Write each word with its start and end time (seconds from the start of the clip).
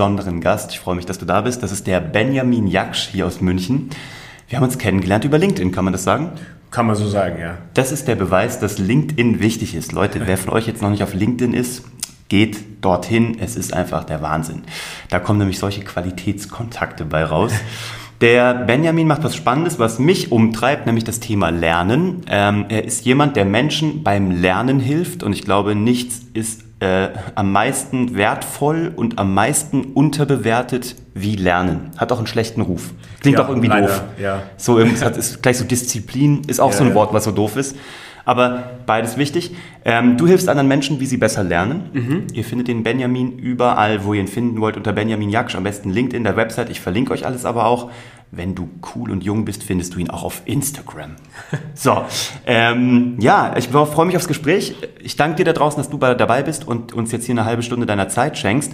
besonderen 0.00 0.40
Gast. 0.40 0.70
Ich 0.72 0.80
freue 0.80 0.94
mich, 0.94 1.04
dass 1.04 1.18
du 1.18 1.26
da 1.26 1.42
bist. 1.42 1.62
Das 1.62 1.72
ist 1.72 1.86
der 1.86 2.00
Benjamin 2.00 2.66
Jaksch 2.66 3.08
hier 3.08 3.26
aus 3.26 3.42
München. 3.42 3.90
Wir 4.48 4.56
haben 4.56 4.64
uns 4.64 4.78
kennengelernt 4.78 5.26
über 5.26 5.36
LinkedIn, 5.36 5.72
kann 5.72 5.84
man 5.84 5.92
das 5.92 6.04
sagen? 6.04 6.30
Kann 6.70 6.86
man 6.86 6.96
so 6.96 7.06
sagen, 7.06 7.38
ja. 7.38 7.58
Das 7.74 7.92
ist 7.92 8.08
der 8.08 8.14
Beweis, 8.14 8.58
dass 8.58 8.78
LinkedIn 8.78 9.40
wichtig 9.40 9.74
ist. 9.74 9.92
Leute, 9.92 10.22
wer 10.24 10.38
von 10.38 10.54
euch 10.54 10.66
jetzt 10.66 10.80
noch 10.80 10.88
nicht 10.88 11.02
auf 11.02 11.12
LinkedIn 11.12 11.52
ist, 11.52 11.84
geht 12.30 12.56
dorthin. 12.80 13.36
Es 13.40 13.56
ist 13.56 13.74
einfach 13.74 14.04
der 14.04 14.22
Wahnsinn. 14.22 14.62
Da 15.10 15.18
kommen 15.18 15.38
nämlich 15.38 15.58
solche 15.58 15.82
Qualitätskontakte 15.82 17.04
bei 17.04 17.22
raus. 17.22 17.52
Der 18.22 18.54
Benjamin 18.54 19.06
macht 19.06 19.22
was 19.22 19.36
Spannendes, 19.36 19.78
was 19.78 19.98
mich 19.98 20.32
umtreibt, 20.32 20.86
nämlich 20.86 21.04
das 21.04 21.20
Thema 21.20 21.50
Lernen. 21.50 22.22
Ähm, 22.26 22.64
er 22.70 22.86
ist 22.86 23.04
jemand, 23.04 23.36
der 23.36 23.44
Menschen 23.44 24.02
beim 24.02 24.30
Lernen 24.30 24.80
hilft 24.80 25.22
und 25.22 25.34
ich 25.34 25.42
glaube, 25.44 25.74
nichts 25.74 26.22
ist 26.32 26.62
äh, 26.80 27.08
am 27.34 27.52
meisten 27.52 28.16
wertvoll 28.16 28.92
und 28.94 29.18
am 29.18 29.34
meisten 29.34 29.84
unterbewertet 29.84 30.96
wie 31.14 31.36
Lernen. 31.36 31.90
Hat 31.98 32.10
auch 32.10 32.18
einen 32.18 32.26
schlechten 32.26 32.62
Ruf. 32.62 32.92
Klingt 33.20 33.38
ja, 33.38 33.44
auch 33.44 33.48
irgendwie 33.50 33.68
leider, 33.68 33.86
doof. 33.86 34.02
Ja. 34.20 34.42
So, 34.56 34.78
es 34.78 35.04
hat, 35.04 35.16
ist 35.16 35.42
gleich 35.42 35.58
so 35.58 35.64
Disziplin, 35.64 36.42
ist 36.46 36.58
auch 36.58 36.72
ja, 36.72 36.78
so 36.78 36.84
ein 36.84 36.94
Wort, 36.94 37.12
was 37.12 37.24
so 37.24 37.32
doof 37.32 37.56
ist. 37.56 37.76
Aber 38.24 38.64
beides 38.86 39.16
wichtig. 39.16 39.54
Ähm, 39.84 40.16
du 40.16 40.26
hilfst 40.26 40.48
anderen 40.48 40.68
Menschen, 40.68 41.00
wie 41.00 41.06
sie 41.06 41.16
besser 41.16 41.42
lernen. 41.42 41.90
Mhm. 41.92 42.26
Ihr 42.32 42.44
findet 42.44 42.68
den 42.68 42.82
Benjamin 42.82 43.38
überall, 43.38 44.04
wo 44.04 44.14
ihr 44.14 44.20
ihn 44.20 44.28
finden 44.28 44.60
wollt, 44.60 44.76
unter 44.76 44.92
Benjamin 44.92 45.30
Jaksch, 45.30 45.56
am 45.56 45.64
besten 45.64 45.90
LinkedIn, 45.90 46.24
der 46.24 46.36
Website. 46.36 46.70
Ich 46.70 46.80
verlinke 46.80 47.12
euch 47.12 47.26
alles 47.26 47.44
aber 47.44 47.66
auch. 47.66 47.90
Wenn 48.32 48.54
du 48.54 48.68
cool 48.94 49.10
und 49.10 49.24
jung 49.24 49.44
bist, 49.44 49.64
findest 49.64 49.94
du 49.94 49.98
ihn 49.98 50.08
auch 50.08 50.22
auf 50.22 50.42
Instagram. 50.44 51.16
So, 51.74 52.04
ähm, 52.46 53.16
ja, 53.20 53.54
ich 53.56 53.68
freue 53.68 54.04
mich 54.04 54.16
aufs 54.16 54.28
Gespräch. 54.28 54.74
Ich 55.02 55.16
danke 55.16 55.36
dir 55.36 55.44
da 55.44 55.52
draußen, 55.52 55.78
dass 55.78 55.88
du 55.88 55.96
dabei 55.96 56.42
bist 56.42 56.66
und 56.66 56.92
uns 56.92 57.10
jetzt 57.10 57.24
hier 57.24 57.32
eine 57.32 57.46
halbe 57.46 57.62
Stunde 57.62 57.86
deiner 57.86 58.08
Zeit 58.08 58.36
schenkst. 58.36 58.72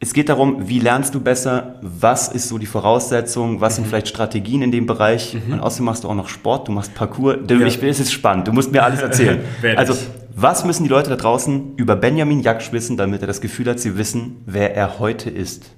Es 0.00 0.12
geht 0.12 0.28
darum, 0.28 0.68
wie 0.68 0.80
lernst 0.80 1.14
du 1.14 1.20
besser, 1.20 1.76
was 1.80 2.28
ist 2.28 2.48
so 2.48 2.58
die 2.58 2.66
Voraussetzung, 2.66 3.60
was 3.60 3.76
sind 3.76 3.84
mhm. 3.84 3.88
vielleicht 3.88 4.08
Strategien 4.08 4.62
in 4.62 4.72
dem 4.72 4.86
Bereich. 4.86 5.34
Mhm. 5.34 5.54
Und 5.54 5.60
außerdem 5.60 5.86
machst 5.86 6.04
du 6.04 6.08
auch 6.08 6.14
noch 6.14 6.28
Sport, 6.28 6.68
du 6.68 6.72
machst 6.72 6.94
Parcours. 6.94 7.38
Ja. 7.48 7.60
Ich, 7.60 7.82
es 7.82 8.00
ist 8.00 8.12
spannend, 8.12 8.48
du 8.48 8.52
musst 8.52 8.72
mir 8.72 8.82
alles 8.82 9.00
erzählen. 9.00 9.40
also, 9.76 9.94
was 10.34 10.64
müssen 10.64 10.82
die 10.82 10.90
Leute 10.90 11.10
da 11.10 11.16
draußen 11.16 11.76
über 11.76 11.94
Benjamin 11.96 12.40
Jaksch 12.40 12.72
wissen, 12.72 12.96
damit 12.96 13.22
er 13.22 13.28
das 13.28 13.40
Gefühl 13.40 13.66
hat, 13.66 13.78
sie 13.78 13.96
wissen, 13.96 14.42
wer 14.46 14.74
er 14.74 14.98
heute 14.98 15.30
ist? 15.30 15.70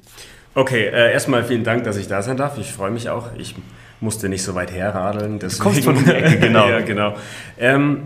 Okay, 0.56 0.86
äh, 0.86 1.12
erstmal 1.12 1.44
vielen 1.44 1.64
Dank, 1.64 1.84
dass 1.84 1.98
ich 1.98 2.08
da 2.08 2.22
sein 2.22 2.38
darf. 2.38 2.56
Ich 2.56 2.72
freue 2.72 2.90
mich 2.90 3.10
auch. 3.10 3.28
Ich 3.36 3.54
musste 4.00 4.30
nicht 4.30 4.42
so 4.42 4.54
weit 4.54 4.72
herradeln. 4.72 5.38
Deswegen. 5.38 5.58
Du 5.58 5.62
kommst 5.64 5.84
von 5.84 6.02
der 6.02 6.16
Ecke, 6.24 6.38
genau. 6.38 6.66
ja, 6.66 6.80
genau. 6.80 7.14
Ähm, 7.58 8.00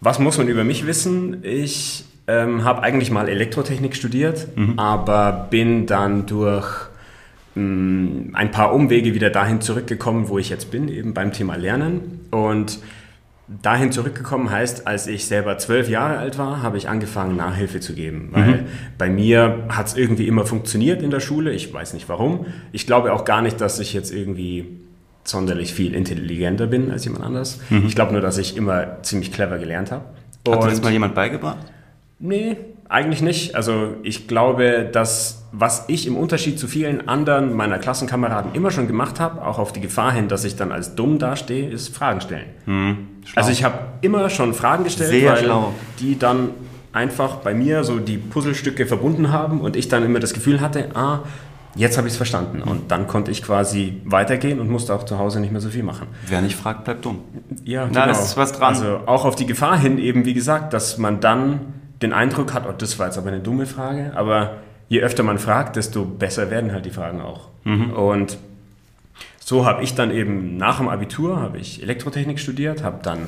was 0.00 0.20
muss 0.20 0.38
man 0.38 0.46
über 0.46 0.62
mich 0.62 0.86
wissen? 0.86 1.42
Ich 1.42 2.04
ähm, 2.28 2.62
habe 2.62 2.84
eigentlich 2.84 3.10
mal 3.10 3.28
Elektrotechnik 3.28 3.96
studiert, 3.96 4.46
mhm. 4.56 4.78
aber 4.78 5.48
bin 5.50 5.86
dann 5.86 6.26
durch 6.26 6.68
mh, 7.56 7.62
mm, 7.64 8.30
ein 8.34 8.52
paar 8.52 8.72
Umwege 8.72 9.12
wieder 9.14 9.30
dahin 9.30 9.60
zurückgekommen, 9.60 10.28
wo 10.28 10.38
ich 10.38 10.50
jetzt 10.50 10.70
bin, 10.70 10.86
eben 10.86 11.14
beim 11.14 11.32
Thema 11.32 11.56
Lernen. 11.56 12.28
Und 12.30 12.78
dahin 13.62 13.90
zurückgekommen 13.90 14.50
heißt, 14.50 14.86
als 14.86 15.06
ich 15.06 15.26
selber 15.26 15.58
zwölf 15.58 15.88
Jahre 15.88 16.18
alt 16.18 16.38
war, 16.38 16.62
habe 16.62 16.78
ich 16.78 16.88
angefangen, 16.88 17.36
Nachhilfe 17.36 17.80
zu 17.80 17.94
geben. 17.94 18.28
Weil 18.30 18.46
mhm. 18.46 18.66
bei 18.96 19.10
mir 19.10 19.64
hat 19.68 19.88
es 19.88 19.96
irgendwie 19.96 20.28
immer 20.28 20.46
funktioniert 20.46 21.02
in 21.02 21.10
der 21.10 21.20
Schule. 21.20 21.52
Ich 21.52 21.72
weiß 21.72 21.94
nicht 21.94 22.08
warum. 22.08 22.46
Ich 22.72 22.86
glaube 22.86 23.12
auch 23.12 23.24
gar 23.24 23.42
nicht, 23.42 23.60
dass 23.60 23.80
ich 23.80 23.92
jetzt 23.92 24.12
irgendwie 24.12 24.66
sonderlich 25.24 25.74
viel 25.74 25.94
intelligenter 25.94 26.66
bin 26.66 26.90
als 26.90 27.04
jemand 27.04 27.24
anders. 27.24 27.60
Mhm. 27.70 27.86
Ich 27.86 27.94
glaube 27.94 28.12
nur, 28.12 28.20
dass 28.20 28.38
ich 28.38 28.56
immer 28.56 29.02
ziemlich 29.02 29.32
clever 29.32 29.58
gelernt 29.58 29.90
habe. 29.90 30.04
Hat 30.48 30.62
dir 30.62 30.68
das 30.68 30.82
mal 30.82 30.92
jemand 30.92 31.14
beigebracht? 31.14 31.58
Nee, 32.18 32.56
eigentlich 32.90 33.22
nicht. 33.22 33.54
Also 33.54 33.94
ich 34.02 34.26
glaube, 34.28 34.88
dass 34.92 35.36
was 35.52 35.84
ich 35.88 36.06
im 36.06 36.16
Unterschied 36.16 36.58
zu 36.58 36.68
vielen 36.68 37.08
anderen 37.08 37.54
meiner 37.54 37.78
Klassenkameraden 37.78 38.52
immer 38.54 38.70
schon 38.70 38.86
gemacht 38.86 39.18
habe, 39.18 39.44
auch 39.44 39.58
auf 39.58 39.72
die 39.72 39.80
Gefahr 39.80 40.12
hin, 40.12 40.28
dass 40.28 40.44
ich 40.44 40.56
dann 40.56 40.70
als 40.70 40.94
dumm 40.94 41.18
dastehe, 41.18 41.68
ist 41.68 41.94
Fragen 41.94 42.20
stellen. 42.20 42.46
Hm, 42.66 43.08
also 43.34 43.50
ich 43.50 43.64
habe 43.64 43.78
immer 44.00 44.28
schon 44.30 44.54
Fragen 44.54 44.84
gestellt, 44.84 45.10
Sehr 45.10 45.32
weil 45.32 45.44
schlau. 45.44 45.72
die 45.98 46.18
dann 46.18 46.50
einfach 46.92 47.36
bei 47.36 47.54
mir 47.54 47.82
so 47.84 47.98
die 47.98 48.16
Puzzlestücke 48.16 48.86
verbunden 48.86 49.32
haben 49.32 49.60
und 49.60 49.76
ich 49.76 49.88
dann 49.88 50.04
immer 50.04 50.20
das 50.20 50.34
Gefühl 50.34 50.60
hatte, 50.60 50.90
ah, 50.94 51.20
jetzt 51.74 51.96
habe 51.96 52.06
ich 52.08 52.12
es 52.14 52.16
verstanden. 52.16 52.62
Und 52.62 52.90
dann 52.90 53.06
konnte 53.06 53.30
ich 53.30 53.42
quasi 53.42 54.00
weitergehen 54.04 54.60
und 54.60 54.68
musste 54.70 54.94
auch 54.94 55.04
zu 55.04 55.18
Hause 55.18 55.40
nicht 55.40 55.52
mehr 55.52 55.60
so 55.60 55.70
viel 55.70 55.84
machen. 55.84 56.08
Wer 56.26 56.42
nicht 56.42 56.56
fragt, 56.56 56.84
bleibt 56.84 57.04
dumm. 57.04 57.20
Ja, 57.64 57.88
Na, 57.92 58.06
genau. 58.06 58.18
ist 58.18 58.36
was 58.36 58.52
dran. 58.52 58.74
Also 58.74 59.00
auch 59.06 59.24
auf 59.24 59.36
die 59.36 59.46
Gefahr 59.46 59.78
hin 59.78 59.98
eben, 59.98 60.24
wie 60.24 60.34
gesagt, 60.34 60.72
dass 60.72 60.98
man 60.98 61.20
dann 61.20 61.79
den 62.02 62.12
Eindruck 62.12 62.54
hat, 62.54 62.64
oh, 62.68 62.72
das 62.76 62.98
war 62.98 63.06
jetzt 63.06 63.18
aber 63.18 63.28
eine 63.28 63.40
dumme 63.40 63.66
Frage, 63.66 64.12
aber 64.14 64.58
je 64.88 65.00
öfter 65.00 65.22
man 65.22 65.38
fragt, 65.38 65.76
desto 65.76 66.04
besser 66.04 66.50
werden 66.50 66.72
halt 66.72 66.84
die 66.86 66.90
Fragen 66.90 67.20
auch. 67.20 67.48
Mhm. 67.64 67.92
Und 67.92 68.38
so 69.50 69.66
habe 69.66 69.82
ich 69.82 69.94
dann 69.94 70.12
eben 70.12 70.56
nach 70.56 70.78
dem 70.78 70.88
Abitur 70.88 71.40
habe 71.40 71.58
ich 71.58 71.82
Elektrotechnik 71.82 72.38
studiert, 72.38 72.84
habe 72.84 73.00
dann 73.02 73.26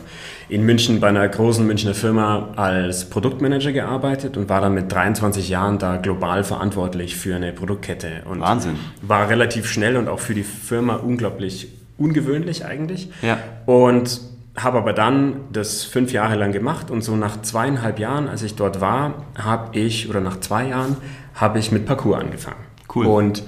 in 0.48 0.62
München 0.64 1.00
bei 1.00 1.08
einer 1.08 1.26
großen 1.26 1.66
Münchner 1.66 1.94
Firma 1.94 2.50
als 2.54 3.10
Produktmanager 3.10 3.72
gearbeitet 3.72 4.36
und 4.36 4.48
war 4.48 4.60
dann 4.60 4.72
mit 4.72 4.92
23 4.92 5.48
Jahren 5.48 5.78
da 5.78 5.96
global 5.96 6.44
verantwortlich 6.44 7.16
für 7.16 7.34
eine 7.34 7.52
Produktkette. 7.52 8.22
Und 8.26 8.40
Wahnsinn. 8.40 8.76
War 9.00 9.28
relativ 9.28 9.68
schnell 9.68 9.96
und 9.96 10.08
auch 10.08 10.20
für 10.20 10.34
die 10.34 10.44
Firma 10.44 10.94
unglaublich 10.94 11.68
ungewöhnlich 11.98 12.64
eigentlich. 12.64 13.08
Ja. 13.22 13.38
Und 13.66 14.20
habe 14.56 14.78
aber 14.78 14.92
dann 14.92 15.44
das 15.52 15.84
fünf 15.84 16.12
Jahre 16.12 16.36
lang 16.36 16.52
gemacht 16.52 16.90
und 16.90 17.02
so 17.02 17.16
nach 17.16 17.40
zweieinhalb 17.42 17.98
Jahren, 17.98 18.28
als 18.28 18.42
ich 18.42 18.54
dort 18.54 18.80
war, 18.80 19.26
habe 19.34 19.78
ich, 19.78 20.10
oder 20.10 20.20
nach 20.20 20.40
zwei 20.40 20.68
Jahren, 20.68 20.96
habe 21.34 21.58
ich 21.58 21.72
mit 21.72 21.86
Parcours 21.86 22.20
angefangen. 22.20 22.64
Cool. 22.94 23.06
Und 23.06 23.42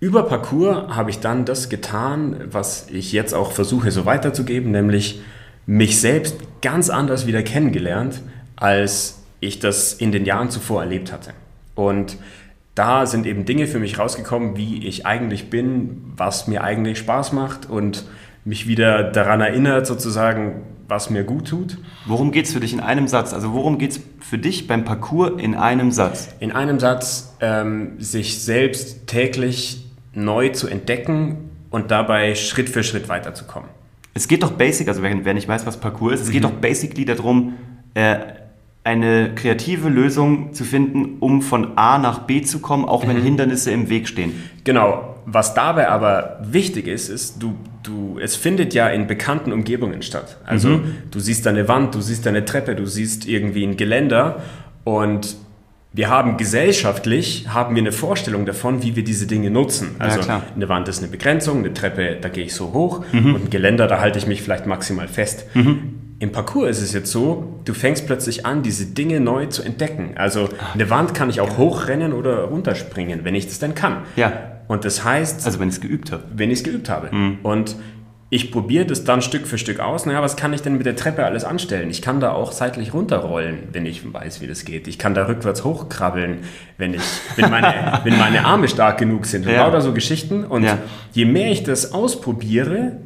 über 0.00 0.22
Parcours 0.22 0.96
habe 0.96 1.10
ich 1.10 1.20
dann 1.20 1.44
das 1.44 1.68
getan, 1.68 2.48
was 2.50 2.88
ich 2.88 3.12
jetzt 3.12 3.34
auch 3.34 3.52
versuche 3.52 3.90
so 3.90 4.06
weiterzugeben, 4.06 4.70
nämlich 4.70 5.20
mich 5.66 6.00
selbst 6.00 6.36
ganz 6.62 6.88
anders 6.88 7.26
wieder 7.26 7.42
kennengelernt, 7.42 8.22
als 8.56 9.22
ich 9.40 9.58
das 9.58 9.92
in 9.92 10.10
den 10.10 10.24
Jahren 10.24 10.50
zuvor 10.50 10.82
erlebt 10.82 11.12
hatte. 11.12 11.32
Und 11.74 12.16
da 12.74 13.04
sind 13.04 13.26
eben 13.26 13.44
Dinge 13.44 13.66
für 13.66 13.78
mich 13.78 13.98
rausgekommen, 13.98 14.56
wie 14.56 14.86
ich 14.86 15.04
eigentlich 15.04 15.50
bin, 15.50 16.12
was 16.16 16.46
mir 16.46 16.64
eigentlich 16.64 16.98
Spaß 16.98 17.32
macht 17.32 17.68
und 17.68 18.04
mich 18.44 18.66
wieder 18.66 19.04
daran 19.04 19.40
erinnert, 19.40 19.86
sozusagen, 19.86 20.62
was 20.88 21.10
mir 21.10 21.24
gut 21.24 21.48
tut. 21.48 21.78
Worum 22.06 22.32
geht 22.32 22.46
es 22.46 22.52
für 22.52 22.60
dich 22.60 22.72
in 22.72 22.80
einem 22.80 23.06
Satz? 23.06 23.32
Also 23.32 23.52
worum 23.52 23.78
geht 23.78 23.92
es 23.92 24.00
für 24.20 24.38
dich 24.38 24.66
beim 24.66 24.84
Parcours 24.84 25.40
in 25.40 25.54
einem 25.54 25.92
Satz? 25.92 26.28
In 26.40 26.52
einem 26.52 26.80
Satz, 26.80 27.36
ähm, 27.40 27.92
sich 27.98 28.42
selbst 28.42 29.06
täglich 29.06 29.86
neu 30.12 30.48
zu 30.48 30.66
entdecken 30.66 31.50
und 31.70 31.90
dabei 31.90 32.34
Schritt 32.34 32.68
für 32.68 32.82
Schritt 32.82 33.08
weiterzukommen. 33.08 33.68
Es 34.14 34.26
geht 34.26 34.42
doch 34.42 34.52
basic, 34.52 34.88
also 34.88 35.02
wer, 35.02 35.24
wer 35.24 35.34
nicht 35.34 35.46
weiß, 35.46 35.66
was 35.66 35.76
Parcours 35.76 36.14
ist, 36.14 36.20
es 36.22 36.28
mhm. 36.28 36.32
geht 36.32 36.44
doch 36.44 36.52
basically 36.52 37.04
darum, 37.04 37.54
äh, 37.94 38.16
eine 38.82 39.34
kreative 39.34 39.88
Lösung 39.88 40.54
zu 40.54 40.64
finden, 40.64 41.18
um 41.20 41.42
von 41.42 41.76
A 41.76 41.98
nach 41.98 42.20
B 42.20 42.42
zu 42.42 42.60
kommen, 42.60 42.84
auch 42.84 43.06
wenn 43.06 43.18
mhm. 43.18 43.24
Hindernisse 43.24 43.70
im 43.70 43.90
Weg 43.90 44.08
stehen. 44.08 44.32
Genau. 44.64 45.16
Was 45.26 45.54
dabei 45.54 45.88
aber 45.88 46.40
wichtig 46.42 46.86
ist, 46.86 47.08
ist, 47.08 47.42
du, 47.42 47.54
du, 47.82 48.18
es 48.20 48.36
findet 48.36 48.72
ja 48.74 48.88
in 48.88 49.06
bekannten 49.06 49.52
Umgebungen 49.52 50.02
statt. 50.02 50.38
Also 50.44 50.68
mhm. 50.68 50.96
du 51.10 51.20
siehst 51.20 51.46
eine 51.46 51.68
Wand, 51.68 51.94
du 51.94 52.00
siehst 52.00 52.26
eine 52.26 52.44
Treppe, 52.44 52.74
du 52.74 52.86
siehst 52.86 53.28
irgendwie 53.28 53.64
ein 53.64 53.76
Geländer 53.76 54.42
und 54.84 55.36
wir 55.92 56.08
haben 56.08 56.36
gesellschaftlich 56.36 57.48
haben 57.48 57.74
wir 57.74 57.82
eine 57.82 57.92
Vorstellung 57.92 58.46
davon, 58.46 58.82
wie 58.82 58.94
wir 58.94 59.02
diese 59.02 59.26
Dinge 59.26 59.50
nutzen. 59.50 59.96
Also 59.98 60.20
ja, 60.20 60.42
eine 60.54 60.68
Wand 60.68 60.88
ist 60.88 60.98
eine 60.98 61.08
Begrenzung, 61.08 61.58
eine 61.58 61.74
Treppe, 61.74 62.16
da 62.20 62.28
gehe 62.28 62.44
ich 62.44 62.54
so 62.54 62.72
hoch 62.72 63.04
mhm. 63.12 63.34
und 63.34 63.44
ein 63.44 63.50
Geländer, 63.50 63.88
da 63.88 64.00
halte 64.00 64.18
ich 64.18 64.26
mich 64.26 64.40
vielleicht 64.40 64.66
maximal 64.66 65.08
fest. 65.08 65.46
Mhm. 65.54 65.99
Im 66.20 66.32
Parcours 66.32 66.76
ist 66.76 66.82
es 66.82 66.92
jetzt 66.92 67.10
so, 67.10 67.60
du 67.64 67.72
fängst 67.72 68.06
plötzlich 68.06 68.44
an, 68.44 68.62
diese 68.62 68.84
Dinge 68.84 69.20
neu 69.20 69.46
zu 69.46 69.62
entdecken. 69.62 70.12
Also 70.16 70.50
eine 70.74 70.90
Wand 70.90 71.14
kann 71.14 71.30
ich 71.30 71.40
auch 71.40 71.56
hochrennen 71.56 72.12
oder 72.12 72.44
runterspringen, 72.44 73.24
wenn 73.24 73.34
ich 73.34 73.46
das 73.46 73.58
denn 73.58 73.74
kann. 73.74 74.02
Ja. 74.16 74.32
Und 74.68 74.84
das 74.84 75.02
heißt... 75.02 75.46
Also 75.46 75.58
wenn 75.60 75.70
ich 75.70 75.76
es 75.76 75.80
geübt 75.80 76.12
habe. 76.12 76.24
Wenn 76.34 76.50
ich 76.50 76.58
es 76.58 76.64
geübt 76.64 76.90
habe. 76.90 77.08
Mhm. 77.10 77.38
Und 77.42 77.74
ich 78.28 78.52
probiere 78.52 78.84
das 78.84 79.04
dann 79.04 79.22
Stück 79.22 79.46
für 79.46 79.56
Stück 79.56 79.80
aus. 79.80 80.04
Naja, 80.04 80.20
was 80.20 80.36
kann 80.36 80.52
ich 80.52 80.60
denn 80.60 80.76
mit 80.76 80.84
der 80.84 80.94
Treppe 80.94 81.24
alles 81.24 81.44
anstellen? 81.44 81.88
Ich 81.88 82.02
kann 82.02 82.20
da 82.20 82.32
auch 82.32 82.52
seitlich 82.52 82.92
runterrollen, 82.92 83.68
wenn 83.72 83.86
ich 83.86 84.12
weiß, 84.12 84.42
wie 84.42 84.46
das 84.46 84.66
geht. 84.66 84.88
Ich 84.88 84.98
kann 84.98 85.14
da 85.14 85.26
rückwärts 85.26 85.64
hochkrabbeln, 85.64 86.40
wenn, 86.76 86.92
ich, 86.92 87.02
wenn, 87.36 87.50
meine, 87.50 88.00
wenn 88.04 88.18
meine 88.18 88.44
Arme 88.44 88.68
stark 88.68 88.98
genug 88.98 89.24
sind. 89.24 89.46
Und 89.46 89.52
ja. 89.52 89.64
lauter 89.64 89.80
so 89.80 89.94
Geschichten. 89.94 90.44
Und 90.44 90.64
ja. 90.64 90.76
je 91.12 91.24
mehr 91.24 91.50
ich 91.50 91.62
das 91.62 91.94
ausprobiere, 91.94 92.98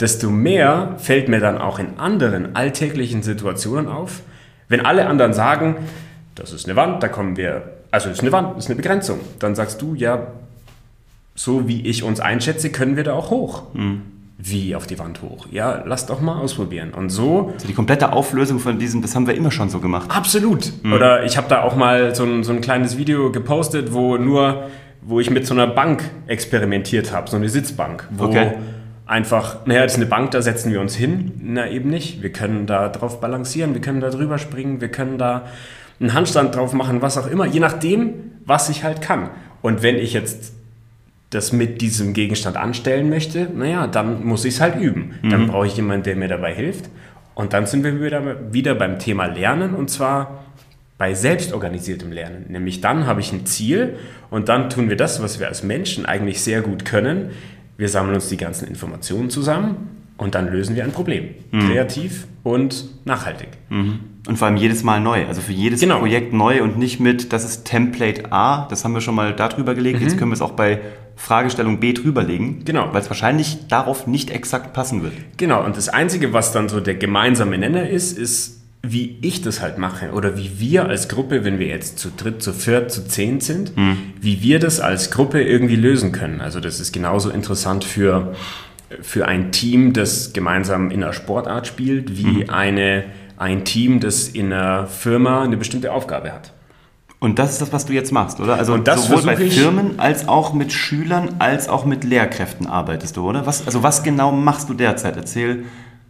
desto 0.00 0.30
mehr 0.30 0.96
fällt 0.98 1.28
mir 1.28 1.40
dann 1.40 1.58
auch 1.58 1.78
in 1.78 1.98
anderen 1.98 2.56
alltäglichen 2.56 3.22
Situationen 3.22 3.88
auf, 3.88 4.20
wenn 4.68 4.84
alle 4.84 5.06
anderen 5.06 5.32
sagen, 5.32 5.76
das 6.34 6.52
ist 6.52 6.66
eine 6.66 6.76
Wand, 6.76 7.02
da 7.02 7.08
kommen 7.08 7.36
wir, 7.36 7.74
also 7.90 8.10
ist 8.10 8.20
eine 8.20 8.32
Wand, 8.32 8.58
ist 8.58 8.66
eine 8.66 8.76
Begrenzung, 8.76 9.20
dann 9.38 9.54
sagst 9.54 9.80
du, 9.82 9.94
ja, 9.94 10.26
so 11.34 11.68
wie 11.68 11.86
ich 11.86 12.02
uns 12.02 12.20
einschätze, 12.20 12.70
können 12.70 12.96
wir 12.96 13.04
da 13.04 13.14
auch 13.14 13.30
hoch. 13.30 13.62
Mhm. 13.74 14.02
Wie 14.36 14.74
auf 14.74 14.86
die 14.86 14.98
Wand 14.98 15.22
hoch? 15.22 15.46
Ja, 15.50 15.84
lass 15.86 16.06
doch 16.06 16.20
mal 16.20 16.40
ausprobieren. 16.40 16.92
Und 16.92 17.10
so. 17.10 17.52
Also 17.54 17.68
die 17.68 17.72
komplette 17.72 18.12
Auflösung 18.12 18.58
von 18.58 18.78
diesem, 18.78 19.00
das 19.00 19.14
haben 19.14 19.26
wir 19.26 19.34
immer 19.34 19.52
schon 19.52 19.70
so 19.70 19.78
gemacht. 19.78 20.10
Absolut. 20.10 20.72
Mhm. 20.82 20.92
Oder 20.92 21.24
ich 21.24 21.36
habe 21.36 21.48
da 21.48 21.62
auch 21.62 21.76
mal 21.76 22.14
so 22.14 22.24
ein, 22.24 22.42
so 22.42 22.52
ein 22.52 22.60
kleines 22.60 22.96
Video 22.98 23.30
gepostet, 23.30 23.92
wo 23.92 24.16
nur, 24.16 24.64
wo 25.02 25.20
ich 25.20 25.30
mit 25.30 25.46
so 25.46 25.54
einer 25.54 25.68
Bank 25.68 26.02
experimentiert 26.26 27.12
habe, 27.12 27.30
so 27.30 27.36
eine 27.36 27.48
Sitzbank, 27.48 28.08
wo 28.10 28.24
okay. 28.24 28.52
Einfach, 29.06 29.66
naja, 29.66 29.82
das 29.82 29.92
ist 29.92 29.98
eine 29.98 30.06
Bank, 30.06 30.30
da 30.30 30.42
setzen 30.42 30.72
wir 30.72 30.80
uns 30.80 30.94
hin. 30.94 31.32
Na, 31.42 31.68
eben 31.68 31.90
nicht. 31.90 32.22
Wir 32.22 32.32
können 32.32 32.66
da 32.66 32.88
drauf 32.88 33.20
balancieren, 33.20 33.74
wir 33.74 33.80
können 33.80 34.00
da 34.00 34.10
drüber 34.10 34.38
springen, 34.38 34.80
wir 34.80 34.88
können 34.88 35.18
da 35.18 35.46
einen 36.00 36.14
Handstand 36.14 36.54
drauf 36.54 36.72
machen, 36.72 37.02
was 37.02 37.18
auch 37.18 37.26
immer, 37.26 37.46
je 37.46 37.60
nachdem, 37.60 38.14
was 38.44 38.68
ich 38.68 38.84
halt 38.84 39.00
kann. 39.00 39.30
Und 39.62 39.82
wenn 39.82 39.96
ich 39.96 40.12
jetzt 40.12 40.52
das 41.30 41.52
mit 41.52 41.80
diesem 41.80 42.12
Gegenstand 42.12 42.56
anstellen 42.56 43.08
möchte, 43.08 43.48
naja, 43.54 43.86
dann 43.86 44.24
muss 44.24 44.44
ich 44.44 44.54
es 44.54 44.60
halt 44.60 44.76
üben. 44.76 45.14
Mhm. 45.22 45.30
Dann 45.30 45.46
brauche 45.48 45.66
ich 45.66 45.76
jemanden, 45.76 46.04
der 46.04 46.16
mir 46.16 46.28
dabei 46.28 46.54
hilft. 46.54 46.88
Und 47.34 47.52
dann 47.52 47.66
sind 47.66 47.82
wir 47.82 48.00
wieder, 48.00 48.52
wieder 48.52 48.74
beim 48.74 48.98
Thema 48.98 49.26
Lernen 49.26 49.74
und 49.74 49.90
zwar 49.90 50.44
bei 50.96 51.14
selbstorganisiertem 51.14 52.12
Lernen. 52.12 52.46
Nämlich 52.48 52.80
dann 52.80 53.06
habe 53.06 53.20
ich 53.20 53.32
ein 53.32 53.46
Ziel 53.46 53.96
und 54.30 54.48
dann 54.48 54.70
tun 54.70 54.88
wir 54.88 54.96
das, 54.96 55.20
was 55.22 55.40
wir 55.40 55.48
als 55.48 55.64
Menschen 55.64 56.06
eigentlich 56.06 56.40
sehr 56.40 56.60
gut 56.60 56.84
können. 56.84 57.30
Wir 57.76 57.88
sammeln 57.88 58.14
uns 58.14 58.28
die 58.28 58.36
ganzen 58.36 58.68
Informationen 58.68 59.30
zusammen 59.30 59.88
und 60.16 60.34
dann 60.34 60.50
lösen 60.50 60.76
wir 60.76 60.84
ein 60.84 60.92
Problem. 60.92 61.30
Mhm. 61.50 61.60
Kreativ 61.60 62.26
und 62.42 62.84
nachhaltig. 63.04 63.48
Mhm. 63.68 64.00
Und 64.26 64.38
vor 64.38 64.48
allem 64.48 64.56
jedes 64.56 64.84
Mal 64.84 65.00
neu. 65.00 65.26
Also 65.26 65.40
für 65.40 65.52
jedes 65.52 65.80
genau. 65.80 65.98
Projekt 65.98 66.32
neu 66.32 66.62
und 66.62 66.78
nicht 66.78 67.00
mit, 67.00 67.32
das 67.32 67.44
ist 67.44 67.64
Template 67.64 68.32
A, 68.32 68.66
das 68.68 68.84
haben 68.84 68.94
wir 68.94 69.00
schon 69.00 69.14
mal 69.14 69.34
da 69.34 69.48
drüber 69.48 69.74
gelegt, 69.74 69.98
mhm. 69.98 70.06
jetzt 70.06 70.18
können 70.18 70.30
wir 70.30 70.34
es 70.34 70.42
auch 70.42 70.52
bei 70.52 70.80
Fragestellung 71.16 71.80
B 71.80 71.92
drüberlegen. 71.92 72.64
Genau. 72.64 72.88
Weil 72.92 73.00
es 73.00 73.10
wahrscheinlich 73.10 73.66
darauf 73.68 74.06
nicht 74.06 74.30
exakt 74.30 74.72
passen 74.72 75.02
wird. 75.02 75.12
Genau. 75.36 75.64
Und 75.64 75.76
das 75.76 75.88
Einzige, 75.88 76.32
was 76.32 76.52
dann 76.52 76.68
so 76.68 76.80
der 76.80 76.94
gemeinsame 76.94 77.58
Nenner 77.58 77.88
ist, 77.88 78.16
ist, 78.16 78.53
wie 78.86 79.18
ich 79.22 79.42
das 79.42 79.60
halt 79.60 79.78
mache 79.78 80.12
oder 80.12 80.36
wie 80.36 80.58
wir 80.58 80.86
als 80.86 81.08
Gruppe, 81.08 81.44
wenn 81.44 81.58
wir 81.58 81.66
jetzt 81.66 81.98
zu 81.98 82.10
dritt, 82.10 82.42
zu 82.42 82.52
viert, 82.52 82.90
zu 82.90 83.06
zehn 83.06 83.40
sind, 83.40 83.76
mhm. 83.76 83.98
wie 84.20 84.42
wir 84.42 84.58
das 84.58 84.80
als 84.80 85.10
Gruppe 85.10 85.42
irgendwie 85.42 85.76
lösen 85.76 86.12
können. 86.12 86.40
Also 86.40 86.60
das 86.60 86.80
ist 86.80 86.92
genauso 86.92 87.30
interessant 87.30 87.84
für, 87.84 88.34
für 89.00 89.26
ein 89.26 89.52
Team, 89.52 89.92
das 89.92 90.32
gemeinsam 90.32 90.90
in 90.90 91.02
einer 91.02 91.12
Sportart 91.12 91.66
spielt, 91.66 92.18
wie 92.18 92.44
mhm. 92.44 92.50
eine 92.50 93.04
ein 93.36 93.64
Team, 93.64 94.00
das 94.00 94.28
in 94.28 94.52
einer 94.52 94.86
Firma 94.86 95.42
eine 95.42 95.56
bestimmte 95.56 95.92
Aufgabe 95.92 96.32
hat. 96.32 96.52
Und 97.18 97.38
das 97.38 97.52
ist 97.52 97.62
das, 97.62 97.72
was 97.72 97.86
du 97.86 97.94
jetzt 97.94 98.12
machst, 98.12 98.38
oder? 98.38 98.56
Also 98.56 98.76
sowohl 98.76 99.22
bei 99.22 99.36
Firmen 99.36 99.98
als 99.98 100.28
auch 100.28 100.52
mit 100.52 100.72
Schülern 100.72 101.36
als 101.38 101.70
auch 101.70 101.86
mit 101.86 102.04
Lehrkräften 102.04 102.66
arbeitest 102.66 103.16
du, 103.16 103.26
oder? 103.26 103.46
Was, 103.46 103.66
also 103.66 103.82
was 103.82 104.02
genau 104.02 104.30
machst 104.30 104.68
du 104.68 104.74
derzeit? 104.74 105.16
Erzähl, 105.16 105.64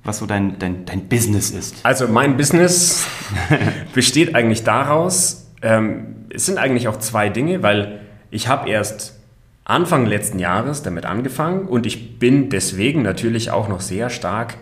was 0.05 0.19
so 0.19 0.27
dein, 0.27 0.59
dein, 0.59 0.85
dein 0.85 1.09
Business 1.09 1.51
ist. 1.51 1.77
Also 1.83 2.07
mein 2.09 2.37
Business 2.37 3.07
besteht 3.95 4.35
eigentlich 4.35 4.63
daraus, 4.63 5.47
ähm, 5.63 6.27
es 6.31 6.47
sind 6.47 6.59
eigentlich 6.59 6.89
auch 6.89 6.99
zwei 6.99 7.29
Dinge, 7.29 7.63
weil 7.63 8.01
ich 8.31 8.49
habe 8.49 8.69
erst 8.69 9.19
Anfang 9.65 10.05
letzten 10.05 10.39
Jahres 10.39 10.83
damit 10.83 11.07
angefangen 11.07 11.67
und 11.67 11.87
ich 11.87 12.19
bin 12.19 12.51
deswegen 12.51 13.03
natürlich 13.03 13.51
auch 13.51 13.69
noch 13.69 13.81
sehr 13.81 14.11
stark 14.11 14.57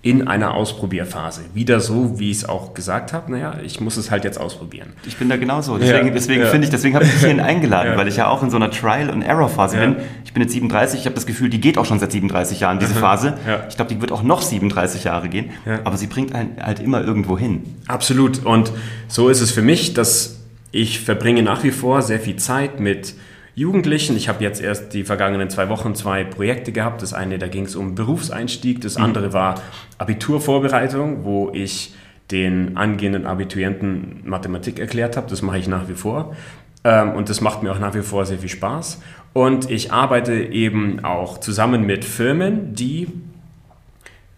in 0.00 0.28
einer 0.28 0.54
Ausprobierphase. 0.54 1.42
Wieder 1.54 1.80
so, 1.80 2.20
wie 2.20 2.30
ich 2.30 2.38
es 2.38 2.48
auch 2.48 2.72
gesagt 2.72 3.12
habe, 3.12 3.32
naja, 3.32 3.56
ich 3.64 3.80
muss 3.80 3.96
es 3.96 4.12
halt 4.12 4.22
jetzt 4.22 4.40
ausprobieren. 4.40 4.92
Ich 5.06 5.16
bin 5.16 5.28
da 5.28 5.36
genauso. 5.36 5.76
Deswegen, 5.76 6.06
ja, 6.08 6.12
deswegen 6.12 6.42
ja. 6.42 6.48
finde 6.48 6.66
ich, 6.66 6.70
deswegen 6.70 6.94
habe 6.94 7.04
ich 7.04 7.10
dich 7.10 7.20
hierhin 7.20 7.40
eingeladen, 7.40 7.92
ja. 7.92 7.98
weil 7.98 8.06
ich 8.06 8.16
ja 8.16 8.28
auch 8.28 8.42
in 8.44 8.50
so 8.50 8.56
einer 8.56 8.70
Trial-and-Error-Phase 8.70 9.76
bin. 9.76 9.96
Ich 10.24 10.32
bin 10.32 10.42
jetzt 10.42 10.52
37, 10.52 11.00
ich 11.00 11.06
habe 11.06 11.16
das 11.16 11.26
Gefühl, 11.26 11.50
die 11.50 11.60
geht 11.60 11.78
auch 11.78 11.84
schon 11.84 11.98
seit 11.98 12.12
37 12.12 12.60
Jahren, 12.60 12.78
diese 12.78 12.94
Phase. 12.94 13.34
Ich 13.68 13.76
glaube, 13.76 13.92
die 13.92 14.00
wird 14.00 14.12
auch 14.12 14.22
noch 14.22 14.42
37 14.42 15.04
Jahre 15.04 15.28
gehen, 15.28 15.50
aber 15.84 15.96
sie 15.96 16.06
bringt 16.06 16.34
einen 16.34 16.56
halt 16.62 16.80
immer 16.80 17.02
irgendwo 17.02 17.36
hin. 17.36 17.64
Absolut. 17.88 18.44
Und 18.44 18.72
so 19.08 19.28
ist 19.28 19.40
es 19.40 19.50
für 19.50 19.62
mich, 19.62 19.94
dass 19.94 20.38
ich 20.70 21.00
verbringe 21.00 21.42
nach 21.42 21.64
wie 21.64 21.70
vor 21.70 22.02
sehr 22.02 22.20
viel 22.20 22.36
Zeit 22.36 22.78
mit 22.78 23.14
Jugendlichen. 23.58 24.16
Ich 24.16 24.28
habe 24.28 24.44
jetzt 24.44 24.60
erst 24.60 24.94
die 24.94 25.02
vergangenen 25.02 25.50
zwei 25.50 25.68
Wochen 25.68 25.96
zwei 25.96 26.22
Projekte 26.22 26.70
gehabt. 26.70 27.02
Das 27.02 27.12
eine, 27.12 27.38
da 27.38 27.48
ging 27.48 27.64
es 27.64 27.74
um 27.74 27.96
Berufseinstieg. 27.96 28.80
Das 28.80 28.96
mhm. 28.96 29.04
andere 29.04 29.32
war 29.32 29.56
Abiturvorbereitung, 29.98 31.24
wo 31.24 31.50
ich 31.52 31.92
den 32.30 32.76
angehenden 32.76 33.26
Abiturienten 33.26 34.20
Mathematik 34.24 34.78
erklärt 34.78 35.16
habe. 35.16 35.28
Das 35.28 35.42
mache 35.42 35.58
ich 35.58 35.66
nach 35.66 35.88
wie 35.88 35.94
vor. 35.94 36.36
Ähm, 36.84 37.10
und 37.14 37.30
das 37.30 37.40
macht 37.40 37.64
mir 37.64 37.72
auch 37.72 37.80
nach 37.80 37.94
wie 37.94 38.02
vor 38.02 38.26
sehr 38.26 38.38
viel 38.38 38.48
Spaß. 38.48 39.02
Und 39.32 39.68
ich 39.68 39.92
arbeite 39.92 40.34
eben 40.34 41.04
auch 41.04 41.38
zusammen 41.38 41.84
mit 41.84 42.04
Firmen, 42.04 42.74
die 42.74 43.08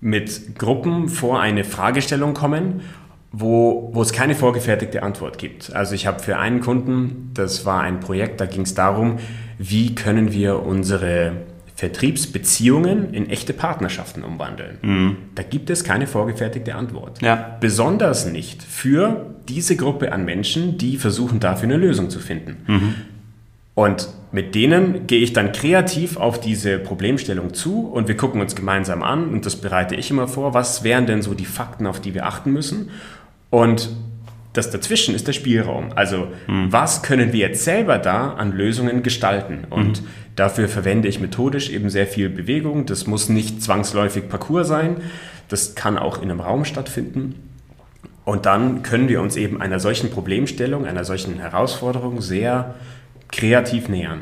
mit 0.00 0.58
Gruppen 0.58 1.08
vor 1.08 1.42
eine 1.42 1.64
Fragestellung 1.64 2.32
kommen 2.32 2.80
wo, 3.32 3.90
wo 3.92 4.02
es 4.02 4.12
keine 4.12 4.34
vorgefertigte 4.34 5.02
Antwort 5.02 5.38
gibt. 5.38 5.74
Also 5.74 5.94
ich 5.94 6.06
habe 6.06 6.20
für 6.20 6.38
einen 6.38 6.60
Kunden, 6.60 7.30
das 7.34 7.64
war 7.64 7.80
ein 7.80 8.00
Projekt, 8.00 8.40
da 8.40 8.46
ging 8.46 8.62
es 8.62 8.74
darum, 8.74 9.18
wie 9.58 9.94
können 9.94 10.32
wir 10.32 10.62
unsere 10.62 11.32
Vertriebsbeziehungen 11.76 13.14
in 13.14 13.30
echte 13.30 13.54
Partnerschaften 13.54 14.22
umwandeln. 14.22 14.78
Mhm. 14.82 15.16
Da 15.34 15.42
gibt 15.42 15.70
es 15.70 15.82
keine 15.82 16.06
vorgefertigte 16.06 16.74
Antwort. 16.74 17.22
Ja. 17.22 17.56
Besonders 17.60 18.26
nicht 18.26 18.62
für 18.62 19.34
diese 19.48 19.76
Gruppe 19.76 20.12
an 20.12 20.24
Menschen, 20.26 20.76
die 20.76 20.98
versuchen 20.98 21.40
dafür 21.40 21.68
eine 21.68 21.78
Lösung 21.78 22.10
zu 22.10 22.18
finden. 22.18 22.56
Mhm. 22.66 22.94
Und 23.74 24.08
mit 24.32 24.54
denen 24.54 25.06
gehe 25.06 25.20
ich 25.20 25.32
dann 25.32 25.52
kreativ 25.52 26.18
auf 26.18 26.38
diese 26.38 26.78
Problemstellung 26.78 27.54
zu 27.54 27.88
und 27.88 28.08
wir 28.08 28.16
gucken 28.16 28.42
uns 28.42 28.54
gemeinsam 28.54 29.02
an 29.02 29.30
und 29.30 29.46
das 29.46 29.56
bereite 29.56 29.94
ich 29.94 30.10
immer 30.10 30.28
vor. 30.28 30.52
Was 30.52 30.84
wären 30.84 31.06
denn 31.06 31.22
so 31.22 31.32
die 31.32 31.46
Fakten, 31.46 31.86
auf 31.86 31.98
die 31.98 32.12
wir 32.12 32.26
achten 32.26 32.52
müssen? 32.52 32.90
Und 33.50 33.90
das 34.52 34.70
dazwischen 34.70 35.14
ist 35.14 35.28
der 35.28 35.32
Spielraum. 35.32 35.90
Also 35.94 36.28
mhm. 36.46 36.72
was 36.72 37.02
können 37.02 37.32
wir 37.32 37.40
jetzt 37.40 37.64
selber 37.64 37.98
da 37.98 38.34
an 38.34 38.52
Lösungen 38.52 39.02
gestalten? 39.02 39.66
Und 39.70 40.02
mhm. 40.02 40.06
dafür 40.36 40.68
verwende 40.68 41.08
ich 41.08 41.20
methodisch 41.20 41.70
eben 41.70 41.90
sehr 41.90 42.06
viel 42.06 42.28
Bewegung. 42.28 42.86
Das 42.86 43.06
muss 43.06 43.28
nicht 43.28 43.62
zwangsläufig 43.62 44.28
Parcours 44.28 44.66
sein. 44.66 44.96
Das 45.48 45.74
kann 45.74 45.98
auch 45.98 46.22
in 46.22 46.30
einem 46.30 46.40
Raum 46.40 46.64
stattfinden. 46.64 47.34
Und 48.24 48.46
dann 48.46 48.82
können 48.82 49.08
wir 49.08 49.20
uns 49.22 49.36
eben 49.36 49.60
einer 49.60 49.80
solchen 49.80 50.10
Problemstellung, 50.10 50.86
einer 50.86 51.04
solchen 51.04 51.38
Herausforderung 51.38 52.20
sehr 52.20 52.74
kreativ 53.30 53.88
nähern. 53.88 54.20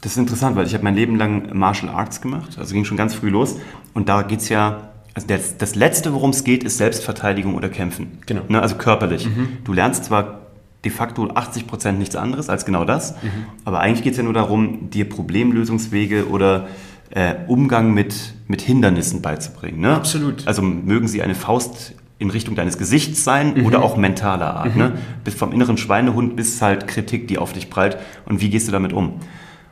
Das 0.00 0.12
ist 0.12 0.18
interessant, 0.18 0.56
weil 0.56 0.66
ich 0.66 0.74
habe 0.74 0.84
mein 0.84 0.94
Leben 0.94 1.16
lang 1.16 1.56
Martial 1.56 1.92
Arts 1.92 2.20
gemacht, 2.20 2.58
also 2.58 2.74
ging 2.74 2.84
schon 2.84 2.96
ganz 2.96 3.14
früh 3.14 3.30
los. 3.30 3.58
Und 3.94 4.08
da 4.08 4.22
geht 4.22 4.40
es 4.40 4.48
ja 4.48 4.91
also 5.14 5.28
das, 5.28 5.58
das 5.58 5.74
Letzte, 5.74 6.14
worum 6.14 6.30
es 6.30 6.44
geht, 6.44 6.64
ist 6.64 6.78
Selbstverteidigung 6.78 7.54
oder 7.54 7.68
Kämpfen. 7.68 8.18
Genau. 8.26 8.42
Ne, 8.48 8.62
also 8.62 8.76
körperlich. 8.76 9.26
Mhm. 9.26 9.58
Du 9.64 9.72
lernst 9.72 10.04
zwar 10.04 10.40
de 10.84 10.90
facto 10.90 11.28
80 11.28 11.66
Prozent 11.66 11.98
nichts 11.98 12.16
anderes 12.16 12.48
als 12.48 12.64
genau 12.64 12.84
das, 12.84 13.12
mhm. 13.22 13.46
aber 13.64 13.80
eigentlich 13.80 14.02
geht 14.02 14.12
es 14.12 14.16
ja 14.16 14.24
nur 14.24 14.32
darum, 14.32 14.90
dir 14.90 15.08
Problemlösungswege 15.08 16.28
oder 16.28 16.66
äh, 17.10 17.34
Umgang 17.46 17.92
mit, 17.92 18.34
mit 18.48 18.62
Hindernissen 18.62 19.22
beizubringen. 19.22 19.80
Ne? 19.80 19.94
Absolut. 19.94 20.46
Also 20.46 20.62
mögen 20.62 21.08
sie 21.08 21.22
eine 21.22 21.34
Faust 21.34 21.94
in 22.18 22.30
Richtung 22.30 22.54
deines 22.54 22.78
Gesichts 22.78 23.22
sein 23.22 23.54
mhm. 23.54 23.66
oder 23.66 23.82
auch 23.82 23.96
mentaler 23.96 24.54
Art. 24.54 24.76
Ne? 24.76 24.90
Mhm. 24.90 24.94
Bis 25.24 25.34
vom 25.34 25.52
inneren 25.52 25.76
Schweinehund 25.76 26.36
bis 26.36 26.62
halt 26.62 26.88
Kritik, 26.88 27.28
die 27.28 27.36
auf 27.36 27.52
dich 27.52 27.68
prallt. 27.68 27.98
Und 28.24 28.40
wie 28.40 28.48
gehst 28.48 28.66
du 28.66 28.72
damit 28.72 28.92
um? 28.92 29.20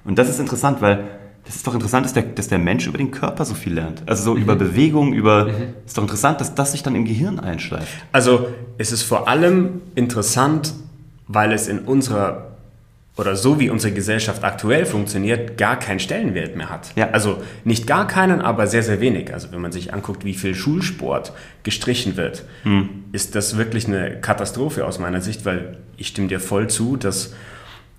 Und 0.05 0.19
das 0.19 0.29
ist 0.29 0.39
interessant, 0.39 0.83
weil 0.83 1.05
das 1.51 1.57
ist 1.57 1.67
doch 1.67 1.75
interessant, 1.75 2.07
dass 2.07 2.13
der, 2.13 2.23
dass 2.23 2.47
der 2.47 2.61
Mensch 2.61 2.87
über 2.87 2.97
den 2.97 3.11
Körper 3.11 3.45
so 3.45 3.55
viel 3.55 3.75
lernt. 3.75 4.05
Also 4.07 4.23
so 4.23 4.35
mhm. 4.37 4.43
über 4.43 4.55
Bewegung, 4.55 5.13
über. 5.13 5.47
Mhm. 5.47 5.75
Ist 5.85 5.99
doch 5.99 6.05
interessant, 6.05 6.41
dass 6.41 6.55
das 6.55 6.71
sich 6.71 6.85
dann 6.85 6.95
im 6.95 7.05
Gehirn 7.05 7.41
einschleift. 7.41 7.93
Also 8.13 8.51
es 8.79 8.93
ist 8.93 9.03
vor 9.03 9.27
allem 9.27 9.81
interessant, 9.97 10.75
weil 11.27 11.53
es 11.53 11.67
in 11.67 11.81
unserer 11.81 12.53
oder 13.17 13.35
so 13.35 13.59
wie 13.59 13.69
unsere 13.69 13.93
Gesellschaft 13.93 14.45
aktuell 14.45 14.87
funktioniert, 14.87 15.59
gar 15.59 15.77
keinen 15.77 15.99
Stellenwert 15.99 16.55
mehr 16.55 16.71
hat. 16.71 16.93
Ja. 16.95 17.11
Also 17.11 17.43
nicht 17.65 17.85
gar 17.89 18.07
keinen, 18.07 18.41
aber 18.41 18.69
sehr, 18.69 18.85
sehr 18.85 19.01
wenig. 19.01 19.35
Also 19.35 19.51
wenn 19.51 19.61
man 19.61 19.73
sich 19.73 19.93
anguckt, 19.93 20.25
wie 20.25 20.35
viel 20.35 20.55
Schulsport 20.55 21.33
gestrichen 21.65 22.17
wird, 22.17 22.45
hm. 22.63 22.89
ist 23.11 23.35
das 23.35 23.57
wirklich 23.57 23.89
eine 23.89 24.21
Katastrophe 24.21 24.87
aus 24.87 25.01
meiner 25.01 25.21
Sicht, 25.21 25.45
weil 25.45 25.79
ich 25.97 26.07
stimme 26.07 26.29
dir 26.29 26.39
voll 26.39 26.69
zu, 26.69 26.97
dass 26.97 27.35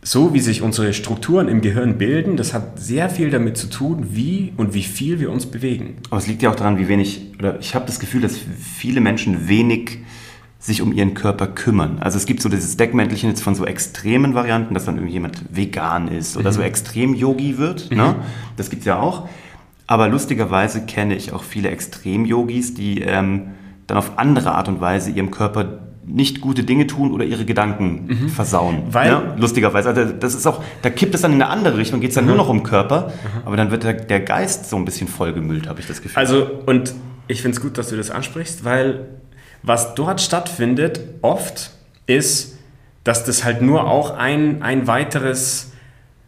so 0.04 0.34
wie 0.34 0.40
sich 0.40 0.62
unsere 0.62 0.94
Strukturen 0.94 1.48
im 1.48 1.62
Gehirn 1.62 1.98
bilden, 1.98 2.36
das 2.36 2.54
hat 2.54 2.80
sehr 2.80 3.10
viel 3.10 3.30
damit 3.30 3.58
zu 3.58 3.68
tun, 3.68 4.08
wie 4.12 4.52
und 4.58 4.74
wie 4.74 4.84
viel 4.84 5.20
wir 5.20 5.32
uns 5.32 5.46
bewegen. 5.46 5.98
Aber 6.10 6.18
es 6.18 6.28
liegt 6.28 6.42
ja 6.42 6.50
auch 6.50 6.56
daran, 6.56 6.80
wie 6.80 6.88
wenig, 6.88 7.34
oder 7.38 7.60
ich 7.60 7.76
habe 7.76 7.86
das 7.86 8.00
Gefühl, 8.00 8.22
dass 8.22 8.38
viele 8.60 9.00
Menschen 9.00 9.48
wenig 9.48 10.00
sich 10.58 10.82
um 10.82 10.92
ihren 10.92 11.14
Körper 11.14 11.48
kümmern. 11.48 11.98
Also 12.00 12.18
es 12.18 12.26
gibt 12.26 12.42
so 12.42 12.50
dieses 12.50 12.78
Deckmäntelchen 12.78 13.30
jetzt 13.30 13.42
von 13.42 13.56
so 13.56 13.66
extremen 13.66 14.34
Varianten, 14.36 14.74
dass 14.74 14.86
dann 14.86 14.96
irgendjemand 14.96 15.44
vegan 15.50 16.08
ist 16.08 16.38
oder 16.38 16.52
mhm. 16.52 16.56
so 16.56 16.62
extrem 16.62 17.16
Yogi 17.16 17.58
wird. 17.58 17.90
Mhm. 17.90 17.98
Ne? 17.98 18.16
Das 18.58 18.70
gibt's 18.70 18.86
ja 18.86 19.00
auch. 19.00 19.28
Aber 19.88 20.08
lustigerweise 20.08 20.86
kenne 20.86 21.16
ich 21.16 21.34
auch 21.34 21.44
viele 21.44 21.70
Extrem-Yogis, 21.70 22.76
die 22.76 23.02
ähm, 23.02 23.50
dann 23.88 23.98
auf 23.98 24.18
andere 24.18 24.54
Art 24.54 24.68
und 24.68 24.80
Weise 24.80 25.12
ihrem 25.12 25.32
Körper 25.32 25.80
nicht 26.14 26.42
gute 26.42 26.64
Dinge 26.64 26.88
tun 26.88 27.12
oder 27.12 27.24
ihre 27.24 27.46
Gedanken 27.46 28.08
mhm. 28.08 28.30
versauen. 28.30 28.84
Weil, 28.92 29.12
ne? 29.12 29.36
Lustigerweise. 29.38 29.90
Also 29.90 30.06
das 30.06 30.34
ist 30.34 30.46
auch, 30.46 30.62
da 30.82 30.90
kippt 30.90 31.16
es 31.16 31.22
dann 31.22 31.34
in 31.34 31.42
eine 31.42 31.52
andere 31.52 31.78
Richtung, 31.78 32.02
geht 32.02 32.10
es 32.10 32.16
dann 32.16 32.26
mhm. 32.26 32.32
nur 32.32 32.38
noch 32.38 32.50
um 32.50 32.64
Körper, 32.64 33.08
mhm. 33.08 33.42
aber 33.46 33.58
dann 33.58 33.72
wird 33.72 33.84
der, 33.84 33.94
der 33.94 34.20
Geist 34.20 34.70
so 34.70 34.76
ein 34.76 34.86
bisschen 34.86 35.08
vollgemüllt, 35.08 35.68
habe 35.68 35.80
ich 35.80 35.88
das 35.88 36.02
Gefühl. 36.02 36.20
Also, 36.20 36.48
und 36.66 36.94
ich 37.28 37.42
finde 37.42 37.56
es 37.56 37.62
gut, 37.62 37.78
dass 37.78 37.90
du 37.90 37.98
das 37.98 38.12
ansprichst, 38.12 38.66
weil 38.66 39.08
was 39.64 39.96
dort 39.96 40.22
stattfindet, 40.22 41.02
oft 41.22 41.72
ist, 42.08 42.58
dass 43.04 43.24
das 43.24 43.44
halt 43.44 43.62
nur 43.62 43.90
auch 43.90 44.18
ein, 44.18 44.62
ein 44.62 44.88
weiteres 44.88 45.72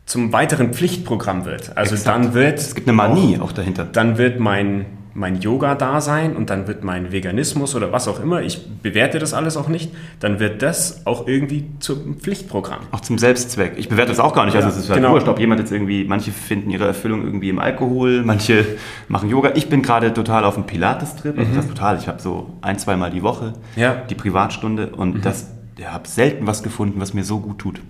zum 0.05 0.33
weiteren 0.33 0.73
Pflichtprogramm 0.73 1.45
wird. 1.45 1.77
Also 1.77 1.95
Exakt. 1.95 2.15
dann 2.15 2.33
wird 2.33 2.59
es 2.59 2.75
gibt 2.75 2.87
eine 2.87 2.95
Manie 2.95 3.37
auch, 3.37 3.45
auch 3.45 3.51
dahinter. 3.53 3.85
Dann 3.85 4.17
wird 4.17 4.39
mein 4.39 4.85
mein 5.15 5.39
Yoga 5.39 5.75
da 5.75 6.01
sein 6.01 6.35
und 6.35 6.49
dann 6.49 6.67
wird 6.67 6.83
mein 6.83 7.11
Veganismus 7.11 7.75
oder 7.75 7.91
was 7.91 8.07
auch 8.07 8.19
immer, 8.19 8.41
ich 8.41 8.67
bewerte 8.81 9.19
das 9.19 9.33
alles 9.33 9.57
auch 9.57 9.67
nicht, 9.67 9.91
dann 10.19 10.39
wird 10.39 10.61
das 10.61 11.05
auch 11.05 11.27
irgendwie 11.27 11.65
zum 11.79 12.17
Pflichtprogramm. 12.17 12.81
Auch 12.91 13.01
zum 13.01 13.17
Selbstzweck. 13.17 13.73
Ich 13.77 13.89
bewerte 13.89 14.09
das 14.09 14.19
auch 14.19 14.33
gar 14.33 14.45
nicht. 14.45 14.55
Also 14.55 14.69
es 14.69 14.77
ist 14.77 14.89
halt 14.89 15.01
genau. 15.01 15.13
wurscht, 15.13 15.27
ob 15.27 15.39
jemand 15.39 15.59
jetzt 15.59 15.71
irgendwie, 15.71 16.05
manche 16.05 16.31
finden 16.31 16.71
ihre 16.71 16.85
Erfüllung 16.85 17.23
irgendwie 17.23 17.49
im 17.49 17.59
Alkohol, 17.59 18.23
manche 18.23 18.65
machen 19.07 19.29
Yoga. 19.29 19.51
Ich 19.55 19.69
bin 19.69 19.81
gerade 19.81 20.13
total 20.13 20.45
auf 20.45 20.55
dem 20.55 20.65
Pilates-Trip, 20.65 21.37
also 21.37 21.51
mhm. 21.51 21.55
das 21.55 21.67
total. 21.67 21.97
Ich 21.97 22.07
habe 22.07 22.21
so 22.21 22.57
ein, 22.61 22.79
zweimal 22.79 23.11
die 23.11 23.21
Woche 23.21 23.53
ja. 23.75 23.95
die 24.09 24.15
Privatstunde 24.15 24.89
und 24.89 25.15
mhm. 25.15 25.21
das, 25.21 25.51
ich 25.77 25.87
habe 25.87 26.07
selten 26.07 26.47
was 26.47 26.63
gefunden, 26.63 26.99
was 26.99 27.13
mir 27.13 27.23
so 27.23 27.39
gut 27.39 27.59
tut. 27.59 27.81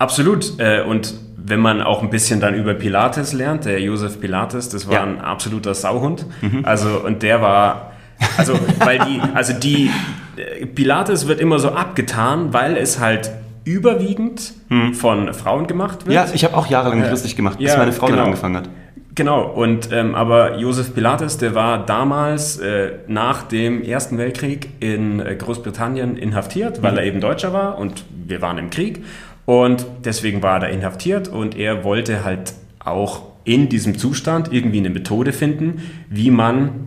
Absolut. 0.00 0.58
Äh, 0.58 0.82
und 0.82 1.14
wenn 1.36 1.60
man 1.60 1.82
auch 1.82 2.02
ein 2.02 2.10
bisschen 2.10 2.40
dann 2.40 2.54
über 2.54 2.74
Pilates 2.74 3.32
lernt, 3.32 3.66
der 3.66 3.80
Josef 3.80 4.18
Pilates, 4.18 4.70
das 4.70 4.88
war 4.88 4.94
ja. 4.94 5.02
ein 5.02 5.20
absoluter 5.20 5.74
Sauhund. 5.74 6.24
Mhm. 6.40 6.64
Also, 6.64 7.02
und 7.04 7.22
der 7.22 7.42
war, 7.42 7.92
also, 8.38 8.54
weil 8.78 8.98
die, 9.00 9.20
also 9.34 9.52
die, 9.52 9.90
äh, 10.36 10.64
Pilates 10.66 11.28
wird 11.28 11.38
immer 11.38 11.58
so 11.58 11.70
abgetan, 11.72 12.52
weil 12.52 12.78
es 12.78 12.98
halt 12.98 13.30
überwiegend 13.64 14.54
mhm. 14.70 14.94
von 14.94 15.34
Frauen 15.34 15.66
gemacht 15.66 16.06
wird. 16.06 16.14
Ja, 16.14 16.26
ich 16.32 16.44
habe 16.44 16.56
auch 16.56 16.66
jahrelang 16.66 17.02
äh, 17.02 17.10
lustig 17.10 17.36
gemacht, 17.36 17.58
bis 17.58 17.70
ja, 17.70 17.76
meine 17.76 17.92
Frau 17.92 18.06
genau. 18.06 18.18
dann 18.18 18.26
angefangen 18.26 18.56
hat. 18.56 18.68
Genau, 19.14 19.42
und 19.42 19.92
ähm, 19.92 20.14
aber 20.14 20.56
Josef 20.56 20.94
Pilates, 20.94 21.36
der 21.36 21.54
war 21.54 21.84
damals 21.84 22.58
äh, 22.58 22.92
nach 23.06 23.42
dem 23.42 23.82
Ersten 23.82 24.16
Weltkrieg 24.16 24.70
in 24.80 25.20
äh, 25.20 25.34
Großbritannien 25.34 26.16
inhaftiert, 26.16 26.82
weil 26.82 26.92
mhm. 26.92 26.98
er 26.98 27.04
eben 27.04 27.20
Deutscher 27.20 27.52
war 27.52 27.76
und 27.76 28.04
wir 28.10 28.40
waren 28.40 28.56
im 28.56 28.70
Krieg. 28.70 29.04
Und 29.50 29.84
deswegen 30.04 30.44
war 30.44 30.58
er 30.58 30.60
da 30.60 30.66
inhaftiert 30.68 31.26
und 31.26 31.56
er 31.56 31.82
wollte 31.82 32.22
halt 32.22 32.54
auch 32.78 33.22
in 33.42 33.68
diesem 33.68 33.98
Zustand 33.98 34.52
irgendwie 34.52 34.78
eine 34.78 34.90
Methode 34.90 35.32
finden, 35.32 35.82
wie 36.08 36.30
man, 36.30 36.86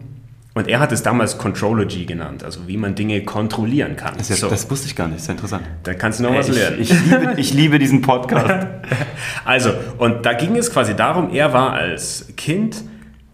und 0.54 0.70
er 0.70 0.80
hat 0.80 0.94
es 0.94 1.04
damals 1.04 1.38
Contrology 1.38 2.06
genannt, 2.06 2.42
also 2.42 2.66
wie 2.66 2.78
man 2.78 2.96
Dinge 2.96 3.22
kontrollieren 3.26 3.98
kann. 3.98 4.14
Das, 4.18 4.30
ja, 4.30 4.38
so. 4.38 4.48
das 4.48 4.72
wusste 4.72 4.88
ich 4.88 4.96
gar 4.96 5.08
nicht, 5.10 5.16
das 5.16 5.24
ist 5.24 5.28
ja 5.28 5.34
interessant. 5.34 5.66
Da 5.84 5.94
kannst 5.94 6.22
du 6.22 6.24
noch 6.24 6.34
was 6.34 6.48
lernen. 6.48 6.78
Ich, 6.80 6.90
ich, 6.90 7.06
liebe, 7.06 7.34
ich 7.36 7.54
liebe 7.54 7.80
diesen 7.80 8.02
Podcast. 8.02 8.66
also, 9.44 9.74
und 9.98 10.26
da 10.26 10.32
ging 10.32 10.56
es 10.56 10.72
quasi 10.72 10.96
darum, 10.96 11.34
er 11.34 11.52
war 11.52 11.74
als 11.74 12.28
Kind 12.38 12.82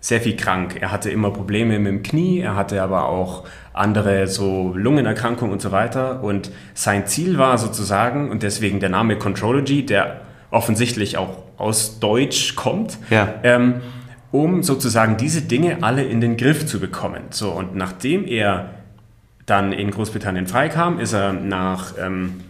sehr 0.01 0.21
viel 0.21 0.35
krank. 0.35 0.77
Er 0.79 0.91
hatte 0.91 1.09
immer 1.09 1.31
Probleme 1.31 1.77
mit 1.79 1.91
dem 1.91 2.03
Knie, 2.03 2.39
er 2.39 2.55
hatte 2.55 2.81
aber 2.81 3.09
auch 3.09 3.43
andere 3.73 4.27
so 4.27 4.73
Lungenerkrankungen 4.75 5.51
und 5.51 5.61
so 5.61 5.71
weiter. 5.71 6.23
Und 6.23 6.51
sein 6.73 7.05
Ziel 7.07 7.37
war 7.37 7.57
sozusagen, 7.57 8.29
und 8.29 8.43
deswegen 8.43 8.79
der 8.79 8.89
Name 8.89 9.17
Contrology, 9.17 9.85
der 9.85 10.21
offensichtlich 10.51 11.17
auch 11.17 11.37
aus 11.57 11.99
Deutsch 11.99 12.55
kommt, 12.55 12.97
ja. 13.09 13.35
ähm, 13.43 13.81
um 14.31 14.63
sozusagen 14.63 15.17
diese 15.17 15.41
Dinge 15.41 15.79
alle 15.81 16.03
in 16.03 16.21
den 16.21 16.37
Griff 16.37 16.65
zu 16.65 16.79
bekommen. 16.79 17.23
So, 17.31 17.51
und 17.51 17.75
nachdem 17.75 18.25
er 18.25 18.71
dann 19.45 19.73
in 19.73 19.91
Großbritannien 19.91 20.47
freikam, 20.47 20.99
ist 20.99 21.13
er 21.13 21.33
nach 21.33 21.93
ähm, 21.99 22.41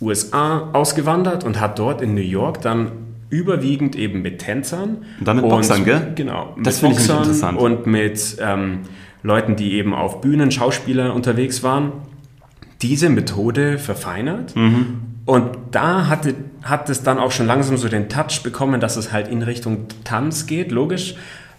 USA 0.00 0.70
ausgewandert 0.72 1.44
und 1.44 1.60
hat 1.60 1.78
dort 1.78 2.00
in 2.00 2.14
New 2.14 2.20
York 2.20 2.60
dann 2.60 2.92
überwiegend 3.30 3.96
eben 3.96 4.22
mit 4.22 4.40
Tänzern. 4.40 5.04
Und 5.18 5.28
dann 5.28 5.36
mit 5.36 5.48
Boxern, 5.48 5.84
gell? 5.84 6.12
Genau. 6.14 6.56
Das 6.62 6.80
finde 6.80 6.96
ich 6.98 7.08
interessant. 7.08 7.58
Und 7.58 7.86
mit 7.86 8.36
ähm, 8.40 8.80
Leuten, 9.22 9.56
die 9.56 9.72
eben 9.74 9.94
auf 9.94 10.20
Bühnen, 10.20 10.50
Schauspieler 10.50 11.14
unterwegs 11.14 11.62
waren, 11.62 11.92
diese 12.82 13.08
Methode 13.08 13.78
verfeinert. 13.78 14.54
Mhm. 14.54 15.00
Und 15.24 15.56
da 15.70 16.08
hatte, 16.08 16.34
hat 16.62 16.90
es 16.90 17.02
dann 17.02 17.18
auch 17.18 17.32
schon 17.32 17.46
langsam 17.46 17.76
so 17.78 17.88
den 17.88 18.08
Touch 18.08 18.42
bekommen, 18.42 18.80
dass 18.80 18.96
es 18.96 19.12
halt 19.12 19.28
in 19.28 19.42
Richtung 19.42 19.86
Tanz 20.04 20.46
geht, 20.46 20.70
logisch, 20.70 21.16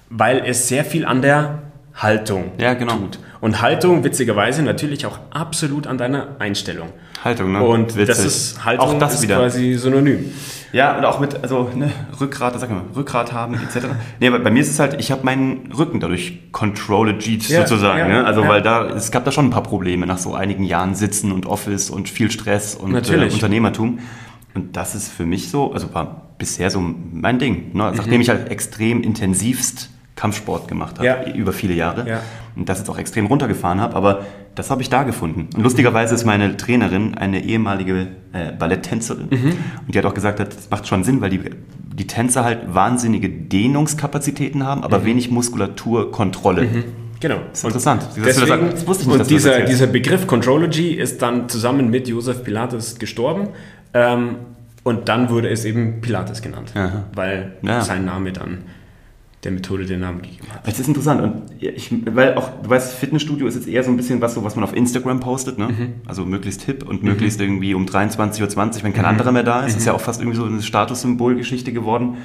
weil 0.09 0.43
es 0.45 0.67
sehr 0.67 0.85
viel 0.85 1.05
an 1.05 1.23
der 1.23 1.63
Haltung 1.95 2.51
ja, 2.57 2.73
genau. 2.73 2.95
tut. 2.95 3.19
Und 3.41 3.61
Haltung, 3.61 4.03
witzigerweise, 4.03 4.63
natürlich 4.63 5.05
auch 5.05 5.19
absolut 5.29 5.87
an 5.87 5.97
deiner 5.97 6.35
Einstellung. 6.39 6.89
Haltung, 7.23 7.53
ne? 7.53 7.63
Und 7.63 7.95
Witzig. 7.95 8.07
das 8.07 8.25
ist 8.25 8.65
Haltung 8.65 8.87
auch 8.87 8.99
das 8.99 9.15
ist 9.15 9.21
wieder. 9.23 9.37
quasi 9.37 9.75
synonym. 9.75 10.31
Ja, 10.73 10.97
und 10.97 11.05
auch 11.05 11.19
mit, 11.19 11.41
also 11.41 11.69
ne, 11.73 11.91
Rückgrat, 12.19 12.59
sag 12.59 12.69
mal, 12.69 12.81
Rückgrat 12.95 13.31
haben, 13.31 13.53
etc. 13.55 13.87
nee, 14.19 14.27
aber 14.27 14.39
bei 14.39 14.51
mir 14.51 14.59
ist 14.61 14.69
es 14.69 14.79
halt, 14.79 14.99
ich 14.99 15.11
habe 15.11 15.23
meinen 15.23 15.71
Rücken 15.71 15.99
dadurch 15.99 16.51
contrologiert 16.51 17.47
ja, 17.47 17.61
sozusagen. 17.61 17.99
Ja, 17.99 18.07
ne? 18.07 18.25
Also 18.25 18.41
ja. 18.41 18.49
weil 18.49 18.61
da, 18.61 18.87
es 18.89 19.11
gab 19.11 19.23
da 19.23 19.31
schon 19.31 19.45
ein 19.45 19.51
paar 19.51 19.63
Probleme 19.63 20.05
nach 20.05 20.17
so 20.17 20.33
einigen 20.33 20.63
Jahren 20.63 20.95
Sitzen 20.95 21.31
und 21.31 21.45
Office 21.45 21.89
und 21.89 22.09
viel 22.09 22.29
Stress 22.29 22.75
und 22.75 22.93
äh, 22.93 23.29
Unternehmertum. 23.31 23.99
Und 24.53 24.75
das 24.75 24.95
ist 24.95 25.11
für 25.11 25.25
mich 25.25 25.49
so, 25.49 25.71
also 25.71 25.93
war 25.93 26.33
bisher 26.37 26.69
so 26.69 26.81
mein 26.81 27.39
Ding. 27.39 27.71
Ne? 27.73 27.83
Also, 27.83 27.93
mhm. 27.93 27.97
Nachdem 27.99 28.21
ich 28.21 28.29
halt 28.29 28.49
extrem 28.49 29.01
intensivst 29.01 29.89
Kampfsport 30.15 30.67
gemacht 30.67 30.97
habe, 30.97 31.07
ja. 31.07 31.33
über 31.33 31.51
viele 31.51 31.73
Jahre. 31.73 32.07
Ja. 32.07 32.21
Und 32.55 32.69
das 32.69 32.79
jetzt 32.79 32.89
auch 32.89 32.97
extrem 32.97 33.25
runtergefahren 33.25 33.81
habe, 33.81 33.95
aber 33.95 34.21
das 34.55 34.71
habe 34.71 34.81
ich 34.81 34.89
da 34.89 35.03
gefunden. 35.03 35.49
Und 35.55 35.61
lustigerweise 35.61 36.15
ist 36.15 36.25
meine 36.25 36.55
Trainerin 36.55 37.15
eine 37.15 37.43
ehemalige 37.43 38.07
äh, 38.31 38.53
Balletttänzerin. 38.57 39.27
Mhm. 39.29 39.57
Und 39.85 39.93
die 39.93 39.97
hat 39.97 40.05
auch 40.05 40.13
gesagt, 40.13 40.39
das 40.39 40.69
macht 40.69 40.87
schon 40.87 41.03
Sinn, 41.03 41.19
weil 41.19 41.29
die, 41.29 41.41
die 41.93 42.07
Tänzer 42.07 42.45
halt 42.45 42.73
wahnsinnige 42.73 43.29
Dehnungskapazitäten 43.29 44.65
haben, 44.65 44.83
aber 44.83 44.99
mhm. 44.99 45.05
wenig 45.05 45.31
Muskulaturkontrolle. 45.31 46.61
Mhm. 46.61 46.83
Genau. 47.19 47.37
Das 47.49 47.59
ist 47.59 47.65
interessant. 47.65 48.07
Und, 48.15 48.25
deswegen, 48.25 48.69
das 48.71 48.87
wusste 48.87 49.03
ich 49.03 49.09
nicht, 49.09 49.19
und 49.19 49.29
dieser, 49.29 49.61
dieser 49.61 49.87
Begriff 49.87 50.27
Contrology 50.27 50.93
ist 50.93 51.21
dann 51.21 51.49
zusammen 51.49 51.89
mit 51.89 52.07
Josef 52.07 52.43
Pilates 52.43 52.99
gestorben. 52.99 53.49
Ähm, 53.93 54.35
und 54.83 55.09
dann 55.09 55.29
wurde 55.29 55.49
es 55.49 55.65
eben 55.65 55.99
Pilates 56.01 56.41
genannt, 56.41 56.71
Aha. 56.75 57.05
weil 57.13 57.53
ja. 57.63 57.81
sein 57.81 58.05
Name 58.05 58.31
dann 58.31 58.59
der 59.45 59.51
Methode 59.51 59.85
den 59.85 60.01
Namen 60.01 60.21
gegeben 60.21 60.47
hat. 60.51 60.67
Das 60.67 60.79
ist 60.79 60.87
interessant. 60.87 61.21
Und 61.21 61.43
ich, 61.61 61.93
weil 62.13 62.35
auch, 62.35 62.49
du 62.61 62.69
weißt, 62.69 62.95
Fitnessstudio 62.95 63.47
ist 63.47 63.55
jetzt 63.55 63.67
eher 63.67 63.83
so 63.83 63.91
ein 63.91 63.97
bisschen 63.97 64.19
was, 64.19 64.33
so, 64.33 64.43
was 64.43 64.55
man 64.55 64.63
auf 64.63 64.75
Instagram 64.75 65.19
postet, 65.19 65.57
ne? 65.57 65.67
Mhm. 65.67 65.93
Also 66.05 66.25
möglichst 66.25 66.63
hip 66.63 66.87
und 66.87 67.03
mhm. 67.03 67.09
möglichst 67.09 67.39
irgendwie 67.39 67.73
um 67.73 67.85
23.20 67.85 68.41
Uhr, 68.41 68.83
wenn 68.83 68.93
kein 68.93 69.03
mhm. 69.03 69.09
anderer 69.09 69.31
mehr 69.31 69.43
da 69.43 69.61
ist. 69.61 69.73
Mhm. 69.73 69.77
Ist 69.77 69.85
ja 69.85 69.93
auch 69.93 70.01
fast 70.01 70.19
irgendwie 70.19 70.37
so 70.37 70.45
eine 70.45 70.61
Statussymbolgeschichte 70.61 71.71
geworden. 71.71 72.17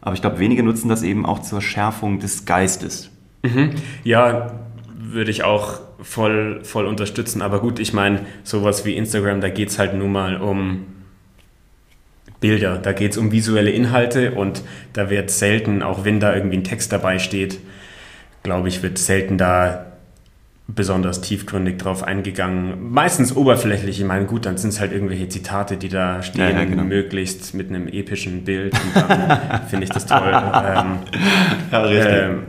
Aber 0.00 0.14
ich 0.14 0.20
glaube, 0.20 0.38
wenige 0.38 0.62
nutzen 0.62 0.88
das 0.88 1.02
eben 1.02 1.26
auch 1.26 1.40
zur 1.40 1.60
Schärfung 1.60 2.20
des 2.20 2.44
Geistes. 2.44 3.10
Mhm. 3.42 3.70
Ja, 4.04 4.52
würde 4.96 5.30
ich 5.30 5.42
auch 5.42 5.80
voll, 6.00 6.60
voll 6.62 6.86
unterstützen. 6.86 7.42
Aber 7.42 7.60
gut, 7.60 7.78
ich 7.78 7.92
meine, 7.92 8.20
sowas 8.44 8.84
wie 8.84 8.94
Instagram, 8.94 9.40
da 9.40 9.48
geht 9.48 9.70
es 9.70 9.78
halt 9.78 9.94
nun 9.94 10.12
mal 10.12 10.40
um 10.40 10.84
Bilder. 12.40 12.78
Da 12.78 12.92
geht 12.92 13.12
es 13.12 13.18
um 13.18 13.32
visuelle 13.32 13.70
Inhalte 13.70 14.32
und 14.32 14.62
da 14.92 15.10
wird 15.10 15.30
selten, 15.30 15.82
auch 15.82 16.04
wenn 16.04 16.20
da 16.20 16.34
irgendwie 16.34 16.58
ein 16.58 16.64
Text 16.64 16.92
dabei 16.92 17.18
steht, 17.18 17.58
glaube 18.42 18.68
ich, 18.68 18.82
wird 18.82 18.98
selten 18.98 19.38
da 19.38 19.86
besonders 20.68 21.22
tiefgründig 21.22 21.78
drauf 21.78 22.02
eingegangen. 22.02 22.92
Meistens 22.92 23.34
oberflächlich. 23.34 24.00
Ich 24.00 24.06
meine, 24.06 24.26
gut, 24.26 24.44
dann 24.44 24.58
sind 24.58 24.70
es 24.70 24.80
halt 24.80 24.92
irgendwelche 24.92 25.28
Zitate, 25.28 25.78
die 25.78 25.88
da 25.88 26.22
stehen, 26.22 26.42
ja, 26.42 26.50
ja, 26.50 26.64
genau. 26.64 26.84
möglichst 26.84 27.54
mit 27.54 27.70
einem 27.70 27.88
epischen 27.88 28.44
Bild. 28.44 28.74
Und 28.74 28.94
dann 28.94 29.62
finde 29.68 29.84
ich 29.84 29.90
das 29.90 30.04
toll. 30.04 30.28
Ähm, 30.28 30.98
ja, 31.72 31.80
richtig. 31.82 32.12
Ähm, 32.12 32.42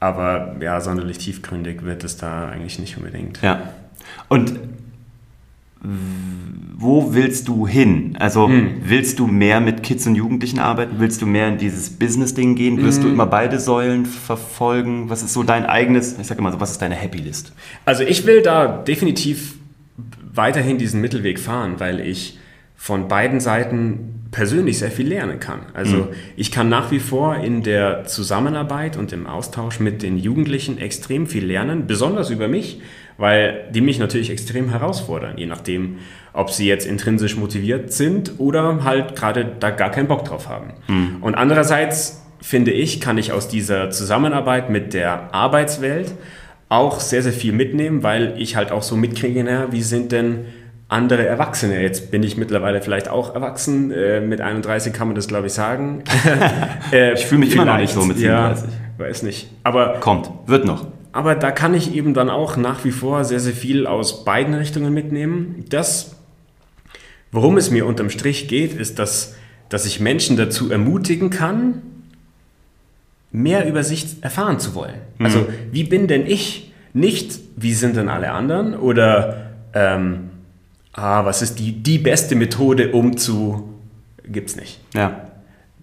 aber 0.00 0.56
ja, 0.60 0.80
sonderlich 0.80 1.18
tiefgründig 1.18 1.84
wird 1.84 2.02
es 2.02 2.16
da 2.16 2.48
eigentlich 2.48 2.78
nicht 2.80 2.96
unbedingt. 2.96 3.40
Ja. 3.40 3.70
Und 4.28 4.58
wo 5.82 7.14
willst 7.14 7.48
du 7.48 7.66
hin? 7.66 8.16
Also 8.18 8.48
mhm. 8.48 8.82
willst 8.84 9.18
du 9.18 9.26
mehr 9.26 9.60
mit 9.60 9.82
Kids 9.82 10.06
und 10.06 10.14
Jugendlichen 10.14 10.58
arbeiten? 10.58 10.96
Willst 10.98 11.22
du 11.22 11.26
mehr 11.26 11.48
in 11.48 11.58
dieses 11.58 11.90
Business-Ding 11.90 12.54
gehen? 12.54 12.82
Wirst 12.82 13.00
mhm. 13.00 13.04
du 13.04 13.08
immer 13.10 13.26
beide 13.26 13.58
Säulen 13.58 14.04
verfolgen? 14.06 15.08
Was 15.08 15.22
ist 15.22 15.32
so 15.32 15.42
dein 15.42 15.64
eigenes, 15.64 16.18
ich 16.18 16.26
sage 16.26 16.40
immer 16.40 16.52
so, 16.52 16.60
was 16.60 16.72
ist 16.72 16.82
deine 16.82 16.94
Happy 16.94 17.18
List? 17.18 17.52
Also 17.84 18.02
ich 18.02 18.26
will 18.26 18.42
da 18.42 18.66
definitiv 18.66 19.54
weiterhin 20.34 20.78
diesen 20.78 21.00
Mittelweg 21.00 21.38
fahren, 21.38 21.74
weil 21.78 22.00
ich 22.00 22.38
von 22.76 23.08
beiden 23.08 23.40
Seiten 23.40 24.19
persönlich 24.30 24.78
sehr 24.78 24.90
viel 24.90 25.08
lernen 25.08 25.40
kann. 25.40 25.60
Also 25.74 25.96
mhm. 25.96 26.08
ich 26.36 26.52
kann 26.52 26.68
nach 26.68 26.90
wie 26.90 27.00
vor 27.00 27.36
in 27.36 27.62
der 27.62 28.04
Zusammenarbeit 28.04 28.96
und 28.96 29.12
im 29.12 29.26
Austausch 29.26 29.80
mit 29.80 30.02
den 30.02 30.18
Jugendlichen 30.18 30.78
extrem 30.78 31.26
viel 31.26 31.44
lernen, 31.44 31.86
besonders 31.86 32.30
über 32.30 32.46
mich, 32.46 32.80
weil 33.18 33.68
die 33.74 33.80
mich 33.80 33.98
natürlich 33.98 34.30
extrem 34.30 34.70
herausfordern, 34.70 35.36
je 35.36 35.46
nachdem, 35.46 35.98
ob 36.32 36.50
sie 36.50 36.66
jetzt 36.66 36.86
intrinsisch 36.86 37.36
motiviert 37.36 37.92
sind 37.92 38.34
oder 38.38 38.84
halt 38.84 39.16
gerade 39.16 39.50
da 39.58 39.70
gar 39.70 39.90
keinen 39.90 40.06
Bock 40.06 40.24
drauf 40.24 40.48
haben. 40.48 40.74
Mhm. 40.86 41.16
Und 41.20 41.34
andererseits 41.34 42.22
finde 42.40 42.70
ich, 42.70 43.00
kann 43.00 43.18
ich 43.18 43.32
aus 43.32 43.48
dieser 43.48 43.90
Zusammenarbeit 43.90 44.70
mit 44.70 44.94
der 44.94 45.34
Arbeitswelt 45.34 46.14
auch 46.68 47.00
sehr, 47.00 47.22
sehr 47.22 47.32
viel 47.32 47.52
mitnehmen, 47.52 48.04
weil 48.04 48.34
ich 48.38 48.54
halt 48.54 48.70
auch 48.70 48.82
so 48.82 48.96
mitkriege, 48.96 49.42
na, 49.42 49.72
wie 49.72 49.82
sind 49.82 50.12
denn 50.12 50.44
andere 50.90 51.24
Erwachsene. 51.24 51.80
Jetzt 51.80 52.10
bin 52.10 52.22
ich 52.22 52.36
mittlerweile 52.36 52.82
vielleicht 52.82 53.08
auch 53.08 53.34
erwachsen. 53.34 53.92
Äh, 53.92 54.20
mit 54.20 54.40
31 54.40 54.92
kann 54.92 55.06
man 55.06 55.14
das, 55.14 55.28
glaube 55.28 55.46
ich, 55.46 55.52
sagen. 55.52 56.02
äh, 56.92 57.14
ich 57.14 57.26
fühle 57.26 57.40
mich 57.40 57.54
immer 57.54 57.64
noch 57.64 57.78
nicht 57.78 57.92
so 57.92 58.02
mit 58.02 58.18
37. 58.18 58.68
Ja, 58.68 59.04
weiß 59.04 59.22
nicht. 59.22 59.50
Aber 59.62 60.00
kommt, 60.00 60.28
wird 60.46 60.64
noch. 60.64 60.88
Aber 61.12 61.36
da 61.36 61.52
kann 61.52 61.74
ich 61.74 61.94
eben 61.94 62.12
dann 62.12 62.28
auch 62.28 62.56
nach 62.56 62.84
wie 62.84 62.90
vor 62.90 63.24
sehr, 63.24 63.40
sehr 63.40 63.52
viel 63.52 63.86
aus 63.86 64.24
beiden 64.24 64.54
Richtungen 64.54 64.92
mitnehmen. 64.92 65.64
Das, 65.68 66.16
worum 67.30 67.56
es 67.56 67.70
mir 67.70 67.86
unterm 67.86 68.10
Strich 68.10 68.48
geht, 68.48 68.74
ist, 68.74 68.98
dass, 68.98 69.36
dass 69.68 69.86
ich 69.86 70.00
Menschen 70.00 70.36
dazu 70.36 70.72
ermutigen 70.72 71.30
kann, 71.30 71.82
mehr 73.30 73.68
über 73.68 73.84
sich 73.84 74.22
erfahren 74.22 74.58
zu 74.58 74.74
wollen. 74.74 74.96
Mhm. 75.18 75.26
Also, 75.26 75.46
wie 75.70 75.84
bin 75.84 76.08
denn 76.08 76.26
ich? 76.26 76.72
Nicht, 76.92 77.38
wie 77.54 77.74
sind 77.74 77.94
denn 77.94 78.08
alle 78.08 78.32
anderen? 78.32 78.74
Oder, 78.74 79.52
ähm, 79.72 80.29
ah, 80.92 81.24
was 81.24 81.42
ist 81.42 81.58
die, 81.58 81.72
die 81.72 81.98
beste 81.98 82.34
Methode, 82.34 82.92
um 82.92 83.16
zu. 83.16 83.74
Gibt's 84.24 84.56
nicht. 84.56 84.80
Ja. 84.94 85.28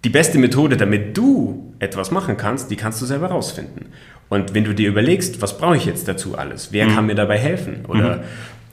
Die 0.04 0.10
beste 0.10 0.38
Methode, 0.38 0.76
damit 0.76 1.16
du 1.16 1.74
etwas 1.80 2.10
machen 2.10 2.36
kannst, 2.36 2.70
die 2.70 2.76
kannst 2.76 3.02
du 3.02 3.06
selber 3.06 3.28
rausfinden. 3.28 3.86
Und 4.28 4.54
wenn 4.54 4.64
du 4.64 4.74
dir 4.74 4.88
überlegst, 4.88 5.42
was 5.42 5.58
brauche 5.58 5.76
ich 5.76 5.86
jetzt 5.86 6.06
dazu 6.06 6.36
alles? 6.36 6.68
Wer 6.72 6.86
mhm. 6.86 6.94
kann 6.94 7.06
mir 7.06 7.14
dabei 7.14 7.38
helfen? 7.38 7.84
Oder 7.88 8.16
mhm. 8.16 8.20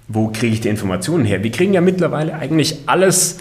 wo 0.08 0.28
kriege 0.28 0.54
ich 0.54 0.62
die 0.62 0.70
Informationen 0.70 1.26
her? 1.26 1.44
Wir 1.44 1.52
kriegen 1.52 1.74
ja 1.74 1.82
mittlerweile 1.82 2.36
eigentlich 2.36 2.80
alles, 2.88 3.40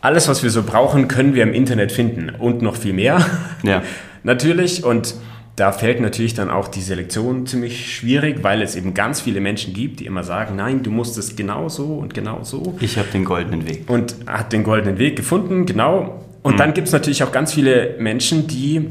alles, 0.00 0.28
was 0.28 0.42
wir 0.42 0.50
so 0.50 0.64
brauchen, 0.64 1.08
können 1.08 1.34
wir 1.34 1.42
im 1.42 1.54
Internet 1.54 1.92
finden. 1.92 2.30
Und 2.30 2.62
noch 2.62 2.76
viel 2.76 2.92
mehr. 2.92 3.24
Ja. 3.62 3.82
Natürlich. 4.22 4.84
Und 4.84 5.14
da 5.56 5.70
fällt 5.70 6.00
natürlich 6.00 6.34
dann 6.34 6.50
auch 6.50 6.66
die 6.66 6.80
Selektion 6.80 7.46
ziemlich 7.46 7.94
schwierig, 7.94 8.42
weil 8.42 8.60
es 8.60 8.74
eben 8.74 8.92
ganz 8.92 9.20
viele 9.20 9.40
Menschen 9.40 9.72
gibt, 9.72 10.00
die 10.00 10.06
immer 10.06 10.24
sagen, 10.24 10.56
nein, 10.56 10.82
du 10.82 10.90
musst 10.90 11.16
es 11.16 11.36
genau 11.36 11.68
so 11.68 11.94
und 11.94 12.12
genau 12.12 12.42
so. 12.42 12.76
Ich 12.80 12.98
habe 12.98 13.08
den 13.12 13.24
goldenen 13.24 13.66
Weg. 13.68 13.88
Und 13.88 14.16
hat 14.26 14.52
den 14.52 14.64
goldenen 14.64 14.98
Weg 14.98 15.14
gefunden, 15.14 15.64
genau. 15.64 16.24
Und 16.42 16.54
mhm. 16.54 16.58
dann 16.58 16.74
gibt 16.74 16.88
es 16.88 16.92
natürlich 16.92 17.22
auch 17.22 17.30
ganz 17.30 17.54
viele 17.54 17.94
Menschen, 17.98 18.48
die 18.48 18.88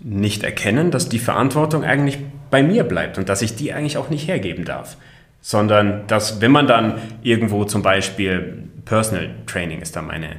nicht 0.00 0.42
erkennen, 0.42 0.90
dass 0.90 1.08
die 1.08 1.20
Verantwortung 1.20 1.84
eigentlich 1.84 2.18
bei 2.50 2.64
mir 2.64 2.82
bleibt 2.82 3.16
und 3.18 3.28
dass 3.28 3.40
ich 3.40 3.54
die 3.54 3.72
eigentlich 3.72 3.96
auch 3.96 4.10
nicht 4.10 4.26
hergeben 4.26 4.64
darf. 4.64 4.96
Sondern 5.40 6.06
dass, 6.08 6.40
wenn 6.40 6.50
man 6.50 6.66
dann 6.66 6.94
irgendwo 7.22 7.64
zum 7.64 7.82
Beispiel 7.82 8.64
Personal 8.84 9.30
Training 9.46 9.80
ist 9.80 9.94
da 9.94 10.02
meine, 10.02 10.36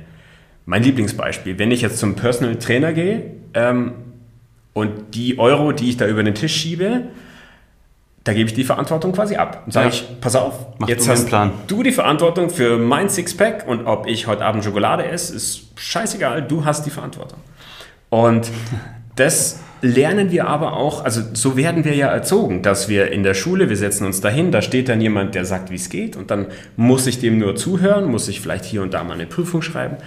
mein 0.66 0.84
Lieblingsbeispiel. 0.84 1.58
Wenn 1.60 1.72
ich 1.72 1.82
jetzt 1.82 1.98
zum 1.98 2.16
Personal 2.16 2.58
Trainer 2.58 2.92
gehe, 2.92 3.32
ähm, 3.54 3.94
und 4.74 5.16
die 5.16 5.40
Euro, 5.40 5.72
die 5.72 5.90
ich 5.90 5.98
da 5.98 6.08
über 6.08 6.24
den 6.24 6.36
Tisch 6.36 6.56
schiebe, 6.56 7.04
da 8.24 8.34
gebe 8.34 8.50
ich 8.50 8.56
die 8.56 8.64
Verantwortung 8.64 9.12
quasi 9.12 9.36
ab. 9.36 9.64
Und 9.66 9.74
sage 9.74 9.90
ja. 9.90 9.94
ich, 9.94 10.22
pass 10.22 10.36
auf, 10.36 10.78
Mach 10.80 10.88
jetzt 10.88 11.08
du 11.08 11.12
hast 11.12 11.28
Plan. 11.28 11.52
du 11.68 11.84
die 11.84 11.92
Verantwortung 11.92 12.50
für 12.50 12.78
mein 12.78 13.10
Sixpack 13.10 13.68
und 13.68 13.86
ob 13.86 14.08
ich 14.08 14.28
heute 14.28 14.46
Abend 14.46 14.64
Schokolade 14.64 15.06
esse, 15.06 15.36
ist 15.36 15.68
scheißegal, 15.76 16.44
du 16.44 16.66
hast 16.66 16.86
die 16.86 16.90
Verantwortung. 16.90 17.40
Und 18.10 18.50
das 19.16 19.60
lernen 19.82 20.32
wir 20.32 20.48
aber 20.48 20.78
auch, 20.78 21.04
also 21.04 21.22
so 21.34 21.58
werden 21.58 21.84
wir 21.84 21.94
ja 21.94 22.08
erzogen, 22.08 22.62
dass 22.62 22.88
wir 22.88 23.12
in 23.12 23.24
der 23.24 23.34
Schule, 23.34 23.68
wir 23.68 23.76
setzen 23.76 24.06
uns 24.06 24.22
dahin, 24.22 24.52
da 24.52 24.62
steht 24.62 24.88
dann 24.88 25.02
jemand, 25.02 25.36
der 25.36 25.44
sagt, 25.44 25.70
wie 25.70 25.76
es 25.76 25.90
geht 25.90 26.16
und 26.16 26.32
dann 26.32 26.48
muss 26.78 27.06
ich 27.06 27.20
dem 27.20 27.38
nur 27.38 27.58
zuhören, 27.58 28.06
muss 28.06 28.30
ich 28.30 28.40
vielleicht 28.40 28.64
hier 28.64 28.82
und 28.82 28.94
da 28.94 29.04
mal 29.04 29.16
eine 29.16 29.26
Prüfung 29.26 29.62
schreiben 29.62 29.98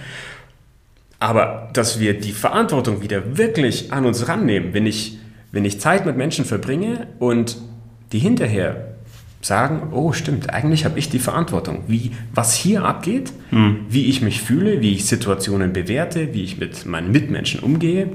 aber 1.19 1.69
dass 1.73 1.99
wir 1.99 2.19
die 2.19 2.31
Verantwortung 2.31 3.01
wieder 3.01 3.37
wirklich 3.37 3.91
an 3.91 4.05
uns 4.05 4.27
rannehmen, 4.27 4.73
wenn 4.73 4.85
ich, 4.85 5.17
wenn 5.51 5.65
ich 5.65 5.79
Zeit 5.79 6.05
mit 6.05 6.17
Menschen 6.17 6.45
verbringe 6.45 7.07
und 7.19 7.57
die 8.11 8.19
hinterher 8.19 8.95
sagen, 9.41 9.89
oh 9.91 10.13
stimmt, 10.13 10.49
eigentlich 10.51 10.85
habe 10.85 10.99
ich 10.99 11.09
die 11.09 11.19
Verantwortung, 11.19 11.83
wie, 11.87 12.11
was 12.33 12.53
hier 12.53 12.83
abgeht, 12.83 13.31
hm. 13.49 13.85
wie 13.89 14.05
ich 14.07 14.21
mich 14.21 14.41
fühle, 14.41 14.81
wie 14.81 14.93
ich 14.93 15.05
Situationen 15.05 15.73
bewerte, 15.73 16.33
wie 16.33 16.43
ich 16.43 16.59
mit 16.59 16.85
meinen 16.85 17.11
Mitmenschen 17.11 17.61
umgehe. 17.61 18.09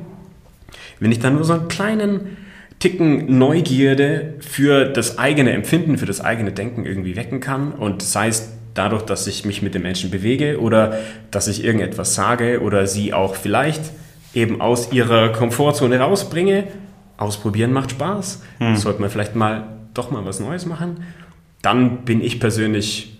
Wenn 1.01 1.13
ich 1.13 1.21
dann 1.21 1.35
nur 1.35 1.45
so 1.45 1.55
einen 1.55 1.69
kleinen 1.69 2.37
Ticken 2.79 3.39
Neugierde 3.39 4.35
für 4.41 4.87
das 4.87 5.19
eigene 5.19 5.53
Empfinden, 5.53 5.99
für 5.99 6.07
das 6.07 6.21
eigene 6.21 6.53
Denken 6.53 6.85
irgendwie 6.85 7.15
wecken 7.15 7.41
kann 7.41 7.73
und 7.73 8.03
sei 8.03 8.29
es 8.29 8.51
dadurch, 8.75 9.03
dass 9.03 9.27
ich 9.27 9.45
mich 9.45 9.63
mit 9.63 9.75
den 9.75 9.83
Menschen 9.83 10.11
bewege 10.11 10.61
oder 10.61 10.99
dass 11.31 11.49
ich 11.49 11.65
irgendetwas 11.65 12.15
sage 12.15 12.61
oder 12.63 12.87
sie 12.87 13.13
auch 13.13 13.35
vielleicht 13.35 13.83
eben 14.35 14.61
aus 14.61 14.93
ihrer 14.93 15.31
Komfortzone 15.31 15.99
rausbringe. 15.99 16.65
Ausprobieren 17.17 17.73
macht 17.73 17.93
Spaß. 17.93 18.43
Hm. 18.59 18.77
Sollte 18.77 19.01
man 19.01 19.11
vielleicht 19.11 19.35
mal 19.35 19.65
doch 19.95 20.11
mal 20.11 20.25
was 20.25 20.41
Neues 20.41 20.67
machen. 20.67 21.05
Dann 21.61 22.05
bin 22.05 22.23
ich 22.23 22.41
persönlich 22.41 23.19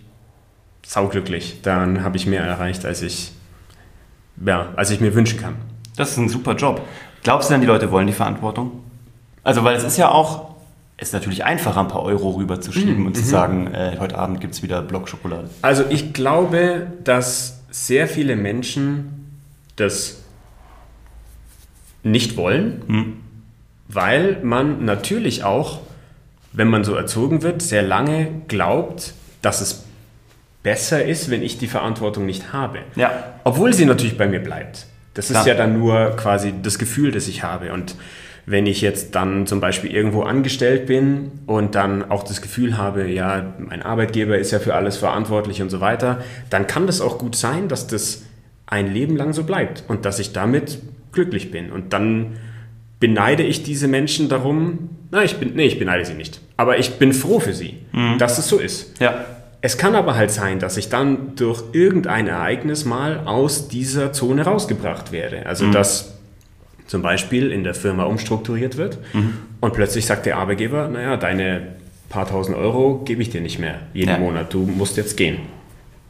sauglücklich. 0.85 1.61
Dann 1.63 2.03
habe 2.03 2.17
ich 2.17 2.27
mehr 2.27 2.43
erreicht, 2.43 2.85
als 2.85 3.03
ich, 3.03 3.33
ja, 4.45 4.73
als 4.77 4.91
ich 4.91 5.01
mir 5.01 5.15
wünschen 5.15 5.39
kann. 5.39 5.57
Das 5.97 6.13
ist 6.13 6.17
ein 6.17 6.29
super 6.29 6.55
Job. 6.55 6.83
Glaubst 7.23 7.51
du 7.51 7.55
denn, 7.55 7.61
die 7.61 7.67
Leute 7.67 7.91
wollen 7.91 8.07
die 8.07 8.13
Verantwortung? 8.13 8.83
Also, 9.45 9.63
weil 9.65 9.77
es 9.77 9.85
ist 9.85 9.97
ja 9.97 10.11
auch, 10.11 10.52
ist 10.99 11.13
natürlich 11.13 11.45
einfacher, 11.45 11.81
ein 11.81 11.89
paar 11.89 12.03
Euro 12.03 12.31
rüberzuschieben 12.31 13.01
mhm. 13.01 13.07
und 13.07 13.17
zu 13.17 13.23
mhm. 13.23 13.27
sagen, 13.27 13.75
äh, 13.75 13.97
heute 13.99 14.19
Abend 14.19 14.41
gibt 14.41 14.55
es 14.55 14.63
wieder 14.63 14.83
Blockschokolade. 14.83 15.51
Also 15.63 15.85
ich 15.89 16.13
glaube, 16.13 16.87
dass 17.05 17.61
sehr 17.71 18.07
viele 18.07 18.37
Menschen 18.37 19.41
das 19.77 20.23
nicht 22.03 22.37
wollen, 22.37 22.83
mhm. 22.87 23.17
weil 23.89 24.39
man 24.43 24.85
natürlich 24.85 25.45
auch, 25.45 25.81
wenn 26.53 26.69
man 26.69 26.85
so 26.85 26.95
erzogen 26.95 27.43
wird, 27.43 27.63
sehr 27.63 27.83
lange 27.83 28.29
glaubt, 28.49 29.15
dass 29.41 29.61
es 29.61 29.85
besser 30.63 31.05
ist, 31.05 31.31
wenn 31.31 31.43
ich 31.43 31.59
die 31.59 31.67
Verantwortung 31.67 32.27
nicht 32.27 32.53
habe. 32.53 32.81
Ja. 32.95 33.35
Obwohl 33.45 33.73
sie 33.73 33.85
natürlich 33.85 34.17
bei 34.17 34.29
mir 34.29 34.41
bleibt. 34.41 34.87
Das 35.15 35.29
Klar. 35.29 35.43
ist 35.43 35.47
ja 35.47 35.55
dann 35.55 35.79
nur 35.79 36.17
quasi 36.17 36.55
das 36.63 36.79
Gefühl, 36.79 37.11
das 37.11 37.29
ich 37.29 37.43
habe. 37.43 37.73
Und 37.73 37.97
wenn 38.45 38.67
ich 38.67 38.81
jetzt 38.81 39.15
dann 39.15 39.47
zum 39.47 39.61
Beispiel 39.61 39.93
irgendwo 39.93 40.23
angestellt 40.23 40.87
bin 40.87 41.31
und 41.47 41.75
dann 41.75 42.11
auch 42.11 42.25
das 42.25 42.43
Gefühl 42.43 42.77
habe, 42.77 43.09
ja, 43.09 43.55
mein 43.59 43.83
Arbeitgeber 43.83 44.37
ist 44.37 44.51
ja 44.51 44.59
für 44.59 44.75
alles 44.75 44.97
verantwortlich 44.97 45.63
und 45.63 45.71
so 45.71 45.81
weiter, 45.81 46.23
dann 46.51 46.67
kann 46.67 46.87
das 46.87 47.01
auch 47.01 47.19
gut 47.19 47.37
sein, 47.37 47.69
dass 47.69 47.87
das 47.87 48.25
ein 48.67 48.93
Leben 48.93 49.17
lang 49.17 49.33
so 49.33 49.45
bleibt 49.45 49.85
und 49.87 50.05
dass 50.05 50.19
ich 50.19 50.33
damit 50.33 50.81
glücklich 51.13 51.51
bin. 51.51 51.71
Und 51.71 51.93
dann 51.93 52.39
beneide 52.99 53.43
ich 53.43 53.63
diese 53.63 53.87
Menschen 53.87 54.29
darum, 54.29 54.91
na, 55.11 55.23
ich 55.23 55.37
bin, 55.37 55.55
nee, 55.55 55.67
ich 55.67 55.79
beneide 55.79 56.05
sie 56.05 56.15
nicht, 56.15 56.41
aber 56.57 56.79
ich 56.79 56.95
bin 56.99 57.13
froh 57.13 57.39
für 57.39 57.53
sie, 57.53 57.79
mhm. 57.93 58.19
dass 58.19 58.39
es 58.39 58.49
so 58.49 58.59
ist. 58.59 58.99
Ja. 59.01 59.25
Es 59.61 59.79
kann 59.79 59.95
aber 59.95 60.17
halt 60.17 60.33
sein, 60.33 60.59
dass 60.59 60.77
ich 60.77 60.89
dann 60.89 61.37
durch 61.37 61.63
irgendein 61.73 62.27
Ereignis 62.27 62.85
mal 62.85 63.21
aus 63.27 63.69
dieser 63.69 64.13
Zone 64.13 64.43
rausgebracht 64.43 65.13
werde. 65.13 65.47
Also, 65.47 65.67
mhm. 65.67 65.73
dass 65.73 66.12
zum 66.93 67.01
Beispiel 67.01 67.51
in 67.51 67.65
der 67.65 67.73
Firma 67.73 68.05
umstrukturiert 68.05 68.77
wird 68.77 68.99
mhm. 69.15 69.33
und 69.63 69.73
plötzlich 69.73 70.05
sagt 70.05 70.27
der 70.27 70.37
Arbeitgeber, 70.37 70.89
naja, 70.89 71.17
deine 71.17 71.69
paar 72.11 72.29
tausend 72.29 72.55
Euro 72.55 73.01
gebe 73.07 73.23
ich 73.23 73.31
dir 73.31 73.41
nicht 73.41 73.59
mehr 73.59 73.77
jeden 73.95 74.11
ja. 74.11 74.19
Monat, 74.19 74.53
du 74.53 74.59
musst 74.59 74.99
jetzt 74.99 75.17
gehen. 75.17 75.39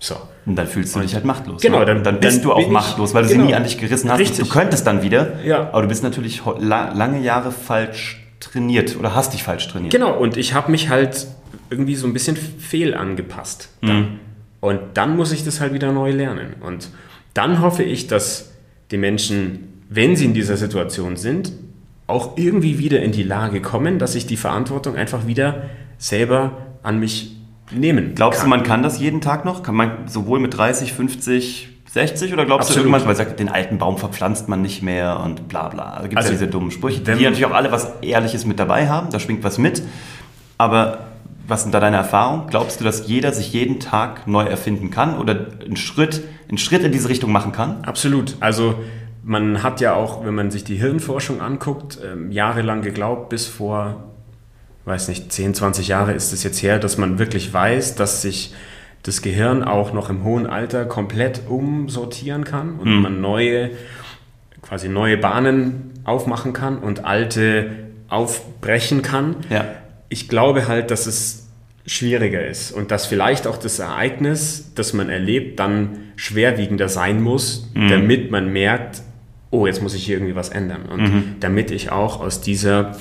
So. 0.01 0.17
Und 0.45 0.57
dann 0.57 0.67
fühlst 0.67 0.97
du 0.97 0.99
dich 0.99 1.15
halt 1.15 1.25
machtlos. 1.25 1.63
Genau, 1.63 1.85
dann, 1.85 2.03
dann 2.03 2.19
bist 2.19 2.39
dann 2.39 2.43
du 2.43 2.53
auch 2.53 2.69
machtlos, 2.69 3.15
weil 3.15 3.23
du 3.23 3.29
genau. 3.29 3.43
sie 3.43 3.47
nie 3.47 3.55
an 3.55 3.63
dich 3.63 3.79
gerissen 3.79 4.11
hast. 4.11 4.19
Richtig. 4.19 4.49
Du 4.49 4.53
könntest 4.53 4.85
dann 4.85 5.05
wieder, 5.05 5.45
ja. 5.45 5.69
aber 5.71 5.83
du 5.83 5.89
bist 5.89 6.03
natürlich 6.03 6.43
lange 6.59 7.21
Jahre 7.21 7.53
falsch 7.53 8.21
trainiert 8.41 8.97
oder 8.99 9.15
hast 9.15 9.35
dich 9.35 9.45
falsch 9.45 9.69
trainiert. 9.69 9.93
Genau, 9.93 10.19
und 10.19 10.37
ich 10.37 10.53
habe 10.53 10.69
mich 10.73 10.89
halt 10.89 11.29
irgendwie 11.71 11.95
so 11.95 12.09
ein 12.09 12.13
bisschen 12.13 12.35
fehl 12.35 12.93
angepasst. 12.95 13.69
Mhm. 13.83 14.19
Und 14.59 14.81
dann 14.95 15.17
muss 15.17 15.31
ich 15.31 15.45
das 15.45 15.61
halt 15.61 15.75
wieder 15.75 15.93
neu 15.93 16.11
lernen. 16.11 16.55
Und 16.61 16.89
dann 17.35 17.61
hoffe 17.61 17.85
ich, 17.85 18.09
dass 18.09 18.51
die 18.91 18.97
Menschen 18.97 19.72
wenn 19.95 20.17
sie 20.17 20.25
in 20.25 20.35
dieser 20.35 20.57
Situation 20.57 21.17
sind, 21.17 21.53
auch 22.07 22.37
irgendwie 22.37 22.79
wieder 22.79 23.03
in 23.03 23.13
die 23.13 23.23
Lage 23.23 23.61
kommen, 23.61 23.99
dass 23.99 24.15
ich 24.15 24.27
die 24.27 24.37
Verantwortung 24.37 24.97
einfach 24.97 25.27
wieder 25.27 25.65
selber 25.99 26.53
an 26.83 26.99
mich 26.99 27.37
nehmen 27.71 28.15
Glaubst 28.15 28.41
kann. 28.41 28.51
du, 28.51 28.57
man 28.57 28.65
kann 28.65 28.83
das 28.83 28.99
jeden 28.99 29.21
Tag 29.21 29.45
noch? 29.45 29.63
Kann 29.63 29.75
man 29.75 30.09
sowohl 30.09 30.41
mit 30.41 30.57
30, 30.57 30.93
50, 30.93 31.69
60 31.91 32.33
oder 32.33 32.45
glaubst 32.45 32.69
Absolut. 32.69 32.87
du 32.87 32.91
irgendwann, 32.91 33.09
weil 33.09 33.17
sagt, 33.17 33.39
den 33.39 33.49
alten 33.49 33.79
Baum 33.79 33.99
verpflanzt 33.99 34.49
man 34.49 34.63
nicht 34.63 34.83
mehr 34.83 35.21
und 35.21 35.49
bla 35.49 35.69
bla. 35.69 35.97
Da 35.97 36.03
gibt 36.03 36.15
es 36.15 36.19
also, 36.19 36.29
ja 36.31 36.39
diese 36.39 36.51
dummen 36.51 36.71
Sprüche, 36.71 37.01
die 37.01 37.11
natürlich 37.11 37.45
auch 37.47 37.53
alle 37.53 37.71
was 37.71 37.93
Ehrliches 38.03 38.47
mit 38.47 38.59
dabei 38.59 38.89
haben, 38.89 39.11
da 39.11 39.21
schwingt 39.21 39.45
was 39.45 39.59
mit. 39.59 39.83
Aber 40.59 41.07
was 41.47 41.63
sind 41.63 41.75
da 41.75 41.81
deine 41.81 41.97
Erfahrungen? 41.97 42.47
Glaubst 42.49 42.81
du, 42.81 42.85
dass 42.85 43.07
jeder 43.09 43.33
sich 43.33 43.53
jeden 43.53 43.81
Tag 43.81 44.27
neu 44.27 44.45
erfinden 44.45 44.91
kann 44.91 45.19
oder 45.19 45.49
einen 45.65 45.77
Schritt, 45.77 46.23
einen 46.49 46.59
Schritt 46.59 46.83
in 46.83 46.93
diese 46.93 47.09
Richtung 47.09 47.33
machen 47.33 47.53
kann? 47.53 47.85
Absolut. 47.85 48.37
Also 48.41 48.77
man 49.25 49.63
hat 49.63 49.81
ja 49.81 49.95
auch, 49.95 50.25
wenn 50.25 50.35
man 50.35 50.51
sich 50.51 50.65
die 50.65 50.77
Hirnforschung 50.77 51.41
anguckt, 51.41 51.99
ähm, 52.05 52.33
jahrelang 52.33 52.83
geglaubt, 52.83 53.29
bis 53.29 53.47
vor, 53.47 54.05
weiß 54.85 55.09
nicht, 55.09 55.33
10, 55.33 55.55
20 55.55 55.89
Jahre 55.89 56.13
ist 56.13 56.33
es 56.33 56.43
jetzt 56.43 56.63
her, 56.63 56.79
dass 56.79 56.99
man 56.99 57.19
wirklich 57.19 57.53
weiß, 57.53 57.95
dass 57.95 58.23
sich 58.23 58.55
das 59.03 59.23
Gehirn 59.23 59.65
auch 59.65 59.93
noch 59.93 60.11
im 60.11 60.25
hohen 60.25 60.47
Alter 60.47 60.85
komplett 60.85 61.43
umsortieren 61.49 62.45
kann 62.45 62.79
und 62.79 62.97
mhm. 62.97 63.03
man 63.03 63.21
neue, 63.21 63.71
quasi 64.61 64.89
neue 64.89 65.17
Bahnen 65.17 65.93
aufmachen 66.05 66.53
kann 66.53 66.79
und 66.79 67.05
alte 67.05 67.71
aufbrechen 68.09 69.03
kann. 69.03 69.37
Ja. 69.51 69.65
Ich 70.09 70.29
glaube 70.29 70.69
halt, 70.69 70.91
dass 70.91 71.07
es 71.07 71.49
schwieriger 71.87 72.47
ist 72.47 72.71
und 72.71 72.91
dass 72.91 73.07
vielleicht 73.07 73.47
auch 73.47 73.57
das 73.57 73.79
Ereignis, 73.79 74.73
das 74.75 74.93
man 74.93 75.09
erlebt, 75.09 75.59
dann 75.59 75.99
schwerwiegender 76.15 76.89
sein 76.89 77.21
muss, 77.21 77.71
mhm. 77.75 77.89
damit 77.89 78.31
man 78.31 78.53
merkt, 78.53 79.03
oh, 79.53 79.67
jetzt 79.67 79.81
muss 79.83 79.95
ich 79.95 80.05
hier 80.05 80.17
irgendwie 80.17 80.35
was 80.35 80.49
ändern 80.49 80.87
und 80.91 81.01
mhm. 81.01 81.25
damit 81.39 81.71
ich 81.71 81.93
auch 81.93 82.21
aus 82.21 82.41
dieser, 82.41 82.97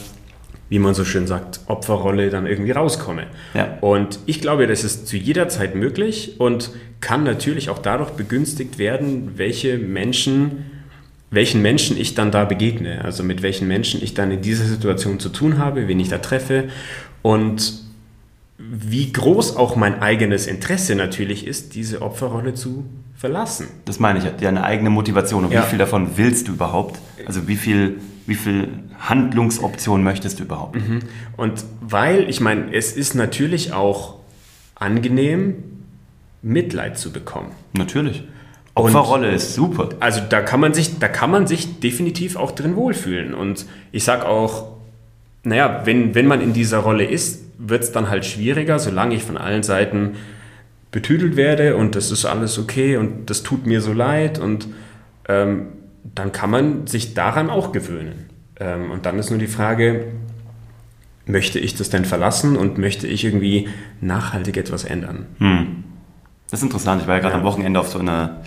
wie 0.70 0.78
man 0.78 0.94
so 0.94 1.06
schön 1.06 1.26
sagt, 1.26 1.62
Opferrolle 1.66 2.30
dann 2.30 2.46
irgendwie 2.46 2.72
rauskomme. 2.72 3.24
Ja. 3.56 3.78
Und 3.82 4.20
ich 4.28 4.42
glaube, 4.42 4.68
das 4.68 4.84
ist 4.84 5.08
zu 5.08 5.18
jeder 5.18 5.50
Zeit 5.50 5.76
möglich 5.76 6.36
und 6.40 6.72
kann 7.00 7.24
natürlich 7.24 7.70
auch 7.70 7.80
dadurch 7.80 8.12
begünstigt 8.12 8.78
werden, 8.78 9.32
welche 9.38 9.80
Menschen 9.80 10.66
welchen 11.34 11.62
Menschen 11.62 11.98
ich 11.98 12.14
dann 12.14 12.30
da 12.30 12.44
begegne, 12.44 13.06
also 13.06 13.24
mit 13.24 13.42
welchen 13.42 13.66
Menschen 13.66 14.04
ich 14.04 14.14
dann 14.14 14.32
in 14.32 14.42
dieser 14.42 14.66
Situation 14.66 15.18
zu 15.18 15.30
tun 15.30 15.58
habe, 15.58 15.88
wen 15.88 15.98
ich 15.98 16.10
da 16.10 16.18
treffe 16.18 16.66
und 17.22 17.74
wie 18.58 19.14
groß 19.14 19.56
auch 19.56 19.78
mein 19.78 20.02
eigenes 20.02 20.46
Interesse 20.46 20.94
natürlich 20.96 21.48
ist, 21.48 21.74
diese 21.74 22.02
Opferrolle 22.02 22.54
zu 22.54 22.86
verlassen. 23.22 23.68
Das 23.86 24.00
meine 24.00 24.18
ich, 24.18 24.26
ja, 24.42 24.50
eine 24.50 24.64
eigene 24.64 24.90
Motivation. 24.90 25.46
Und 25.46 25.54
ja. 25.54 25.62
wie 25.62 25.68
viel 25.68 25.78
davon 25.78 26.18
willst 26.18 26.48
du 26.48 26.54
überhaupt? 26.54 27.00
Also 27.28 27.48
wie 27.48 27.56
viel, 27.56 28.02
wie 28.26 28.34
viel 28.34 28.70
Handlungsoptionen 28.98 30.04
möchtest 30.04 30.40
du 30.40 30.44
überhaupt? 30.44 30.76
Mhm. 30.76 31.02
Und 31.38 31.64
weil, 31.82 32.28
ich 32.28 32.42
meine, 32.42 32.74
es 32.74 32.94
ist 32.94 33.14
natürlich 33.14 33.74
auch 33.74 34.16
angenehm, 34.74 35.64
Mitleid 36.42 36.98
zu 36.98 37.12
bekommen. 37.14 37.52
Natürlich. 37.78 38.24
Opferrolle 38.74 39.28
und, 39.28 39.36
ist 39.36 39.54
super. 39.54 39.90
Also 40.00 40.22
da 40.28 40.42
kann 40.42 40.60
man 40.60 40.74
sich, 40.74 40.98
da 40.98 41.08
kann 41.08 41.30
man 41.30 41.46
sich 41.46 41.80
definitiv 41.80 42.38
auch 42.38 42.50
drin 42.50 42.76
wohlfühlen. 42.76 43.36
Und 43.36 43.68
ich 43.92 44.04
sage 44.04 44.28
auch, 44.28 44.78
naja, 45.44 45.82
wenn, 45.86 46.16
wenn 46.16 46.26
man 46.26 46.42
in 46.42 46.54
dieser 46.54 46.80
Rolle 46.80 47.06
ist, 47.06 47.44
wird 47.60 47.84
es 47.84 47.92
dann 47.92 48.10
halt 48.10 48.26
schwieriger, 48.26 48.80
solange 48.80 49.14
ich 49.14 49.22
von 49.22 49.38
allen 49.38 49.62
Seiten 49.62 50.16
betüdelt 50.92 51.36
werde 51.36 51.78
und 51.78 51.96
das 51.96 52.12
ist 52.12 52.26
alles 52.26 52.60
okay 52.60 52.98
und 52.98 53.30
das 53.30 53.44
tut 53.44 53.66
mir 53.66 53.82
so 53.82 53.94
leid 53.94 54.40
und 54.40 54.68
ähm, 55.28 55.68
dann 56.04 56.32
kann 56.32 56.50
man 56.50 56.88
sich 56.88 57.14
daran 57.14 57.50
auch 57.50 57.72
gewöhnen. 57.72 58.30
Ähm, 58.60 58.92
und 58.92 59.06
dann 59.06 59.18
ist 59.18 59.30
nur 59.30 59.40
die 59.40 59.48
Frage, 59.48 60.08
möchte 61.26 61.60
ich 61.60 61.76
das 61.76 61.90
denn 61.90 62.06
verlassen 62.06 62.58
und 62.58 62.78
möchte 62.78 63.08
ich 63.08 63.24
irgendwie 63.24 63.70
nachhaltig 64.02 64.58
etwas 64.58 64.84
ändern? 64.84 65.28
Hm. 65.38 65.84
Das 66.50 66.60
ist 66.60 66.64
interessant. 66.64 67.02
Ich 67.02 67.08
war 67.08 67.16
ja 67.16 67.22
gerade 67.22 67.36
ja. 67.36 67.40
am 67.40 67.46
Wochenende 67.46 67.80
auf 67.80 67.88
so 67.88 68.00
einer 68.00 68.42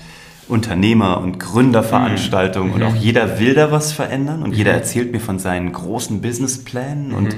Unternehmer- 0.47 1.21
und 1.21 1.41
Gründerveranstaltung 1.41 2.69
mhm. 2.69 2.75
und 2.75 2.83
auch 2.83 2.95
jeder 2.95 3.41
will 3.41 3.55
da 3.55 3.73
was 3.73 3.93
verändern 3.93 4.43
und 4.43 4.51
mhm. 4.51 4.57
jeder 4.57 4.73
erzählt 4.73 5.11
mir 5.11 5.21
von 5.21 5.39
seinen 5.39 5.73
großen 5.73 6.21
Businessplänen 6.21 7.09
mhm. 7.09 7.15
und 7.15 7.37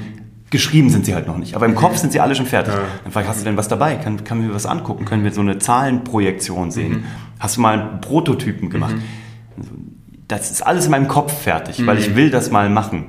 geschrieben 0.56 0.88
sind 0.90 1.04
sie 1.04 1.14
halt 1.14 1.26
noch 1.26 1.36
nicht. 1.36 1.54
Aber 1.54 1.66
im 1.66 1.74
Kopf 1.74 1.96
sind 1.98 2.12
sie 2.12 2.20
alle 2.20 2.34
schon 2.34 2.46
fertig. 2.46 2.72
Ja. 2.72 2.80
Dann 3.04 3.12
frage 3.12 3.24
ich, 3.24 3.30
hast 3.30 3.40
du 3.40 3.44
denn 3.44 3.56
was 3.56 3.68
dabei? 3.68 3.96
Kann, 3.96 4.24
kann 4.24 4.40
mir 4.40 4.54
was 4.54 4.66
angucken? 4.66 5.04
Können 5.04 5.22
wir 5.22 5.32
so 5.32 5.42
eine 5.42 5.58
Zahlenprojektion 5.58 6.70
sehen? 6.70 6.92
Mhm. 6.92 7.04
Hast 7.38 7.56
du 7.56 7.60
mal 7.60 7.78
einen 7.78 8.00
Prototypen 8.00 8.70
gemacht? 8.70 8.96
Mhm. 8.96 9.92
Das 10.28 10.50
ist 10.50 10.62
alles 10.62 10.86
in 10.86 10.90
meinem 10.90 11.06
Kopf 11.06 11.32
fertig, 11.32 11.86
weil 11.86 11.98
ich 11.98 12.16
will 12.16 12.30
das 12.30 12.50
mal 12.50 12.68
machen. 12.68 13.04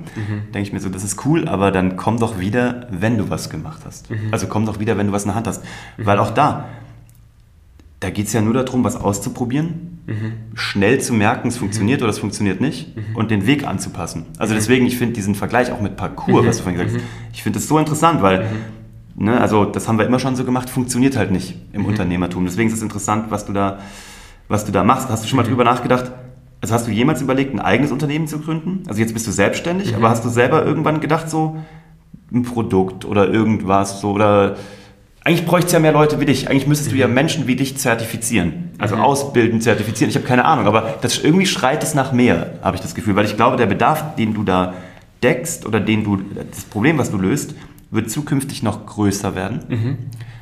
Denke 0.54 0.62
ich 0.62 0.72
mir 0.72 0.80
so, 0.80 0.90
das 0.90 1.04
ist 1.04 1.26
cool, 1.26 1.48
aber 1.48 1.72
dann 1.72 1.98
komm 1.98 2.20
doch 2.20 2.38
wieder, 2.38 2.86
wenn 2.92 3.18
du 3.18 3.32
was 3.32 3.50
gemacht 3.50 3.82
hast. 3.86 4.10
Also 4.30 4.46
komm 4.46 4.68
doch 4.68 4.80
wieder, 4.80 5.00
wenn 5.00 5.08
du 5.08 5.14
was 5.14 5.24
in 5.24 5.30
der 5.30 5.36
Hand 5.36 5.48
hast. 5.48 5.64
Weil 5.98 6.20
auch 6.20 6.30
da, 6.30 6.66
da 8.00 8.10
geht 8.10 8.28
es 8.28 8.34
ja 8.34 8.42
nur 8.42 8.54
darum, 8.54 8.84
was 8.84 8.96
auszuprobieren, 8.96 10.00
mhm. 10.06 10.34
schnell 10.54 11.02
zu 11.02 11.14
merken, 11.14 11.48
es 11.48 11.58
funktioniert 11.58 12.00
mhm. 12.00 12.04
oder 12.04 12.12
es 12.12 12.20
funktioniert 12.20 12.62
nicht 12.62 12.96
mhm. 12.96 13.16
und 13.16 13.32
den 13.32 13.48
Weg 13.48 13.66
anzupassen. 13.66 14.26
Also 14.38 14.54
mhm. 14.54 14.58
deswegen, 14.58 14.86
ich 14.86 14.98
finde 14.98 15.14
diesen 15.14 15.36
Vergleich 15.36 15.72
auch 15.72 15.82
mit 15.82 15.98
Parcours, 15.98 16.44
mhm. 16.44 16.48
was 16.48 16.58
du 16.58 16.64
vorhin 16.64 16.80
gesagt 16.80 16.96
hast, 16.96 17.04
mhm. 17.04 17.32
ich 17.34 17.44
finde 17.44 17.60
das 17.60 17.68
so 17.68 17.80
interessant, 17.80 18.22
weil, 18.22 18.46
ne, 19.16 19.40
also 19.42 19.66
das 19.66 19.88
haben 19.88 19.98
wir 19.98 20.06
immer 20.06 20.20
schon 20.20 20.36
so 20.36 20.44
gemacht, 20.44 20.70
funktioniert 20.70 21.18
halt 21.18 21.32
nicht 21.32 21.56
im 21.74 21.86
Unternehmertum. 21.86 22.46
Deswegen 22.46 22.70
ist 22.70 22.76
es 22.76 22.84
interessant, 22.84 23.32
was 23.32 23.46
du 23.46 23.54
da, 23.54 23.80
was 24.48 24.66
du 24.66 24.72
da 24.72 24.84
machst. 24.84 25.10
Hast 25.10 25.24
du 25.24 25.28
schon 25.28 25.38
mal 25.38 25.44
drüber 25.44 25.64
nachgedacht? 25.64 26.12
Also 26.62 26.74
hast 26.74 26.88
du 26.88 26.92
jemals 26.92 27.22
überlegt, 27.22 27.54
ein 27.54 27.60
eigenes 27.60 27.92
Unternehmen 27.92 28.28
zu 28.28 28.40
gründen? 28.40 28.84
Also 28.88 29.00
jetzt 29.02 29.14
bist 29.14 29.28
du 29.28 29.32
selbstständig, 29.32 29.96
aber 29.96 30.10
hast 30.10 30.24
du 30.24 30.30
selber 30.30 30.66
irgendwann 30.66 31.02
gedacht, 31.02 31.30
so 31.30 31.58
ein 32.32 32.44
Produkt 32.44 33.06
oder 33.06 33.30
irgendwas 33.30 34.02
so 34.02 34.12
oder 34.12 34.58
eigentlich 35.28 35.46
bräuchte 35.46 35.68
es 35.68 35.74
ja 35.74 35.80
mehr 35.80 35.92
Leute 35.92 36.22
wie 36.22 36.26
dich. 36.26 36.50
Eigentlich 36.50 36.68
müsstest 36.68 36.94
du 36.94 36.96
ja 36.96 37.10
mhm. 37.10 37.14
Menschen 37.14 37.48
wie 37.48 37.58
dich 37.58 37.78
zertifizieren. 37.78 38.72
Also 38.78 38.96
mhm. 38.96 39.02
ausbilden, 39.02 39.60
zertifizieren. 39.60 40.10
Ich 40.10 40.16
habe 40.16 40.26
keine 40.26 40.46
Ahnung, 40.46 40.68
aber 40.68 40.96
das 41.02 41.18
irgendwie 41.18 41.46
schreit 41.46 41.84
es 41.84 41.94
nach 41.94 42.14
mehr, 42.14 42.54
habe 42.62 42.78
ich 42.78 42.82
das 42.82 42.96
Gefühl. 42.96 43.18
Weil 43.18 43.26
ich 43.26 43.36
glaube, 43.36 43.58
der 43.58 43.66
Bedarf, 43.66 44.16
den 44.16 44.34
du 44.34 44.44
da 44.44 44.74
deckst 45.22 45.66
oder 45.66 45.82
den 45.82 46.06
du, 46.06 46.22
das 46.50 46.64
Problem, 46.64 46.98
was 46.98 47.12
du 47.12 47.18
löst, 47.18 47.56
wird 47.92 48.10
zukünftig 48.10 48.64
noch 48.64 48.86
größer 48.86 49.36
werden. 49.36 49.60
Mhm. 49.68 49.98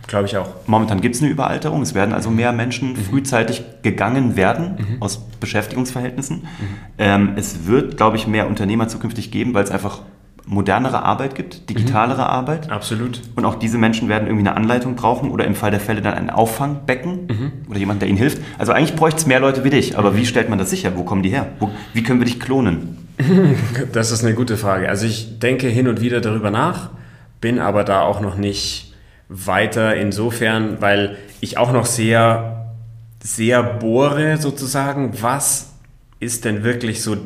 Glaube 0.06 0.28
ich 0.28 0.38
auch. 0.38 0.50
Momentan 0.67 1.02
gibt 1.02 1.15
es 1.15 1.21
eine 1.24 1.32
Überalterung. 1.32 1.82
Es 1.82 1.95
werden 1.95 2.13
also 2.13 2.30
mehr 2.30 2.52
Menschen 2.52 2.91
mhm. 2.91 2.98
frühzeitig 2.98 3.63
gegangen 3.82 4.36
werden 4.36 4.78
mhm. 4.78 5.02
aus 5.02 5.19
Beschäftigungsverhältnissen. 5.39 6.41
Mhm. 6.41 6.48
Ähm, 7.00 7.34
es 7.38 7.65
wird, 7.65 7.98
glaube 7.98 8.17
ich, 8.17 8.28
mehr 8.28 8.48
Unternehmer 8.48 8.88
zukünftig 8.88 9.32
geben, 9.32 9.56
weil 9.56 9.63
es 9.63 9.71
einfach 9.71 10.02
modernere 10.45 11.03
Arbeit 11.03 11.36
gibt, 11.36 11.69
digitalere 11.69 12.21
mhm. 12.21 12.27
Arbeit. 12.27 12.69
Absolut. 12.69 13.21
Und 13.36 13.45
auch 13.45 13.55
diese 13.55 13.77
Menschen 13.77 14.10
werden 14.10 14.27
irgendwie 14.27 14.47
eine 14.47 14.55
Anleitung 14.55 14.95
brauchen 14.95 15.31
oder 15.31 15.45
im 15.45 15.55
Fall 15.55 15.71
der 15.71 15.79
Fälle 15.79 16.01
dann 16.01 16.13
ein 16.13 16.29
Auffangbecken 16.29 17.27
mhm. 17.27 17.51
oder 17.69 17.79
jemand, 17.79 18.01
der 18.01 18.10
ihnen 18.10 18.17
hilft. 18.17 18.41
Also 18.58 18.71
eigentlich 18.71 18.95
bräuchte 18.95 19.19
es 19.19 19.25
mehr 19.25 19.39
Leute 19.39 19.63
wie 19.63 19.69
dich, 19.69 19.97
aber 19.97 20.12
mhm. 20.12 20.17
wie 20.17 20.25
stellt 20.25 20.49
man 20.49 20.60
das 20.60 20.69
sicher? 20.69 20.95
Wo 20.95 21.03
kommen 21.03 21.23
die 21.23 21.29
her? 21.29 21.47
Wo, 21.60 21.71
wie 21.93 22.03
können 22.03 22.19
wir 22.19 22.25
dich 22.25 22.39
klonen? 22.39 22.97
Das 23.93 24.12
ist 24.12 24.23
eine 24.23 24.36
gute 24.36 24.58
Frage. 24.58 24.89
Also 24.89 25.05
ich 25.05 25.39
denke 25.39 25.67
hin 25.67 25.88
und 25.88 26.01
wieder 26.01 26.19
darüber 26.21 26.51
nach, 26.51 26.89
bin 27.39 27.60
aber 27.60 27.84
da 27.84 28.01
auch 28.01 28.19
noch 28.19 28.36
nicht 28.36 28.93
weiter 29.29 29.95
insofern, 29.95 30.81
weil 30.81 31.17
ich 31.39 31.58
auch 31.58 31.71
noch 31.71 31.86
sehr, 31.86 32.75
sehr 33.23 33.63
bohre 33.63 34.38
sozusagen, 34.38 35.13
was 35.21 35.73
ist 36.19 36.45
denn 36.45 36.63
wirklich 36.63 37.01
so 37.01 37.17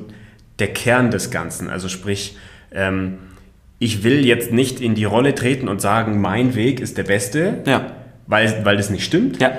der 0.60 0.74
Kern 0.74 1.12
des 1.12 1.32
Ganzen? 1.32 1.70
Also 1.70 1.90
sprich, 1.90 2.38
ähm, 2.72 3.18
ich 3.80 4.04
will 4.04 4.26
jetzt 4.26 4.52
nicht 4.52 4.82
in 4.82 4.94
die 4.96 5.06
Rolle 5.06 5.34
treten 5.36 5.68
und 5.68 5.82
sagen, 5.82 6.20
mein 6.20 6.56
Weg 6.56 6.80
ist 6.80 6.98
der 6.98 7.04
beste, 7.04 7.60
ja. 7.66 7.94
weil, 8.28 8.66
weil 8.66 8.78
das 8.78 8.90
nicht 8.90 9.06
stimmt. 9.06 9.40
Ja. 9.40 9.52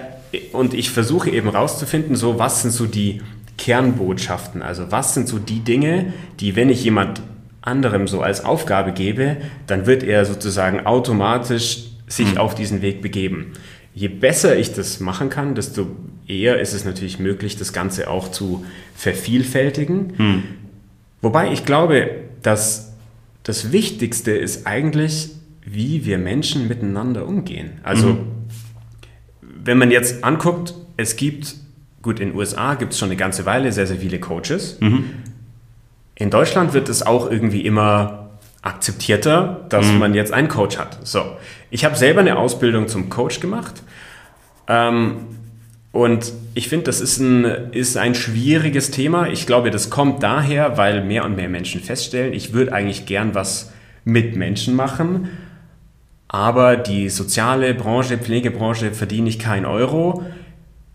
Und 0.52 0.74
ich 0.74 0.90
versuche 0.90 1.30
eben 1.30 1.48
rauszufinden, 1.48 2.14
so 2.16 2.38
was 2.38 2.62
sind 2.62 2.70
so 2.70 2.86
die 2.86 3.22
Kernbotschaften, 3.58 4.62
also 4.62 4.90
was 4.90 5.14
sind 5.14 5.26
so 5.26 5.38
die 5.38 5.60
Dinge, 5.60 6.12
die, 6.38 6.54
wenn 6.54 6.70
ich 6.70 6.84
jemand 6.84 7.20
anderem 7.62 8.08
so 8.08 8.22
als 8.22 8.44
Aufgabe 8.44 8.92
gebe, 8.92 9.36
dann 9.66 9.86
wird 9.86 10.02
er 10.02 10.24
sozusagen 10.24 10.86
automatisch 10.86 11.84
sich 12.06 12.32
mhm. 12.32 12.38
auf 12.38 12.54
diesen 12.54 12.82
Weg 12.82 13.02
begeben. 13.02 13.52
Je 13.94 14.08
besser 14.08 14.56
ich 14.56 14.72
das 14.72 15.00
machen 15.00 15.30
kann, 15.30 15.54
desto 15.54 15.88
eher 16.26 16.60
ist 16.60 16.72
es 16.72 16.84
natürlich 16.84 17.18
möglich, 17.18 17.56
das 17.56 17.72
Ganze 17.72 18.08
auch 18.08 18.30
zu 18.30 18.64
vervielfältigen. 18.94 20.12
Mhm. 20.16 20.42
Wobei 21.22 21.52
ich 21.52 21.64
glaube, 21.64 22.10
dass 22.42 22.89
das 23.42 23.72
Wichtigste 23.72 24.32
ist 24.32 24.66
eigentlich, 24.66 25.30
wie 25.64 26.04
wir 26.04 26.18
Menschen 26.18 26.68
miteinander 26.68 27.26
umgehen. 27.26 27.80
Also, 27.82 28.08
mhm. 28.08 28.26
wenn 29.40 29.78
man 29.78 29.90
jetzt 29.90 30.24
anguckt, 30.24 30.74
es 30.96 31.16
gibt, 31.16 31.54
gut, 32.02 32.20
in 32.20 32.30
den 32.30 32.38
USA 32.38 32.74
gibt 32.74 32.92
es 32.92 32.98
schon 32.98 33.08
eine 33.08 33.16
ganze 33.16 33.46
Weile 33.46 33.72
sehr, 33.72 33.86
sehr 33.86 33.98
viele 33.98 34.20
Coaches. 34.20 34.78
Mhm. 34.80 35.04
In 36.14 36.30
Deutschland 36.30 36.74
wird 36.74 36.88
es 36.88 37.02
auch 37.02 37.30
irgendwie 37.30 37.62
immer 37.62 38.30
akzeptierter, 38.62 39.64
dass 39.70 39.86
mhm. 39.86 39.98
man 39.98 40.14
jetzt 40.14 40.32
einen 40.32 40.48
Coach 40.48 40.76
hat. 40.78 41.06
So, 41.06 41.36
ich 41.70 41.84
habe 41.84 41.96
selber 41.96 42.20
eine 42.20 42.36
Ausbildung 42.36 42.88
zum 42.88 43.08
Coach 43.08 43.40
gemacht. 43.40 43.82
Ähm, 44.68 45.39
und 45.92 46.32
ich 46.54 46.68
finde, 46.68 46.84
das 46.84 47.00
ist 47.00 47.18
ein, 47.18 47.44
ist 47.72 47.96
ein 47.96 48.14
schwieriges 48.14 48.90
Thema. 48.90 49.28
Ich 49.28 49.46
glaube, 49.46 49.70
das 49.70 49.90
kommt 49.90 50.22
daher, 50.22 50.76
weil 50.76 51.04
mehr 51.04 51.24
und 51.24 51.36
mehr 51.36 51.48
Menschen 51.48 51.80
feststellen, 51.80 52.32
ich 52.32 52.52
würde 52.52 52.72
eigentlich 52.72 53.06
gern 53.06 53.34
was 53.34 53.72
mit 54.04 54.36
Menschen 54.36 54.76
machen, 54.76 55.28
aber 56.28 56.76
die 56.76 57.08
soziale 57.08 57.74
Branche, 57.74 58.18
Pflegebranche 58.18 58.92
verdiene 58.92 59.28
ich 59.28 59.40
keinen 59.40 59.66
Euro 59.66 60.24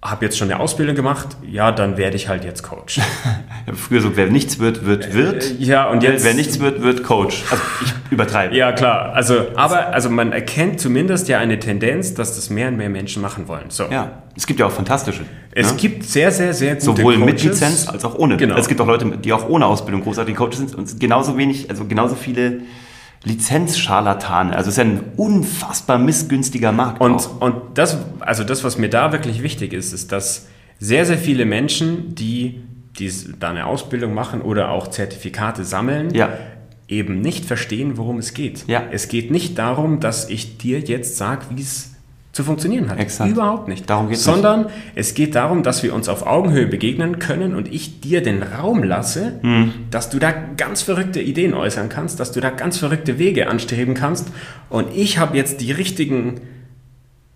habe 0.10 0.26
jetzt 0.26 0.38
schon 0.38 0.52
eine 0.52 0.60
Ausbildung 0.60 0.96
gemacht, 0.96 1.30
ja, 1.50 1.72
dann 1.72 1.98
werde 1.98 2.16
ich 2.16 2.28
halt 2.28 2.44
jetzt 2.44 2.64
Coach. 2.64 3.00
Früher 3.74 4.02
so, 4.02 4.16
wer 4.16 4.28
nichts 4.28 4.60
wird, 4.60 4.86
wird, 4.86 5.14
wird. 5.14 5.52
Äh, 5.52 5.64
ja, 5.64 5.90
und 5.90 6.04
jetzt. 6.04 6.24
Wer 6.24 6.34
nichts 6.34 6.60
wird, 6.60 6.82
wird 6.82 7.04
Coach. 7.04 7.44
Also 7.50 7.64
ich 7.84 7.94
übertreibe. 8.12 8.56
Ja, 8.56 8.72
klar. 8.72 9.14
Also, 9.14 9.48
aber, 9.56 9.88
also 9.88 10.10
man 10.10 10.32
erkennt 10.32 10.80
zumindest 10.80 11.28
ja 11.28 11.40
eine 11.40 11.60
Tendenz, 11.60 12.14
dass 12.14 12.36
das 12.36 12.50
mehr 12.50 12.68
und 12.68 12.78
mehr 12.78 12.90
Menschen 12.90 13.22
machen 13.22 13.48
wollen. 13.48 13.70
So. 13.70 13.86
Ja, 13.90 14.24
es 14.36 14.46
gibt 14.46 14.60
ja 14.60 14.68
auch 14.68 14.72
fantastische. 14.72 15.24
Es 15.52 15.72
ne? 15.72 15.78
gibt 15.78 16.04
sehr, 16.04 16.32
sehr, 16.32 16.54
sehr 16.54 16.76
gute 16.76 16.86
Sowohl 16.86 17.16
Coaches. 17.16 17.26
mit 17.26 17.44
Lizenz 17.44 17.88
als 17.88 18.06
auch 18.06 18.16
ohne. 18.16 18.38
Genau. 18.38 18.58
Es 18.58 18.68
gibt 18.68 18.80
auch 18.82 18.88
Leute, 18.88 19.18
die 19.18 19.34
auch 19.34 19.50
ohne 19.50 19.66
Ausbildung 19.66 20.04
großartige 20.04 20.38
Coaches 20.38 20.58
sind 20.58 20.76
und 20.76 21.00
genauso 21.00 21.38
wenig, 21.38 21.70
also 21.70 21.86
genauso 21.86 22.16
viele 22.16 22.62
Lizenzscharlatane. 23.26 24.56
Also 24.56 24.70
es 24.70 24.78
ist 24.78 24.78
ja 24.78 24.84
ein 24.84 25.02
unfassbar 25.18 25.98
missgünstiger 25.98 26.72
Markt. 26.72 27.02
Und, 27.02 27.28
und 27.40 27.56
das, 27.78 27.98
also 28.20 28.44
das, 28.44 28.64
was 28.64 28.78
mir 28.78 28.90
da 28.90 29.12
wirklich 29.12 29.42
wichtig 29.42 29.74
ist, 29.74 29.94
ist, 29.94 30.12
dass 30.12 30.48
sehr, 30.80 31.06
sehr 31.06 31.18
viele 31.18 31.46
Menschen, 31.46 32.16
die, 32.16 32.62
die 33.00 33.12
da 33.40 33.50
eine 33.50 33.66
Ausbildung 33.66 34.14
machen 34.14 34.42
oder 34.42 34.70
auch 34.70 34.88
Zertifikate 34.88 35.66
sammeln, 35.66 36.14
ja. 36.14 36.30
eben 36.88 37.20
nicht 37.20 37.46
verstehen, 37.46 37.98
worum 37.98 38.20
es 38.20 38.34
geht. 38.34 38.68
Ja. 38.68 38.84
Es 38.92 39.08
geht 39.08 39.32
nicht 39.32 39.58
darum, 39.58 40.00
dass 40.00 40.30
ich 40.30 40.58
dir 40.58 40.80
jetzt 40.80 41.18
sage, 41.18 41.46
wie 41.50 41.62
es 41.62 41.95
zu 42.36 42.44
funktionieren 42.44 42.90
hat. 42.90 43.00
Exakt. 43.00 43.32
Überhaupt 43.32 43.70
nicht. 43.70 43.90
Darum 43.90 44.10
geht's 44.10 44.26
Sondern 44.26 44.66
es 44.94 45.14
geht 45.14 45.36
darum, 45.36 45.64
dass 45.64 45.84
wir 45.84 45.94
uns 45.94 46.10
auf 46.10 46.28
Augenhöhe 46.28 46.68
begegnen 46.68 47.18
können 47.18 47.56
und 47.56 47.74
ich 47.74 48.02
dir 48.02 48.22
den 48.22 48.44
Raum 48.44 48.84
lasse, 48.84 49.40
Hm. 49.42 49.72
dass 49.90 50.10
du 50.10 50.20
da 50.20 50.34
ganz 50.58 50.82
verrückte 50.82 51.22
Ideen 51.22 51.54
äußern 51.54 51.88
kannst, 51.88 52.20
dass 52.20 52.34
du 52.34 52.42
da 52.42 52.50
ganz 52.50 52.78
verrückte 52.78 53.20
Wege 53.20 53.48
anstreben 53.48 53.94
kannst. 53.94 54.28
Und 54.70 54.88
ich 54.94 55.18
habe 55.18 55.38
jetzt 55.38 55.62
die 55.62 55.72
richtigen 55.72 56.42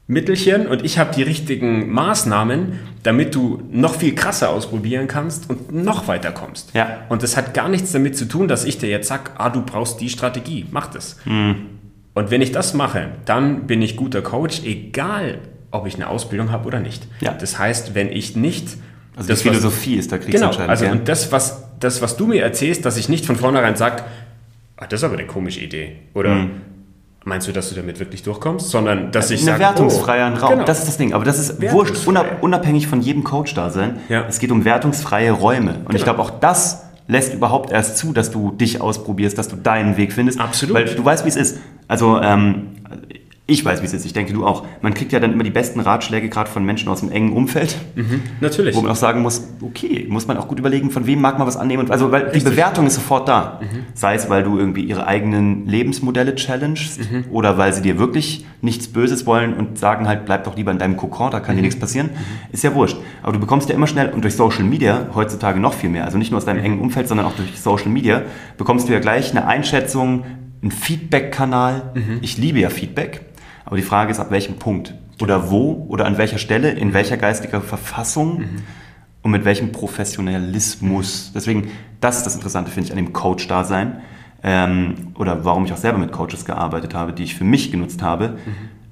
Mittelchen 0.07 0.67
und 0.67 0.83
ich 0.83 0.99
habe 0.99 1.15
die 1.15 1.23
richtigen 1.23 1.93
Maßnahmen, 1.93 2.73
damit 3.01 3.33
du 3.35 3.61
noch 3.71 3.95
viel 3.95 4.15
krasser 4.15 4.49
ausprobieren 4.49 5.07
kannst 5.07 5.49
und 5.49 5.71
noch 5.71 6.09
weiter 6.09 6.33
kommst. 6.33 6.71
Ja. 6.73 7.05
Und 7.07 7.23
das 7.23 7.37
hat 7.37 7.53
gar 7.53 7.69
nichts 7.69 7.93
damit 7.93 8.17
zu 8.17 8.25
tun, 8.25 8.49
dass 8.49 8.65
ich 8.65 8.77
dir 8.77 8.89
jetzt 8.89 9.07
sage, 9.07 9.31
ah, 9.37 9.49
du 9.49 9.61
brauchst 9.61 10.01
die 10.01 10.09
Strategie, 10.09 10.65
mach 10.71 10.87
das. 10.87 11.15
Hm. 11.23 11.78
Und 12.13 12.31
wenn 12.31 12.41
ich 12.41 12.51
das 12.51 12.73
mache, 12.73 13.09
dann 13.25 13.67
bin 13.67 13.81
ich 13.81 13.95
guter 13.95 14.21
Coach, 14.21 14.63
egal 14.65 15.39
ob 15.71 15.85
ich 15.87 15.95
eine 15.95 16.07
Ausbildung 16.09 16.51
habe 16.51 16.67
oder 16.67 16.79
nicht. 16.79 17.07
Ja. 17.21 17.33
Das 17.33 17.59
heißt, 17.59 17.95
wenn 17.95 18.11
ich 18.11 18.35
nicht... 18.35 18.67
Also 19.15 19.29
das, 19.29 19.39
die 19.41 19.49
was- 19.49 19.55
Philosophie 19.57 19.95
ist 19.95 20.11
da 20.11 20.17
Genau, 20.17 20.49
also 20.51 20.85
ja. 20.85 20.91
und 20.91 21.07
das 21.07 21.31
was, 21.31 21.63
das, 21.79 22.01
was 22.01 22.15
du 22.17 22.25
mir 22.25 22.41
erzählst, 22.41 22.85
dass 22.85 22.97
ich 22.97 23.09
nicht 23.09 23.25
von 23.25 23.35
vornherein 23.35 23.75
sage, 23.75 24.03
ah, 24.77 24.87
das 24.87 25.01
ist 25.01 25.03
aber 25.03 25.15
eine 25.17 25.27
komische 25.27 25.59
Idee. 25.59 25.97
Oder 26.13 26.47
meinst 27.25 27.47
du, 27.47 27.51
dass 27.51 27.69
du 27.69 27.75
damit 27.75 27.99
wirklich 27.99 28.23
durchkommst? 28.23 28.69
Sondern 28.69 29.11
dass 29.11 29.29
ich 29.29 29.41
Ein 29.41 29.45
sage, 29.45 29.59
wertungsfreieren 29.59 30.33
oh, 30.37 30.39
Raum. 30.41 30.49
Genau. 30.53 30.63
Das 30.65 30.79
ist 30.79 30.87
das 30.87 30.97
Ding. 30.97 31.13
Aber 31.13 31.25
das 31.25 31.37
ist 31.37 31.61
wurscht, 31.71 32.07
unab- 32.07 32.39
unabhängig 32.41 32.87
von 32.87 33.01
jedem 33.01 33.23
Coach 33.23 33.53
da 33.53 33.69
sein. 33.69 33.99
Ja. 34.09 34.25
Es 34.27 34.39
geht 34.39 34.51
um 34.51 34.63
wertungsfreie 34.65 35.31
Räume. 35.31 35.75
Und 35.85 35.95
ich 35.95 36.03
Genau. 36.03 36.15
glaube, 36.15 36.21
auch 36.21 36.39
das 36.39 36.85
lässt 37.09 37.33
überhaupt 37.33 37.71
erst 37.71 37.97
zu, 37.97 38.13
dass 38.13 38.29
du 38.31 38.51
dich 38.51 38.79
ausprobierst, 38.79 39.37
dass 39.37 39.47
du 39.47 39.55
deinen 39.55 39.97
Weg 39.97 40.13
findest. 40.13 40.39
Absolut. 40.39 40.75
Weil 40.75 40.85
du 40.85 41.03
weißt, 41.03 41.25
wie 41.25 41.29
es 41.29 41.35
ist. 41.35 41.57
Also, 41.87 42.21
ähm, 42.21 42.67
ich 43.49 43.65
weiß, 43.65 43.81
wie 43.81 43.85
es 43.85 43.93
ist. 43.93 44.05
Ich 44.05 44.13
denke, 44.13 44.33
du 44.33 44.45
auch. 44.45 44.65
Man 44.81 44.93
kriegt 44.93 45.11
ja 45.11 45.19
dann 45.19 45.33
immer 45.33 45.43
die 45.43 45.49
besten 45.49 45.79
Ratschläge, 45.79 46.29
gerade 46.29 46.49
von 46.49 46.63
Menschen 46.63 46.89
aus 46.89 47.01
dem 47.01 47.11
engen 47.11 47.33
Umfeld, 47.33 47.75
Natürlich. 48.39 48.75
wo 48.75 48.81
man 48.81 48.91
auch 48.91 48.95
sagen 48.95 49.21
muss, 49.21 49.47
okay, 49.61 50.05
muss 50.09 50.27
man 50.27 50.37
auch 50.37 50.47
gut 50.47 50.59
überlegen, 50.59 50.91
von 50.91 51.05
wem 51.05 51.21
mag 51.21 51.37
man 51.37 51.47
was 51.47 51.57
annehmen. 51.57 51.89
Also, 51.91 52.11
weil 52.11 52.31
die. 52.31 52.39
Bewertung 52.39 52.87
ist 52.87 52.95
sofort 52.95 53.27
da. 53.27 53.59
Sei 53.93 54.15
es, 54.15 54.29
weil 54.29 54.43
du 54.43 54.57
irgendwie 54.57 54.83
ihre 54.83 55.05
eigenen 55.07 55.65
Lebensmodelle 55.67 56.35
challengest 56.35 56.99
oder 57.31 57.57
weil 57.57 57.73
sie 57.73 57.81
dir 57.81 57.99
wirklich 57.99 58.45
nichts 58.61 58.87
Böses 58.87 59.25
wollen 59.25 59.53
und 59.53 59.77
sagen 59.77 60.07
halt, 60.07 60.25
bleib 60.25 60.43
doch 60.43 60.55
lieber 60.55 60.71
in 60.71 60.79
deinem 60.79 60.97
Kokon, 60.97 61.31
da 61.31 61.39
kann 61.39 61.55
dir 61.55 61.61
nichts 61.61 61.79
passieren. 61.79 62.09
Ist 62.51 62.63
ja 62.63 62.73
wurscht. 62.75 62.97
Aber 63.23 63.33
du 63.33 63.39
bekommst 63.39 63.69
ja 63.69 63.75
immer 63.75 63.87
schnell, 63.87 64.09
und 64.09 64.23
durch 64.23 64.35
Social 64.35 64.63
Media 64.63 65.07
heutzutage 65.15 65.59
noch 65.59 65.73
viel 65.73 65.89
mehr, 65.89 66.05
also 66.05 66.17
nicht 66.17 66.31
nur 66.31 66.37
aus 66.39 66.45
deinem 66.45 66.63
engen 66.63 66.79
Umfeld, 66.79 67.07
sondern 67.07 67.25
auch 67.25 67.35
durch 67.35 67.59
Social 67.59 67.89
Media, 67.89 68.23
bekommst 68.57 68.89
du 68.89 68.93
ja 68.93 68.99
gleich 68.99 69.31
eine 69.31 69.47
Einschätzung, 69.47 70.25
einen 70.61 70.71
Feedback-Kanal. 70.71 71.93
Ich 72.21 72.37
liebe 72.37 72.59
ja 72.59 72.69
Feedback. 72.69 73.21
Aber 73.65 73.75
die 73.75 73.81
Frage 73.83 74.11
ist, 74.11 74.19
ab 74.19 74.31
welchem 74.31 74.55
Punkt 74.55 74.93
oder 75.21 75.51
wo 75.51 75.85
oder 75.89 76.05
an 76.05 76.17
welcher 76.17 76.37
Stelle, 76.37 76.71
in 76.71 76.93
welcher 76.93 77.17
geistiger 77.17 77.61
Verfassung 77.61 78.43
und 79.21 79.31
mit 79.31 79.45
welchem 79.45 79.71
Professionalismus. 79.71 81.31
Deswegen, 81.33 81.69
das 82.01 82.17
ist 82.17 82.25
das 82.25 82.35
Interessante, 82.35 82.71
finde 82.71 82.87
ich, 82.87 82.91
an 82.91 82.97
dem 82.97 83.13
Coach-Dasein. 83.13 83.99
Ähm, 84.41 84.95
oder 85.15 85.43
warum 85.43 85.65
ich 85.65 85.73
auch 85.73 85.77
selber 85.77 85.97
mit 85.97 86.11
Coaches 86.13 86.45
gearbeitet 86.45 86.93
habe, 86.93 87.11
die 87.11 87.23
ich 87.23 87.35
für 87.35 87.43
mich 87.43 87.71
genutzt 87.71 88.01
habe. 88.01 88.37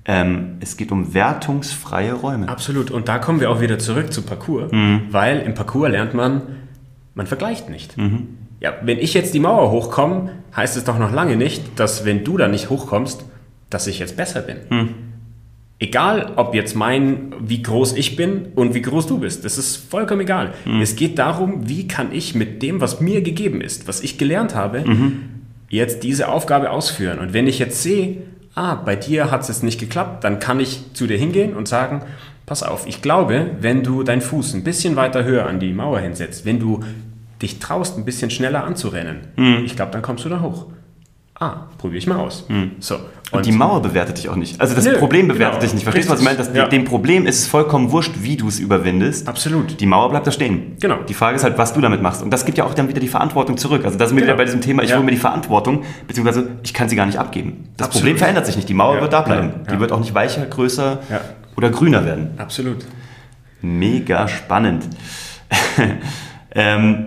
Ähm, 0.04 0.58
es 0.60 0.76
geht 0.76 0.92
um 0.92 1.14
wertungsfreie 1.14 2.14
Räume. 2.14 2.50
Absolut. 2.50 2.92
Und 2.92 3.08
da 3.08 3.18
kommen 3.20 3.40
wir 3.40 3.50
auch 3.50 3.62
wieder 3.62 3.80
zurück 3.80 4.12
zu 4.12 4.22
Parcours, 4.24 4.72
Mhm. 4.72 5.04
weil 5.12 5.40
im 5.40 5.54
Parcours 5.54 5.90
lernt 5.90 6.14
man, 6.14 6.42
man 7.16 7.28
vergleicht 7.28 7.70
nicht. 7.70 7.98
Mhm. 7.98 8.28
Ja, 8.60 8.74
wenn 8.84 8.98
ich 8.98 9.14
jetzt 9.14 9.34
die 9.34 9.40
Mauer 9.40 9.72
hochkomme, 9.72 10.32
heißt 10.56 10.76
es 10.76 10.84
doch 10.84 10.98
noch 11.00 11.14
lange 11.14 11.38
nicht, 11.38 11.80
dass 11.80 12.04
wenn 12.06 12.24
du 12.26 12.38
da 12.38 12.48
nicht 12.50 12.70
hochkommst, 12.70 13.24
dass 13.70 13.88
ich 13.88 14.00
jetzt 14.00 14.16
besser 14.18 14.42
bin. 14.42 14.58
Mhm. 14.70 14.90
Egal, 15.80 16.34
ob 16.38 16.56
jetzt 16.56 16.76
mein, 16.76 17.34
wie 17.40 17.62
groß 17.62 17.94
ich 17.98 18.16
bin 18.16 18.48
und 18.56 18.74
wie 18.74 18.82
groß 18.82 19.06
du 19.06 19.20
bist, 19.20 19.46
das 19.46 19.60
ist 19.60 19.76
vollkommen 19.78 20.22
egal. 20.22 20.54
Mhm. 20.66 20.82
Es 20.82 20.96
geht 20.96 21.20
darum, 21.20 21.70
wie 21.70 21.88
kann 21.88 22.12
ich 22.12 22.34
mit 22.34 22.64
dem, 22.64 22.82
was 22.82 23.00
mir 23.00 23.22
gegeben 23.22 23.62
ist, 23.62 23.88
was 23.88 24.02
ich 24.02 24.18
gelernt 24.18 24.56
habe, 24.56 24.80
Mhm. 24.88 25.20
jetzt 25.70 26.02
diese 26.04 26.30
Aufgabe 26.30 26.72
ausführen. 26.72 27.20
Und 27.20 27.34
wenn 27.34 27.46
ich 27.46 27.60
jetzt 27.60 27.84
sehe, 27.84 28.18
ah, 28.56 28.74
bei 28.74 28.96
dir 28.96 29.30
hat 29.30 29.42
es 29.42 29.50
jetzt 29.50 29.64
nicht 29.64 29.80
geklappt, 29.80 30.24
dann 30.24 30.40
kann 30.40 30.60
ich 30.60 30.82
zu 30.94 31.06
dir 31.06 31.18
hingehen 31.18 31.54
und 31.56 31.68
sagen, 31.68 32.02
pass 32.48 32.64
auf, 32.64 32.88
ich 32.88 33.04
glaube, 33.04 33.52
wenn 33.62 33.84
du 33.84 34.02
deinen 34.02 34.22
Fuß 34.22 34.56
ein 34.56 34.64
bisschen 34.64 34.96
weiter 34.96 35.26
höher 35.26 35.46
an 35.46 35.60
die 35.60 35.74
Mauer 35.74 36.00
hinsetzt, 36.00 36.44
wenn 36.44 36.60
du 36.60 36.80
dich 37.40 37.60
traust, 37.60 38.00
ein 38.00 38.06
bisschen 38.06 38.32
schneller 38.32 38.64
anzurennen, 38.64 39.18
Mhm. 39.36 39.62
ich 39.64 39.76
glaube, 39.76 39.92
dann 39.92 40.02
kommst 40.02 40.26
du 40.26 40.30
da 40.30 40.42
hoch. 40.42 40.66
Ah, 41.40 41.68
probiere 41.78 42.00
ich 42.00 42.08
mal 42.08 42.16
aus. 42.18 42.46
So. 42.80 42.96
Mhm. 42.96 43.02
Und 43.32 43.46
die 43.46 43.52
Mauer 43.52 43.82
bewertet 43.84 44.18
dich 44.18 44.28
auch 44.30 44.36
nicht. 44.36 44.60
Also 44.60 44.74
das 44.74 44.86
Nö, 44.86 44.94
Problem 44.98 45.28
bewertet 45.28 45.60
genau. 45.60 45.62
dich 45.66 45.74
nicht. 45.76 45.84
Verstehst 45.84 46.08
du, 46.10 46.14
was 46.14 46.20
ich 46.20 46.26
meine? 46.26 46.38
Das, 46.38 46.50
Ja. 46.56 46.68
Dem 46.68 46.84
Problem 46.86 47.28
ist 47.28 47.40
es 47.42 47.48
vollkommen 47.48 47.92
wurscht, 47.92 48.14
wie 48.22 48.38
du 48.38 48.48
es 48.48 48.58
überwindest. 48.60 49.28
Absolut. 49.28 49.80
Die 49.80 49.86
Mauer 49.86 50.10
bleibt 50.10 50.26
da 50.26 50.32
stehen. 50.32 50.78
Genau. 50.80 51.04
Die 51.08 51.14
Frage 51.14 51.36
ist 51.36 51.44
halt, 51.44 51.58
was 51.60 51.74
du 51.74 51.82
damit 51.82 52.02
machst. 52.02 52.24
Und 52.24 52.32
das 52.32 52.46
gibt 52.46 52.58
ja 52.58 52.64
auch 52.64 52.74
dann 52.74 52.88
wieder 52.90 53.00
die 53.02 53.08
Verantwortung 53.08 53.58
zurück. 53.58 53.86
Also 53.86 53.98
da 54.00 54.08
sind 54.08 54.16
wir 54.16 54.22
Genau. 54.22 54.34
wieder 54.34 54.38
bei 54.38 54.46
diesem 54.46 54.62
Thema, 54.62 54.82
ich 54.82 54.90
Ja. 54.90 54.96
hole 54.96 55.06
mir 55.06 55.12
die 55.12 55.18
Verantwortung, 55.18 55.84
beziehungsweise 56.08 56.48
ich 56.64 56.74
kann 56.74 56.90
sie 56.90 56.96
gar 56.96 57.06
nicht 57.06 57.20
abgeben. 57.20 57.66
Das 57.78 57.88
Absolut. 57.90 58.04
Problem 58.04 58.18
verändert 58.18 58.46
sich 58.48 58.56
nicht. 58.56 58.68
Die 58.70 58.74
Mauer 58.74 58.96
Ja, 58.96 59.02
wird 59.02 59.14
da 59.14 59.22
bleiben. 59.22 59.52
genau. 59.58 59.72
Die 59.76 59.80
wird 59.80 59.92
auch 59.92 60.00
nicht 60.00 60.16
weicher, 60.16 60.44
größer 60.48 61.00
Ja. 61.12 61.22
oder 61.56 61.70
grüner 61.70 62.04
werden. 62.06 62.32
Absolut. 62.38 62.86
Mega 63.62 64.28
spannend. 64.28 64.86
ähm, 66.56 67.06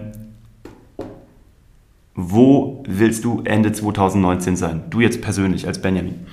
wo 2.28 2.82
willst 2.86 3.24
du 3.24 3.42
Ende 3.44 3.72
2019 3.72 4.56
sein? 4.56 4.82
Du 4.90 5.00
jetzt 5.00 5.22
persönlich 5.22 5.66
als 5.66 5.80
Benjamin. 5.80 6.26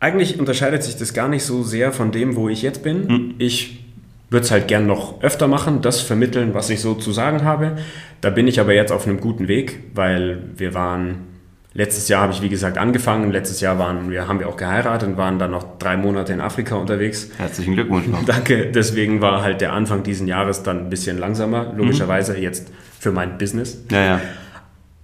Eigentlich 0.00 0.38
unterscheidet 0.38 0.82
sich 0.82 0.96
das 0.96 1.12
gar 1.12 1.28
nicht 1.28 1.44
so 1.44 1.62
sehr 1.62 1.92
von 1.92 2.12
dem, 2.12 2.36
wo 2.36 2.48
ich 2.48 2.62
jetzt 2.62 2.82
bin. 2.82 3.08
Hm. 3.08 3.34
Ich 3.38 3.84
würde 4.30 4.44
es 4.44 4.50
halt 4.50 4.68
gern 4.68 4.86
noch 4.86 5.22
öfter 5.22 5.48
machen, 5.48 5.80
das 5.82 6.00
vermitteln, 6.00 6.54
was 6.54 6.70
ich 6.70 6.80
so 6.80 6.94
zu 6.94 7.12
sagen 7.12 7.44
habe. 7.44 7.78
Da 8.20 8.30
bin 8.30 8.46
ich 8.46 8.60
aber 8.60 8.74
jetzt 8.74 8.92
auf 8.92 9.06
einem 9.06 9.20
guten 9.20 9.48
Weg, 9.48 9.80
weil 9.94 10.42
wir 10.56 10.74
waren, 10.74 11.26
letztes 11.72 12.08
Jahr 12.08 12.22
habe 12.22 12.32
ich 12.32 12.42
wie 12.42 12.48
gesagt 12.48 12.78
angefangen, 12.78 13.32
letztes 13.32 13.60
Jahr 13.60 13.78
waren 13.78 14.10
wir, 14.10 14.28
haben 14.28 14.38
wir 14.38 14.48
auch 14.48 14.56
geheiratet 14.56 15.08
und 15.08 15.16
waren 15.16 15.38
dann 15.38 15.50
noch 15.50 15.78
drei 15.78 15.96
Monate 15.96 16.32
in 16.32 16.40
Afrika 16.40 16.76
unterwegs. 16.76 17.30
Herzlichen 17.38 17.74
Glückwunsch. 17.74 18.06
Danke, 18.26 18.70
deswegen 18.70 19.20
war 19.20 19.42
halt 19.42 19.60
der 19.60 19.72
Anfang 19.72 20.02
diesen 20.02 20.28
Jahres 20.28 20.62
dann 20.62 20.78
ein 20.84 20.90
bisschen 20.90 21.18
langsamer, 21.18 21.72
logischerweise 21.74 22.36
jetzt 22.38 22.70
für 22.98 23.12
mein 23.12 23.38
Business. 23.38 23.82
Ja, 23.90 24.04
ja. 24.04 24.20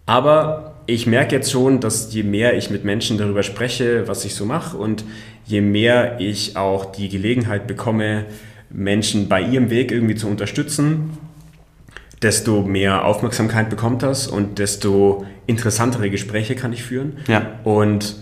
Aber 0.07 0.75
ich 0.87 1.07
merke 1.07 1.35
jetzt 1.35 1.51
schon, 1.51 1.81
dass 1.81 2.13
je 2.13 2.23
mehr 2.23 2.57
ich 2.57 2.71
mit 2.71 2.85
Menschen 2.85 3.17
darüber 3.19 3.43
spreche, 3.43 4.07
was 4.07 4.25
ich 4.25 4.35
so 4.35 4.45
mache 4.45 4.77
und 4.77 5.05
je 5.47 5.61
mehr 5.61 6.21
ich 6.21 6.57
auch 6.57 6.93
die 6.93 7.09
Gelegenheit 7.09 7.67
bekomme, 7.67 8.27
Menschen 8.71 9.29
bei 9.29 9.41
ihrem 9.41 9.71
Weg 9.71 9.93
irgendwie 9.93 10.15
zu 10.15 10.27
unterstützen, 10.27 11.19
desto 12.23 12.63
mehr 12.63 13.05
Aufmerksamkeit 13.05 13.71
bekommt 13.71 14.03
das 14.03 14.27
und 14.27 14.59
desto 14.59 15.27
interessantere 15.47 16.11
Gespräche 16.11 16.55
kann 16.55 16.73
ich 16.73 16.83
führen. 16.83 17.19
Ja. 17.29 17.59
Und 17.65 18.17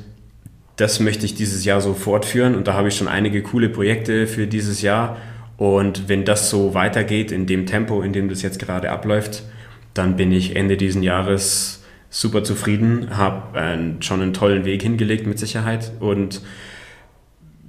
das 0.77 1.01
möchte 1.01 1.25
ich 1.25 1.35
dieses 1.35 1.65
Jahr 1.65 1.81
so 1.81 1.95
fortführen 1.95 2.55
und 2.55 2.67
da 2.67 2.75
habe 2.75 2.89
ich 2.89 2.97
schon 2.97 3.09
einige 3.09 3.43
coole 3.43 3.69
Projekte 3.69 4.27
für 4.27 4.47
dieses 4.47 4.83
Jahr. 4.83 5.17
Und 5.57 6.09
wenn 6.09 6.25
das 6.25 6.51
so 6.51 6.75
weitergeht 6.75 7.31
in 7.31 7.47
dem 7.47 7.67
Tempo, 7.67 8.03
in 8.03 8.13
dem 8.13 8.29
das 8.29 8.43
jetzt 8.43 8.59
gerade 8.59 8.91
abläuft, 8.91 9.45
dann 9.95 10.17
bin 10.17 10.33
ich 10.33 10.57
Ende 10.57 10.77
diesen 10.77 11.03
Jahres 11.03 11.83
super 12.11 12.45
zufrieden, 12.45 13.17
habe 13.17 13.59
äh, 13.59 14.03
schon 14.03 14.21
einen 14.21 14.35
tollen 14.35 14.65
Weg 14.65 14.83
hingelegt 14.83 15.27
mit 15.27 15.39
Sicherheit 15.39 15.93
und 16.01 16.43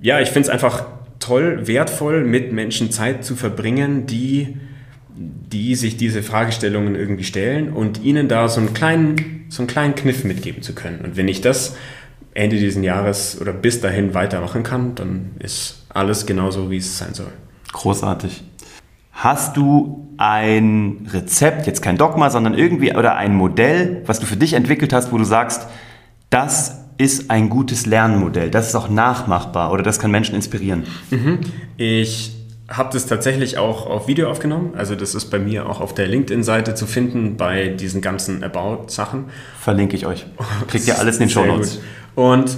ja, 0.01 0.19
ich 0.19 0.29
finde 0.29 0.47
es 0.47 0.49
einfach 0.49 0.85
toll, 1.19 1.65
wertvoll, 1.65 2.25
mit 2.25 2.51
Menschen 2.51 2.91
Zeit 2.91 3.23
zu 3.23 3.35
verbringen, 3.35 4.05
die, 4.05 4.57
die 5.15 5.75
sich 5.75 5.95
diese 5.95 6.21
Fragestellungen 6.21 6.95
irgendwie 6.95 7.23
stellen 7.23 7.71
und 7.71 8.03
ihnen 8.03 8.27
da 8.27 8.49
so 8.49 8.59
einen 8.59 8.73
kleinen, 8.73 9.45
so 9.47 9.61
einen 9.61 9.67
kleinen 9.67 9.95
Kniff 9.95 10.25
mitgeben 10.25 10.61
zu 10.61 10.75
können. 10.75 10.99
Und 11.05 11.15
wenn 11.15 11.29
ich 11.29 11.39
das 11.39 11.77
Ende 12.33 12.57
dieses 12.57 12.83
Jahres 12.83 13.39
oder 13.39 13.53
bis 13.53 13.79
dahin 13.79 14.13
weitermachen 14.13 14.63
kann, 14.63 14.95
dann 14.95 15.31
ist 15.39 15.85
alles 15.89 16.25
genauso, 16.25 16.69
wie 16.69 16.77
es 16.77 16.97
sein 16.97 17.13
soll. 17.13 17.31
Großartig. 17.71 18.43
Hast 19.11 19.55
du 19.55 20.12
ein 20.17 21.07
Rezept, 21.11 21.67
jetzt 21.67 21.81
kein 21.81 21.97
Dogma, 21.97 22.29
sondern 22.29 22.53
irgendwie 22.53 22.95
oder 22.95 23.15
ein 23.15 23.35
Modell, 23.35 24.03
was 24.05 24.19
du 24.19 24.25
für 24.25 24.37
dich 24.37 24.53
entwickelt 24.53 24.93
hast, 24.93 25.11
wo 25.11 25.17
du 25.17 25.23
sagst, 25.23 25.67
das 26.29 26.79
ist 26.97 27.29
ein 27.29 27.49
gutes 27.49 27.85
Lernmodell, 27.85 28.49
das 28.49 28.69
ist 28.69 28.75
auch 28.75 28.89
nachmachbar 28.89 29.71
oder 29.71 29.83
das 29.83 29.99
kann 29.99 30.11
Menschen 30.11 30.35
inspirieren? 30.35 30.83
Ich 31.77 32.35
habe 32.69 32.89
das 32.93 33.05
tatsächlich 33.05 33.57
auch 33.57 33.87
auf 33.87 34.07
Video 34.07 34.29
aufgenommen. 34.29 34.73
Also 34.75 34.95
das 34.95 35.15
ist 35.15 35.25
bei 35.25 35.39
mir 35.39 35.69
auch 35.69 35.81
auf 35.81 35.93
der 35.93 36.07
LinkedIn-Seite 36.07 36.75
zu 36.75 36.87
finden 36.87 37.37
bei 37.37 37.67
diesen 37.67 38.01
ganzen 38.01 38.43
About-Sachen. 38.43 39.25
Verlinke 39.59 39.95
ich 39.95 40.05
euch. 40.05 40.25
Kriegt 40.67 40.87
ihr 40.87 40.97
alles 40.97 41.17
in 41.17 41.23
den 41.23 41.29
Show 41.29 41.45
Notes. 41.45 41.81
Und 42.15 42.57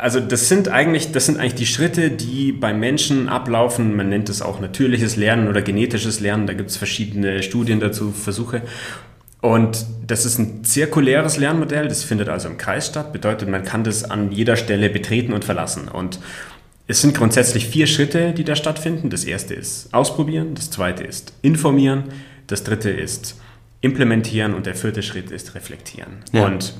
also 0.00 0.20
das 0.20 0.48
sind 0.48 0.68
eigentlich, 0.68 1.12
das 1.12 1.26
sind 1.26 1.38
eigentlich 1.38 1.54
die 1.54 1.66
Schritte, 1.66 2.10
die 2.10 2.52
beim 2.52 2.80
Menschen 2.80 3.28
ablaufen. 3.28 3.94
Man 3.96 4.08
nennt 4.08 4.28
es 4.28 4.42
auch 4.42 4.60
natürliches 4.60 5.16
Lernen 5.16 5.48
oder 5.48 5.62
genetisches 5.62 6.20
Lernen. 6.20 6.46
Da 6.46 6.54
gibt 6.54 6.70
es 6.70 6.76
verschiedene 6.76 7.42
Studien 7.42 7.80
dazu, 7.80 8.12
Versuche. 8.12 8.62
Und 9.40 9.86
das 10.06 10.26
ist 10.26 10.38
ein 10.38 10.64
zirkuläres 10.64 11.38
Lernmodell, 11.38 11.88
das 11.88 12.04
findet 12.04 12.28
also 12.28 12.48
im 12.48 12.58
Kreis 12.58 12.88
statt, 12.88 13.12
bedeutet, 13.12 13.48
man 13.48 13.64
kann 13.64 13.84
das 13.84 14.04
an 14.04 14.32
jeder 14.32 14.56
Stelle 14.56 14.90
betreten 14.90 15.32
und 15.32 15.44
verlassen. 15.44 15.88
Und 15.88 16.20
es 16.86 17.00
sind 17.00 17.16
grundsätzlich 17.16 17.66
vier 17.66 17.86
Schritte, 17.86 18.32
die 18.32 18.44
da 18.44 18.54
stattfinden. 18.54 19.08
Das 19.08 19.24
erste 19.24 19.54
ist 19.54 19.94
ausprobieren, 19.94 20.54
das 20.54 20.70
zweite 20.70 21.04
ist 21.04 21.32
informieren, 21.40 22.04
das 22.48 22.64
dritte 22.64 22.90
ist 22.90 23.36
implementieren 23.80 24.52
und 24.52 24.66
der 24.66 24.74
vierte 24.74 25.02
Schritt 25.02 25.30
ist 25.30 25.54
reflektieren. 25.54 26.18
Ja. 26.32 26.44
Und 26.44 26.74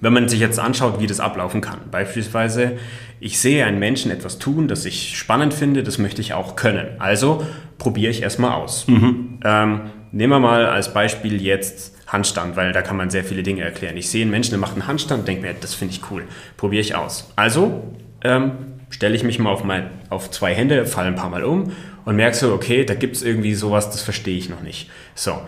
wenn 0.00 0.12
man 0.12 0.28
sich 0.28 0.40
jetzt 0.40 0.58
anschaut, 0.58 1.00
wie 1.00 1.06
das 1.06 1.20
ablaufen 1.20 1.60
kann, 1.60 1.78
beispielsweise, 1.90 2.78
ich 3.20 3.38
sehe 3.38 3.64
einen 3.64 3.78
Menschen 3.78 4.10
etwas 4.10 4.38
tun, 4.38 4.66
das 4.66 4.84
ich 4.84 5.16
spannend 5.16 5.52
finde, 5.52 5.82
das 5.82 5.98
möchte 5.98 6.20
ich 6.20 6.32
auch 6.32 6.56
können. 6.56 6.88
Also 6.98 7.44
probiere 7.78 8.10
ich 8.10 8.22
erstmal 8.22 8.52
aus. 8.52 8.88
Mhm. 8.88 9.40
Ähm, 9.44 9.80
nehmen 10.12 10.32
wir 10.32 10.40
mal 10.40 10.66
als 10.66 10.92
Beispiel 10.94 11.40
jetzt 11.40 11.96
Handstand, 12.06 12.56
weil 12.56 12.72
da 12.72 12.82
kann 12.82 12.96
man 12.96 13.10
sehr 13.10 13.24
viele 13.24 13.42
Dinge 13.42 13.62
erklären. 13.62 13.96
Ich 13.96 14.08
sehe 14.08 14.22
einen 14.22 14.30
Menschen, 14.30 14.50
der 14.50 14.58
macht 14.58 14.72
einen 14.72 14.86
Handstand, 14.86 15.28
denke 15.28 15.42
mir, 15.42 15.54
das 15.54 15.74
finde 15.74 15.94
ich 15.94 16.10
cool, 16.10 16.24
probiere 16.56 16.80
ich 16.80 16.94
aus. 16.94 17.30
Also 17.36 17.94
ähm, 18.24 18.52
stelle 18.88 19.14
ich 19.14 19.22
mich 19.22 19.38
mal 19.38 19.50
auf, 19.50 19.64
mein, 19.64 19.90
auf 20.08 20.30
zwei 20.30 20.54
Hände, 20.54 20.86
falle 20.86 21.08
ein 21.08 21.14
paar 21.14 21.30
Mal 21.30 21.44
um 21.44 21.72
und 22.04 22.16
merke 22.16 22.36
so, 22.36 22.52
okay, 22.52 22.84
da 22.84 22.94
gibt 22.94 23.16
es 23.16 23.22
irgendwie 23.22 23.54
sowas, 23.54 23.90
das 23.90 24.02
verstehe 24.02 24.36
ich 24.36 24.48
noch 24.48 24.62
nicht. 24.62 24.90
So, 25.14 25.40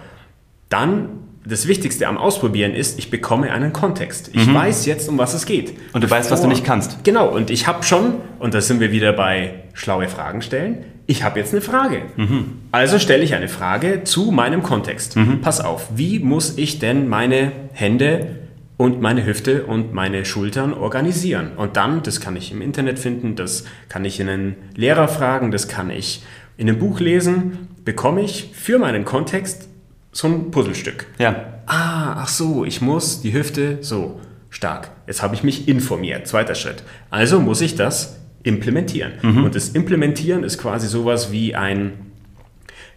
dann 0.68 1.08
das 1.44 1.66
Wichtigste 1.66 2.06
am 2.06 2.18
Ausprobieren 2.18 2.72
ist, 2.72 2.98
ich 2.98 3.10
bekomme 3.10 3.50
einen 3.50 3.72
Kontext. 3.72 4.30
Ich 4.32 4.46
mhm. 4.46 4.54
weiß 4.54 4.86
jetzt, 4.86 5.08
um 5.08 5.18
was 5.18 5.34
es 5.34 5.44
geht. 5.44 5.74
Und 5.92 6.04
du 6.04 6.10
weißt, 6.10 6.30
was 6.30 6.42
du 6.42 6.48
nicht 6.48 6.64
kannst. 6.64 7.02
Genau, 7.04 7.28
und 7.28 7.50
ich 7.50 7.66
habe 7.66 7.82
schon, 7.82 8.14
und 8.38 8.54
da 8.54 8.60
sind 8.60 8.80
wir 8.80 8.92
wieder 8.92 9.12
bei 9.12 9.54
schlaue 9.74 10.08
Fragen 10.08 10.42
stellen, 10.42 10.84
ich 11.06 11.24
habe 11.24 11.40
jetzt 11.40 11.52
eine 11.52 11.60
Frage. 11.60 12.02
Mhm. 12.16 12.58
Also 12.70 12.98
stelle 12.98 13.24
ich 13.24 13.34
eine 13.34 13.48
Frage 13.48 14.04
zu 14.04 14.30
meinem 14.30 14.62
Kontext. 14.62 15.16
Mhm. 15.16 15.40
Pass 15.40 15.60
auf, 15.60 15.88
wie 15.96 16.20
muss 16.20 16.56
ich 16.58 16.78
denn 16.78 17.08
meine 17.08 17.50
Hände 17.72 18.36
und 18.76 19.00
meine 19.00 19.26
Hüfte 19.26 19.64
und 19.64 19.92
meine 19.92 20.24
Schultern 20.24 20.72
organisieren? 20.72 21.52
Und 21.56 21.76
dann, 21.76 22.04
das 22.04 22.20
kann 22.20 22.36
ich 22.36 22.52
im 22.52 22.62
Internet 22.62 23.00
finden, 23.00 23.34
das 23.34 23.64
kann 23.88 24.04
ich 24.04 24.20
in 24.20 24.28
einen 24.28 24.56
Lehrer 24.76 25.08
fragen, 25.08 25.50
das 25.50 25.66
kann 25.66 25.90
ich 25.90 26.22
in 26.56 26.68
einem 26.68 26.78
Buch 26.78 27.00
lesen, 27.00 27.68
bekomme 27.84 28.22
ich 28.22 28.50
für 28.54 28.78
meinen 28.78 29.04
Kontext 29.04 29.68
so 30.12 30.28
ein 30.28 30.50
Puzzlestück. 30.50 31.06
Ja. 31.18 31.60
Ah, 31.66 32.22
ach 32.22 32.28
so, 32.28 32.64
ich 32.64 32.80
muss 32.80 33.22
die 33.22 33.32
Hüfte 33.32 33.78
so 33.80 34.20
stark. 34.50 34.90
Jetzt 35.06 35.22
habe 35.22 35.34
ich 35.34 35.42
mich 35.42 35.66
informiert. 35.68 36.26
Zweiter 36.26 36.54
Schritt. 36.54 36.84
Also 37.10 37.40
muss 37.40 37.60
ich 37.60 37.74
das 37.74 38.20
implementieren. 38.42 39.12
Mhm. 39.22 39.44
Und 39.44 39.54
das 39.54 39.70
Implementieren 39.70 40.44
ist 40.44 40.58
quasi 40.58 40.86
sowas 40.86 41.32
wie 41.32 41.54
ein 41.54 41.92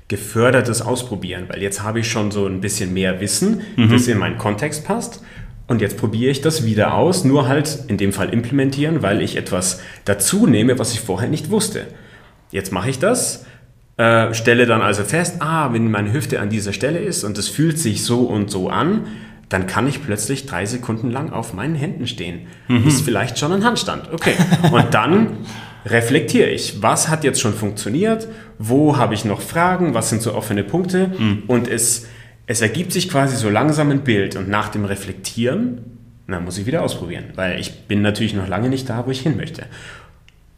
gefördertes 0.07 0.81
Ausprobieren, 0.81 1.45
weil 1.47 1.61
jetzt 1.63 1.81
habe 1.81 1.99
ich 1.99 2.09
schon 2.09 2.29
so 2.31 2.45
ein 2.45 2.61
bisschen 2.61 2.93
mehr 2.93 3.21
Wissen, 3.21 3.61
mhm. 3.75 3.89
das 3.89 4.07
in 4.07 4.19
meinen 4.19 4.37
Kontext 4.37 4.85
passt. 4.85 5.23
Und 5.67 5.81
jetzt 5.81 5.97
probiere 5.97 6.29
ich 6.29 6.41
das 6.41 6.63
wieder 6.63 6.93
aus, 6.93 7.23
nur 7.23 7.47
halt 7.47 7.85
in 7.87 7.97
dem 7.97 8.13
Fall 8.13 8.29
implementieren, 8.29 9.01
weil 9.01 9.21
ich 9.21 9.35
etwas 9.35 9.81
dazu 10.03 10.45
nehme, 10.45 10.77
was 10.77 10.93
ich 10.93 10.99
vorher 10.99 11.27
nicht 11.27 11.49
wusste. 11.49 11.87
Jetzt 12.51 12.71
mache 12.71 12.89
ich 12.91 12.99
das 12.99 13.45
äh, 13.97 14.33
stelle 14.33 14.65
dann 14.65 14.81
also 14.81 15.03
fest, 15.03 15.37
ah, 15.39 15.71
wenn 15.71 15.89
meine 15.89 16.11
Hüfte 16.11 16.39
an 16.39 16.49
dieser 16.49 16.73
Stelle 16.73 16.99
ist 16.99 17.23
und 17.23 17.37
es 17.37 17.47
fühlt 17.47 17.79
sich 17.79 18.03
so 18.03 18.21
und 18.21 18.51
so 18.51 18.69
an, 18.69 19.07
dann 19.49 19.67
kann 19.67 19.87
ich 19.87 20.03
plötzlich 20.03 20.45
drei 20.45 20.65
Sekunden 20.65 21.11
lang 21.11 21.31
auf 21.31 21.53
meinen 21.53 21.75
Händen 21.75 22.07
stehen. 22.07 22.47
Mhm. 22.67 22.87
Ist 22.87 23.01
vielleicht 23.01 23.37
schon 23.37 23.53
ein 23.53 23.63
Handstand. 23.63 24.11
Okay. 24.11 24.33
Und 24.71 24.93
dann 24.93 25.37
reflektiere 25.85 26.49
ich. 26.49 26.81
Was 26.81 27.09
hat 27.09 27.23
jetzt 27.23 27.39
schon 27.39 27.53
funktioniert? 27.53 28.27
Wo 28.57 28.97
habe 28.97 29.13
ich 29.13 29.23
noch 29.23 29.41
Fragen? 29.41 29.93
Was 29.93 30.09
sind 30.09 30.21
so 30.21 30.33
offene 30.33 30.63
Punkte? 30.63 31.11
Mhm. 31.17 31.43
Und 31.47 31.67
es, 31.67 32.07
es 32.47 32.61
ergibt 32.61 32.91
sich 32.91 33.09
quasi 33.09 33.35
so 33.35 33.49
langsam 33.49 33.91
ein 33.91 34.03
Bild. 34.03 34.35
Und 34.35 34.49
nach 34.49 34.69
dem 34.69 34.83
Reflektieren, 34.83 35.81
na, 36.27 36.39
muss 36.39 36.57
ich 36.57 36.65
wieder 36.65 36.81
ausprobieren, 36.81 37.25
weil 37.35 37.59
ich 37.59 37.87
bin 37.87 38.01
natürlich 38.01 38.33
noch 38.33 38.47
lange 38.47 38.69
nicht 38.69 38.89
da, 38.89 39.05
wo 39.05 39.11
ich 39.11 39.21
hin 39.21 39.37
möchte. 39.37 39.63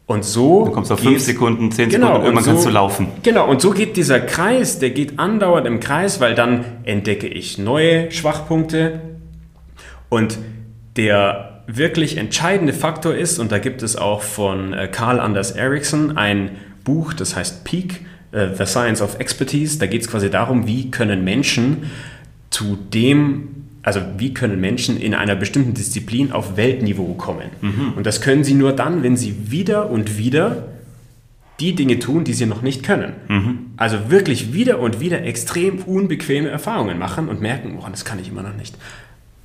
Und 0.08 0.24
so. 0.24 0.64
Dann 0.64 0.72
kommst 0.72 0.90
du 0.90 0.94
auf 0.94 1.00
5 1.00 1.22
Sekunden, 1.22 1.70
10 1.70 1.90
genau, 1.90 2.06
Sekunden, 2.06 2.24
irgendwann 2.24 2.44
so, 2.44 2.50
kannst 2.50 2.66
du 2.66 2.70
laufen. 2.70 3.08
Genau, 3.22 3.46
und 3.46 3.60
so 3.60 3.72
geht 3.72 3.98
dieser 3.98 4.20
Kreis, 4.20 4.78
der 4.78 4.90
geht 4.90 5.18
andauernd 5.18 5.66
im 5.66 5.80
Kreis, 5.80 6.18
weil 6.18 6.34
dann 6.34 6.64
entdecke 6.84 7.28
ich 7.28 7.58
neue 7.58 8.10
Schwachpunkte. 8.10 9.00
Und 10.08 10.38
der 10.96 11.62
wirklich 11.66 12.16
entscheidende 12.16 12.72
Faktor 12.72 13.14
ist, 13.14 13.38
und 13.38 13.52
da 13.52 13.58
gibt 13.58 13.82
es 13.82 13.96
auch 13.96 14.22
von 14.22 14.72
äh, 14.72 14.88
Carl 14.88 15.20
Anders 15.20 15.50
Ericsson 15.50 16.16
ein 16.16 16.52
Buch, 16.84 17.12
das 17.12 17.36
heißt 17.36 17.64
Peak, 17.64 18.00
äh, 18.32 18.48
The 18.56 18.64
Science 18.64 19.02
of 19.02 19.20
Expertise. 19.20 19.78
Da 19.78 19.84
geht 19.84 20.00
es 20.00 20.10
quasi 20.10 20.30
darum, 20.30 20.66
wie 20.66 20.90
können 20.90 21.22
Menschen 21.22 21.90
zu 22.48 22.76
dem 22.76 23.67
also 23.88 24.02
wie 24.18 24.34
können 24.34 24.60
Menschen 24.60 25.00
in 25.00 25.14
einer 25.14 25.34
bestimmten 25.34 25.72
Disziplin 25.72 26.30
auf 26.30 26.58
Weltniveau 26.58 27.14
kommen? 27.14 27.48
Mhm. 27.62 27.94
Und 27.96 28.04
das 28.04 28.20
können 28.20 28.44
sie 28.44 28.52
nur 28.52 28.72
dann, 28.72 29.02
wenn 29.02 29.16
sie 29.16 29.50
wieder 29.50 29.88
und 29.88 30.18
wieder 30.18 30.64
die 31.58 31.74
Dinge 31.74 31.98
tun, 31.98 32.22
die 32.22 32.34
sie 32.34 32.44
noch 32.44 32.60
nicht 32.60 32.82
können. 32.82 33.14
Mhm. 33.28 33.58
Also 33.78 34.10
wirklich 34.10 34.52
wieder 34.52 34.78
und 34.80 35.00
wieder 35.00 35.24
extrem 35.24 35.78
unbequeme 35.78 36.50
Erfahrungen 36.50 36.98
machen 36.98 37.30
und 37.30 37.40
merken, 37.40 37.78
oh, 37.80 37.86
das 37.90 38.04
kann 38.04 38.18
ich 38.18 38.28
immer 38.28 38.42
noch 38.42 38.54
nicht. 38.54 38.76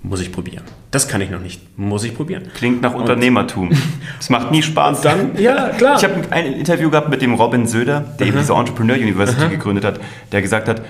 Muss 0.01 0.19
ich 0.19 0.33
probieren. 0.33 0.63
Das 0.91 1.07
kann 1.07 1.21
ich 1.21 1.29
noch 1.29 1.39
nicht. 1.39 1.79
Muss 1.79 2.03
ich 2.03 2.13
probieren. 2.13 2.43
Klingt 2.53 2.81
nach 2.81 2.93
Unternehmertum. 2.93 3.71
Es 4.19 4.29
macht 4.29 4.51
nie 4.51 4.61
Spaß. 4.61 5.01
Dann, 5.01 5.37
ja, 5.37 5.69
klar. 5.69 5.95
Ich 5.97 6.03
habe 6.03 6.15
ein 6.31 6.47
Interview 6.47 6.89
gehabt 6.89 7.09
mit 7.09 7.21
dem 7.21 7.33
Robin 7.33 7.65
Söder, 7.65 8.01
der 8.19 8.27
eben 8.27 8.37
diese 8.37 8.53
Entrepreneur 8.53 8.97
University 8.97 9.43
Aha. 9.43 9.49
gegründet 9.49 9.85
hat, 9.85 10.01
der 10.33 10.41
gesagt 10.41 10.67
hat, 10.67 10.81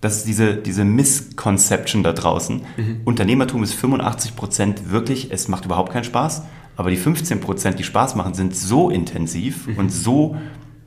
das 0.00 0.18
ist 0.18 0.28
diese, 0.28 0.54
diese 0.54 0.84
Misconception 0.84 2.02
da 2.02 2.12
draußen. 2.12 2.62
Mhm. 2.76 3.00
Unternehmertum 3.04 3.62
ist 3.62 3.74
85 3.74 4.36
Prozent 4.36 4.90
wirklich, 4.90 5.32
es 5.32 5.48
macht 5.48 5.64
überhaupt 5.64 5.92
keinen 5.92 6.04
Spaß, 6.04 6.42
aber 6.76 6.90
die 6.90 6.96
15 6.96 7.40
Prozent, 7.40 7.78
die 7.78 7.84
Spaß 7.84 8.14
machen, 8.14 8.34
sind 8.34 8.54
so 8.54 8.90
intensiv 8.90 9.66
mhm. 9.66 9.78
und 9.78 9.90
so 9.90 10.36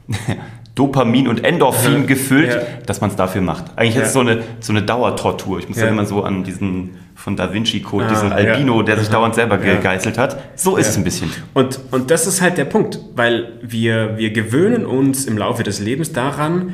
Dopamin 0.75 1.27
und 1.27 1.43
Endorphin 1.43 2.01
ja. 2.01 2.05
gefüllt, 2.05 2.53
ja. 2.53 2.61
dass 2.85 3.01
man 3.01 3.09
es 3.09 3.17
dafür 3.17 3.41
macht. 3.41 3.77
Eigentlich 3.77 3.95
ja. 3.95 4.01
ist 4.01 4.07
es 4.09 4.13
so 4.13 4.21
eine, 4.21 4.43
so 4.61 4.71
eine 4.71 4.83
Dauertortur. 4.83 5.59
Ich 5.59 5.67
muss 5.67 5.77
ja. 5.77 5.87
immer 5.87 6.05
so 6.05 6.23
an 6.23 6.43
diesen 6.43 6.91
von 7.13 7.35
Da 7.35 7.53
Vinci 7.53 7.81
Code, 7.81 8.05
ah, 8.05 8.09
diesen 8.09 8.31
Albino, 8.31 8.81
der 8.81 8.97
sich 8.97 9.09
dauernd 9.09 9.35
selber 9.35 9.57
gegeißelt 9.57 10.17
hat. 10.17 10.37
So 10.55 10.77
ist 10.77 10.89
es 10.89 10.97
ein 10.97 11.03
bisschen. 11.03 11.29
Und, 11.53 11.79
und 11.91 12.09
das 12.09 12.25
ist 12.25 12.41
halt 12.41 12.57
der 12.57 12.65
Punkt, 12.65 12.99
weil 13.15 13.59
wir, 13.61 14.17
wir 14.17 14.31
gewöhnen 14.31 14.85
uns 14.85 15.25
im 15.25 15.37
Laufe 15.37 15.63
des 15.63 15.79
Lebens 15.79 16.13
daran, 16.13 16.73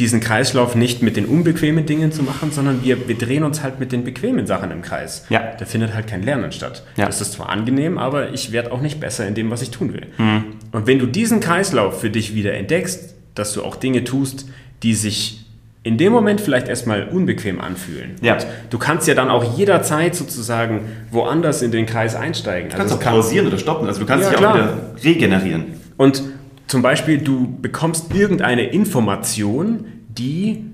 diesen 0.00 0.20
Kreislauf 0.20 0.74
nicht 0.74 1.02
mit 1.02 1.16
den 1.16 1.26
unbequemen 1.26 1.86
Dingen 1.86 2.10
zu 2.10 2.22
machen, 2.22 2.50
sondern 2.50 2.82
wir, 2.82 3.06
wir 3.06 3.16
drehen 3.16 3.44
uns 3.44 3.62
halt 3.62 3.78
mit 3.78 3.92
den 3.92 4.02
bequemen 4.02 4.46
Sachen 4.46 4.70
im 4.70 4.82
Kreis. 4.82 5.26
Ja. 5.28 5.52
Da 5.58 5.64
findet 5.66 5.94
halt 5.94 6.06
kein 6.06 6.22
Lernen 6.22 6.50
statt. 6.52 6.82
Ja. 6.96 7.06
Das 7.06 7.20
ist 7.20 7.32
zwar 7.32 7.50
angenehm, 7.50 7.98
aber 7.98 8.32
ich 8.32 8.50
werde 8.50 8.72
auch 8.72 8.80
nicht 8.80 8.98
besser 8.98 9.26
in 9.26 9.34
dem, 9.34 9.50
was 9.50 9.62
ich 9.62 9.70
tun 9.70 9.92
will. 9.92 10.06
Mhm. 10.18 10.44
Und 10.72 10.86
wenn 10.86 10.98
du 10.98 11.06
diesen 11.06 11.40
Kreislauf 11.40 12.00
für 12.00 12.10
dich 12.10 12.34
wieder 12.34 12.54
entdeckst, 12.54 13.14
dass 13.34 13.52
du 13.52 13.62
auch 13.62 13.76
Dinge 13.76 14.04
tust, 14.04 14.46
die 14.82 14.94
sich 14.94 15.44
in 15.82 15.96
dem 15.96 16.12
Moment 16.12 16.40
vielleicht 16.40 16.68
erstmal 16.68 17.08
unbequem 17.08 17.60
anfühlen. 17.60 18.16
Ja. 18.20 18.34
Und 18.34 18.46
du 18.70 18.78
kannst 18.78 19.08
ja 19.08 19.14
dann 19.14 19.30
auch 19.30 19.56
jederzeit 19.56 20.14
sozusagen 20.14 20.82
woanders 21.10 21.62
in 21.62 21.70
den 21.70 21.86
Kreis 21.86 22.14
einsteigen. 22.14 22.70
Du 22.70 22.76
kannst 22.76 22.92
also 22.92 23.04
auch 23.04 23.12
pausieren 23.12 23.46
oder 23.46 23.58
stoppen. 23.58 23.86
Also 23.86 24.00
du 24.00 24.06
kannst 24.06 24.24
ja, 24.24 24.30
dich 24.30 24.38
auch 24.38 24.52
klar. 24.52 24.54
wieder 24.56 25.04
regenerieren. 25.04 25.64
Und 25.96 26.22
zum 26.70 26.82
Beispiel, 26.82 27.18
du 27.18 27.58
bekommst 27.60 28.14
irgendeine 28.14 28.70
Information, 28.70 29.86
die 30.08 30.66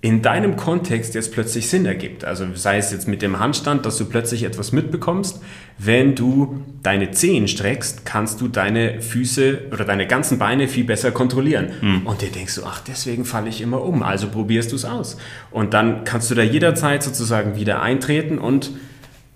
in 0.00 0.20
deinem 0.20 0.56
Kontext 0.56 1.14
jetzt 1.14 1.32
plötzlich 1.32 1.68
Sinn 1.68 1.86
ergibt. 1.86 2.24
Also 2.24 2.46
sei 2.54 2.78
es 2.78 2.90
jetzt 2.90 3.06
mit 3.06 3.22
dem 3.22 3.38
Handstand, 3.38 3.86
dass 3.86 3.96
du 3.96 4.06
plötzlich 4.06 4.42
etwas 4.42 4.72
mitbekommst. 4.72 5.40
Wenn 5.78 6.16
du 6.16 6.64
deine 6.82 7.12
Zehen 7.12 7.46
streckst, 7.46 8.04
kannst 8.04 8.40
du 8.40 8.48
deine 8.48 9.00
Füße 9.00 9.68
oder 9.72 9.84
deine 9.84 10.08
ganzen 10.08 10.38
Beine 10.40 10.66
viel 10.66 10.82
besser 10.82 11.12
kontrollieren. 11.12 11.68
Mhm. 11.80 12.06
Und 12.08 12.22
dir 12.22 12.30
denkst 12.30 12.56
du, 12.56 12.62
ach, 12.64 12.80
deswegen 12.80 13.24
falle 13.24 13.48
ich 13.48 13.60
immer 13.60 13.82
um. 13.82 14.02
Also 14.02 14.26
probierst 14.26 14.72
du 14.72 14.76
es 14.76 14.84
aus. 14.84 15.16
Und 15.52 15.74
dann 15.74 16.02
kannst 16.02 16.28
du 16.28 16.34
da 16.34 16.42
jederzeit 16.42 17.04
sozusagen 17.04 17.54
wieder 17.54 17.82
eintreten 17.82 18.38
und 18.38 18.72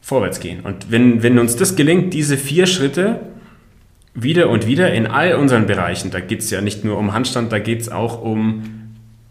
vorwärts 0.00 0.40
gehen. 0.40 0.62
Und 0.62 0.90
wenn, 0.90 1.22
wenn 1.22 1.38
uns 1.38 1.54
das 1.54 1.76
gelingt, 1.76 2.14
diese 2.14 2.36
vier 2.36 2.66
Schritte 2.66 3.20
wieder 4.14 4.50
und 4.50 4.66
wieder 4.66 4.92
in 4.92 5.06
all 5.06 5.34
unseren 5.34 5.66
Bereichen. 5.66 6.10
Da 6.10 6.20
geht 6.20 6.40
es 6.40 6.50
ja 6.50 6.60
nicht 6.60 6.84
nur 6.84 6.98
um 6.98 7.12
Handstand, 7.12 7.52
da 7.52 7.58
geht 7.58 7.80
es 7.80 7.88
auch 7.88 8.20
um 8.22 8.62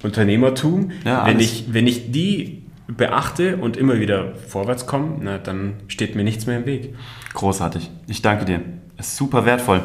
Unternehmertum. 0.04 0.92
Ja, 1.06 1.26
wenn, 1.26 1.40
ich, 1.40 1.66
wenn 1.74 1.88
ich 1.88 2.12
die 2.12 2.64
beachte 2.88 3.58
und 3.58 3.78
immer 3.78 4.00
wieder 4.00 4.34
vorwärts 4.48 4.88
komme, 4.88 5.18
na, 5.22 5.38
dann 5.38 5.74
steht 5.88 6.16
mir 6.16 6.24
nichts 6.24 6.46
mehr 6.46 6.58
im 6.58 6.66
Weg. 6.66 6.96
Großartig. 7.34 7.90
Ich 8.08 8.22
danke 8.22 8.46
dir. 8.46 8.62
ist 8.98 9.16
super 9.16 9.46
wertvoll. 9.46 9.84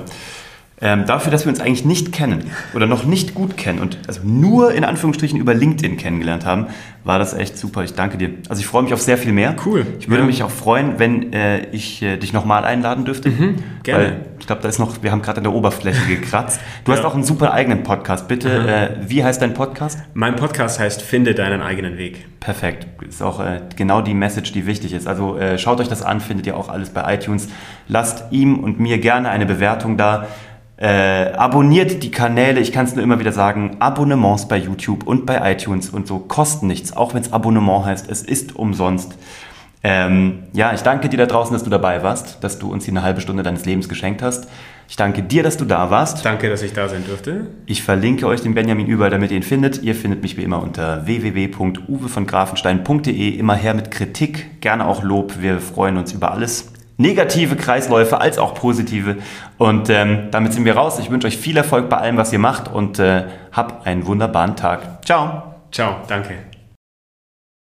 Ähm, 0.80 1.06
dafür, 1.06 1.30
dass 1.30 1.44
wir 1.46 1.50
uns 1.50 1.60
eigentlich 1.60 1.84
nicht 1.84 2.12
kennen 2.12 2.50
oder 2.74 2.86
noch 2.86 3.04
nicht 3.04 3.34
gut 3.34 3.56
kennen 3.56 3.78
und 3.78 3.96
also 4.08 4.20
nur 4.24 4.72
in 4.74 4.84
Anführungsstrichen 4.84 5.38
über 5.38 5.54
LinkedIn 5.54 5.96
kennengelernt 5.96 6.44
haben, 6.44 6.66
war 7.04 7.18
das 7.20 7.32
echt 7.32 7.56
super. 7.56 7.84
Ich 7.84 7.94
danke 7.94 8.18
dir. 8.18 8.30
Also 8.48 8.60
ich 8.60 8.66
freue 8.66 8.82
mich 8.82 8.92
auf 8.92 9.00
sehr 9.00 9.16
viel 9.16 9.32
mehr. 9.32 9.54
Cool. 9.64 9.86
Ich 10.00 10.08
würde 10.08 10.22
Ja. 10.22 10.26
mich 10.26 10.42
auch 10.42 10.50
freuen, 10.50 10.98
wenn 10.98 11.32
äh, 11.32 11.66
ich 11.70 12.02
äh, 12.02 12.16
dich 12.16 12.32
nochmal 12.32 12.64
einladen 12.64 13.04
dürfte. 13.04 13.30
Mhm, 13.30 13.56
gerne. 13.84 14.04
Weil 14.04 14.20
ich 14.40 14.46
glaube, 14.46 14.62
da 14.62 14.68
ist 14.68 14.78
noch, 14.80 15.02
wir 15.02 15.12
haben 15.12 15.22
gerade 15.22 15.38
an 15.38 15.44
der 15.44 15.52
Oberfläche 15.52 16.06
gekratzt. 16.06 16.60
Du 16.84 16.92
hast 16.92 17.00
Ja. 17.00 17.04
auch 17.06 17.14
einen 17.14 17.24
super 17.24 17.52
eigenen 17.52 17.82
Podcast. 17.84 18.26
Bitte, 18.26 18.48
äh, 18.50 19.08
wie 19.08 19.22
heißt 19.22 19.40
dein 19.42 19.54
Podcast? 19.54 19.98
Mein 20.14 20.34
Podcast 20.34 20.80
heißt 20.80 21.02
Finde 21.02 21.34
deinen 21.34 21.62
eigenen 21.62 21.98
Weg. 21.98 22.26
Perfekt. 22.40 22.86
Ist 23.06 23.22
auch 23.22 23.38
äh, 23.40 23.60
genau 23.76 24.00
die 24.02 24.14
Message, 24.14 24.52
die 24.52 24.66
wichtig 24.66 24.92
ist. 24.92 25.06
Also 25.06 25.36
äh, 25.38 25.56
schaut 25.58 25.80
euch 25.80 25.88
das 25.88 26.02
an, 26.02 26.20
findet 26.20 26.46
ihr 26.46 26.56
auch 26.56 26.68
alles 26.68 26.90
bei 26.90 27.14
iTunes. 27.14 27.48
Lasst 27.86 28.24
ihm 28.32 28.58
und 28.58 28.80
mir 28.80 28.98
gerne 28.98 29.28
eine 29.28 29.46
Bewertung 29.46 29.96
da. 29.96 30.26
Äh, 30.76 31.32
abonniert 31.36 32.02
die 32.02 32.10
Kanäle, 32.10 32.60
ich 32.60 32.72
kann 32.72 32.84
es 32.84 32.94
nur 32.94 33.04
immer 33.04 33.20
wieder 33.20 33.32
sagen, 33.32 33.76
Abonnements 33.78 34.48
bei 34.48 34.56
YouTube 34.56 35.06
und 35.06 35.24
bei 35.24 35.52
iTunes 35.52 35.90
und 35.90 36.08
so 36.08 36.18
kosten 36.18 36.66
nichts, 36.66 36.96
auch 36.96 37.14
wenn 37.14 37.22
es 37.22 37.32
Abonnement 37.32 37.84
heißt, 37.84 38.10
es 38.10 38.22
ist 38.22 38.56
umsonst. 38.56 39.14
Ähm, 39.86 40.44
ja, 40.54 40.72
ich 40.72 40.80
danke 40.80 41.10
dir 41.10 41.18
da 41.18 41.26
draußen, 41.26 41.52
dass 41.52 41.62
du 41.62 41.70
dabei 41.70 42.02
warst, 42.02 42.42
dass 42.42 42.58
du 42.58 42.72
uns 42.72 42.86
hier 42.86 42.92
eine 42.92 43.02
halbe 43.02 43.20
Stunde 43.20 43.42
deines 43.42 43.66
Lebens 43.66 43.86
geschenkt 43.88 44.22
hast. 44.22 44.48
Ich 44.88 44.96
danke 44.96 45.22
dir, 45.22 45.42
dass 45.42 45.58
du 45.58 45.64
da 45.64 45.90
warst. 45.90 46.24
Danke, 46.24 46.48
dass 46.48 46.62
ich 46.62 46.72
da 46.72 46.88
sein 46.88 47.04
durfte. 47.06 47.48
Ich 47.66 47.82
verlinke 47.82 48.26
euch 48.26 48.40
den 48.40 48.54
Benjamin 48.54 48.86
überall, 48.86 49.10
damit 49.10 49.30
ihr 49.30 49.36
ihn 49.36 49.42
findet. 49.42 49.82
Ihr 49.82 49.94
findet 49.94 50.22
mich 50.22 50.38
wie 50.38 50.42
immer 50.42 50.62
unter 50.62 51.06
www.uwevongrafenstein.de. 51.06 53.28
Immer 53.30 53.54
her 53.54 53.74
mit 53.74 53.90
Kritik, 53.90 54.62
gerne 54.62 54.86
auch 54.86 55.02
Lob. 55.02 55.34
Wir 55.40 55.60
freuen 55.60 55.98
uns 55.98 56.12
über 56.12 56.32
alles. 56.32 56.72
Negative 56.96 57.56
Kreisläufe 57.56 58.20
als 58.20 58.38
auch 58.38 58.54
positive. 58.54 59.16
Und 59.58 59.90
ähm, 59.90 60.28
damit 60.30 60.52
sind 60.52 60.64
wir 60.64 60.76
raus. 60.76 60.98
Ich 60.98 61.10
wünsche 61.10 61.26
euch 61.26 61.36
viel 61.36 61.56
Erfolg 61.56 61.88
bei 61.88 61.96
allem, 61.96 62.16
was 62.16 62.32
ihr 62.32 62.38
macht 62.38 62.72
und 62.72 62.98
äh, 62.98 63.24
habt 63.52 63.86
einen 63.86 64.06
wunderbaren 64.06 64.56
Tag. 64.56 65.04
Ciao. 65.04 65.54
Ciao, 65.72 65.96
danke. 66.06 66.53